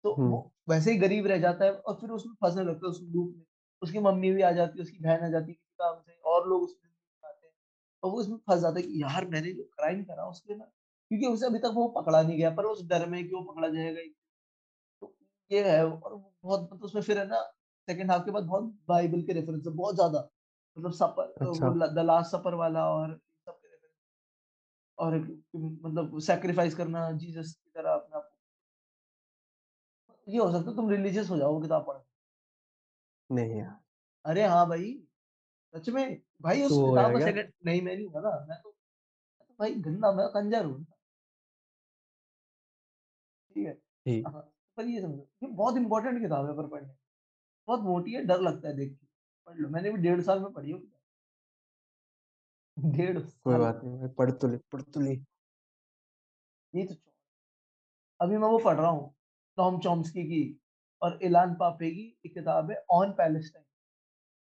तो 0.06 0.14
वो 0.22 0.38
वैसे 0.70 0.92
ही 0.92 0.98
गरीब 0.98 1.26
रह 1.26 1.38
जाता 1.38 1.64
है 1.64 1.72
और 1.72 1.94
फिर 2.00 2.10
उसमें 2.10 2.34
फँसने 2.42 2.64
लगता 2.64 2.86
है 2.86 2.90
उस 2.90 3.00
लूप 3.04 3.34
में। 3.36 3.44
उसकी 3.82 3.98
मम्मी 4.00 4.30
भी 4.32 4.42
आ 4.42 4.50
जाती 4.52 4.78
है, 4.78 4.82
उसकी 4.82 4.98
बहन 4.98 5.24
आ 5.24 5.28
जाती 5.28 5.50
है 5.52 5.54
किसी 5.54 5.74
काम 5.78 6.00
से 6.00 6.20
और 6.26 6.48
लोग 6.48 6.62
उसमें 6.62 6.90
आते 7.24 7.46
हैं। 7.46 7.52
और 8.02 8.10
वो 8.10 8.20
इसमें 8.22 8.36
फँस 8.38 8.60
जाता 8.60 8.78
है 8.78 8.82
कि 8.82 9.02
यार 9.02 9.28
मैंने 9.28 9.52
जो 9.52 9.64
क्राइम 9.64 10.02
करा 10.04 10.26
उसके 10.26 10.56
ना 10.56 10.64
क्योंकि 11.10 11.26
उसे 11.26 11.46
अभी 11.46 11.58
तक 11.58 11.72
वो 11.74 11.88
पकड़ा 11.88 12.22
नहीं 12.22 12.38
गया 12.38 12.50
पर 12.50 12.64
उस 12.64 12.86
डर 12.88 13.06
में 13.08 13.22
कि 13.28 13.34
वो 13.34 13.42
पकड़ा 13.42 13.68
जाएगा। 13.68 14.00
तो 15.02 15.14
ये 15.50 15.64
है 15.70 15.84
और 15.86 16.14
बहुत 16.16 16.62
मतलब 16.62 16.84
उसमें 16.84 17.02
फिर 17.02 17.18
है 17.18 17.26
ना 17.28 17.40
सेकंड 17.88 18.10
हाल्फ 18.10 18.24
के 18.24 18.30
बाद 18.30 18.44
बहुत 18.44 18.64
बाइबल 18.88 19.22
के 19.22 19.32
रेफरेंस 19.32 19.66
है 19.66 19.72
बहुत 19.74 19.94
ज़्यादा। 19.94 20.28
मतलब 20.76 20.92
सपर 20.92 21.34
अच्छा। 21.42 21.70
द 21.94 22.04
लास्ट 22.06 22.30
सपर 22.32 22.54
वाला 22.54 22.90
और 22.90 23.20
और 24.98 25.16
मतलब 25.56 26.18
सैक्रिफाइस 26.20 26.74
करना 26.74 27.10
जीसस 27.12 27.56
ये 30.26 30.38
हो 30.38 30.50
सकता 30.52 30.70
है 30.70 30.76
तुम 30.76 30.90
रिलीजियस 30.90 31.30
हो 31.30 31.36
जाओ 31.36 31.52
वो 31.54 31.60
किताब 31.60 31.86
पढ़ 31.86 31.98
नहीं 33.30 33.58
यार। 33.58 33.78
अरे 34.24 34.44
हाँ 34.46 34.66
भाई, 34.68 34.92
सच 35.74 35.88
में। 35.88 36.20
भाई 36.42 36.62
उस 36.62 36.72
किताब 36.72 37.10
में 37.10 37.16
क्या? 37.16 37.26
सेकंड 37.26 37.52
नहीं 37.66 37.82
मैं 37.82 37.96
नहीं 37.96 38.06
हूँ 38.06 38.22
ना, 38.22 38.30
मैं 38.48 38.58
तो 38.62 38.68
मैं 38.68 39.46
तो 39.48 39.54
भाई 39.60 39.74
गंदा 39.74 40.12
मैं 40.12 40.28
कंजर 40.28 40.64
हूँ। 40.64 40.84
ठीक 43.56 43.66
है। 43.66 43.72
ठीक। 43.74 44.26
हाँ, 44.26 44.42
पर 44.78 44.84
ये 44.84 45.00
समझो, 45.00 45.28
ये 45.42 45.48
बहुत 45.48 45.76
इम्पोर्टेंट 45.76 46.20
किताब 46.22 46.46
है 46.46 46.56
पर 46.56 46.66
पढ़ने 46.68 46.94
बहुत 47.68 47.80
मोटी 47.80 48.12
है, 48.12 48.24
डर 48.24 48.40
लगता 48.40 48.68
है 48.68 48.74
देख 48.76 48.92
के। 48.92 49.06
पढ़ 49.46 49.56
लो, 49.58 49.68
मैंने 49.68 49.90
भी 49.90 49.98
डेढ़ 49.98 50.20
साल 50.22 50.40
में 50.40 50.52
पढ़ी 50.52 50.70
है 50.72 50.78
किताब। 50.78 50.92
डेढ़ 52.76 53.18
कोई 53.18 53.56
बात 53.56 53.80
नहीं 53.84 54.08
पढ़ 54.14 54.30
तो 54.30 54.48
ले, 54.48 54.56
पढ़ 54.72 54.82
तो 54.82 55.00
ले। 55.00 55.12
ये 56.74 56.84
तो 56.86 56.94
अभी 58.20 58.36
मैं 58.38 58.48
वो 58.48 58.58
पढ़ 58.58 58.76
रहा 58.76 58.90
हूँ, 58.90 59.15
टॉम 59.56 59.78
चॉम्स्की 59.80 60.24
की 60.24 60.60
और 61.02 61.18
इलान 61.22 61.54
पापे 61.54 61.90
की 61.90 62.18
एक 62.26 62.34
किताब 62.34 62.70
है 62.70 62.84
ऑन 62.90 63.12
पैलेस्टाइन। 63.12 63.64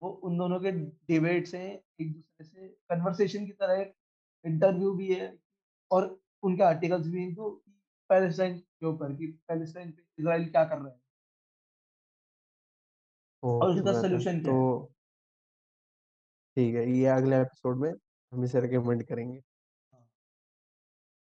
वो 0.02 0.10
उन 0.10 0.38
दोनों 0.38 0.60
के 0.60 0.72
डिबेट्स 1.08 1.56
हैं 1.56 1.70
एक-दूसरे 2.02 2.46
से 2.46 2.68
कन्वर्सेशन 2.68 3.46
की 3.46 3.52
तरह 3.52 3.82
एक 3.82 3.94
इंटरव्यू 4.46 4.94
भी 4.94 5.14
है 5.16 5.38
और 5.92 6.20
उनके 6.44 6.64
आर्टिकल्स 6.64 7.08
भी 7.08 7.24
हैं 7.24 7.34
जो 7.36 7.50
पैलेस्टाइन 8.10 8.58
के 8.60 8.86
ऊपर 8.86 9.16
कि 9.16 9.28
पैलेस्टाइन 9.48 9.92
पे 9.92 10.04
इज़राइल 10.20 10.50
क्या 10.52 10.66
कर 10.66 10.78
रहा 10.78 10.88
है। 10.88 11.00
और 13.44 13.70
उसका 13.70 13.92
ब्रदर 13.92 14.24
क्या 14.24 14.34
तो 14.34 14.94
ठीक 16.58 16.76
है, 16.76 16.90
ये 16.92 17.06
अगले 17.06 17.36
एपिसोड 17.42 17.78
में 17.78 17.92
हम 18.32 18.44
इसे 18.44 18.62
रिकमेंड 18.62 19.04
करेंगे। 19.04 19.38
हाँ। 19.94 20.08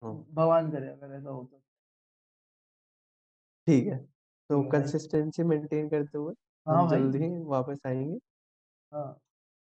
हाँ। 0.03 0.15
भगवान 0.33 0.71
करे 0.71 0.89
अगर 0.89 1.15
ऐसा 1.15 1.31
हो 1.31 1.45
तो। 1.45 1.64
ठीक 3.67 3.87
है, 3.87 3.97
तो 4.51 4.63
ठीक 4.63 4.75
है 4.75 4.87
कंसिस्टेंसी 4.91 5.43
मेंटेन 5.45 5.89
करते 5.89 6.19
हुए 6.19 6.35
हाँ 6.67 6.77
हम 6.77 6.87
भाई। 6.87 7.05
जल्द 7.05 7.17
ही 7.17 7.29
वापस 7.47 7.81
आएँगे। 7.87 8.19
हाँ, 8.93 9.21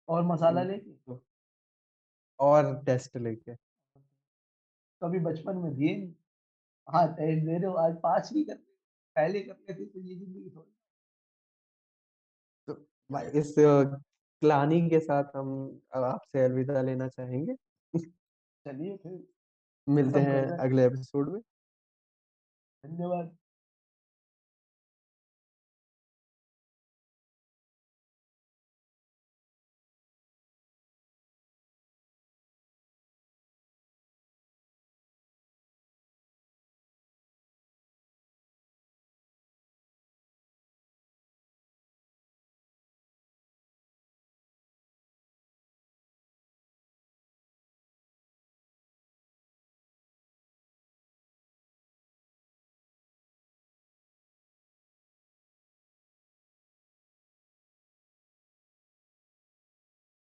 और 0.10 0.24
मसाला 0.26 0.64
हुँ, 0.64 0.64
लेके? 0.64 0.94
तो 1.08 1.24
और 2.40 2.74
टेस्ट 2.86 3.18
लेके। 3.20 3.56
कभी 5.02 5.20
बचपन 5.22 5.58
में 5.58 5.74
दिए 5.74 5.96
नहीं। 5.96 6.14
हाँ, 6.88 7.08
टेस्ट 7.10 7.46
दे 7.46 7.54
रहे 7.54 7.68
हो 7.68 7.74
आज 7.80 7.96
5 8.04 8.34
भी 8.34 8.44
कर 8.46 8.56
पहले 9.16 9.42
कर 9.42 9.58
लेते 9.62 9.86
तो 9.88 10.00
ये 10.02 10.16
ज़िंदगी 10.16 10.50
थोड़ी 10.52 10.72
तो 12.68 12.74
भाई 13.10 13.26
इस 13.40 13.54
ग्लानि 14.42 14.80
के 14.90 15.00
साथ 15.00 15.36
हम 15.36 15.50
अब 15.94 16.04
आपसे 16.06 16.44
अलविदा 16.46 16.82
लेना 16.82 17.08
चाहेंगे। 17.10 17.56
चलिए 18.66 18.96
फिर 18.98 19.18
मिलते 19.88 20.20
खत्म 20.20 20.22
हैं 20.22 20.42
करते 20.42 20.54
हैं। 20.54 20.62
अगले 20.62 20.86
एपिसोड 20.86 21.30
में। 21.30 21.42
धन्यवाद। 22.84 23.38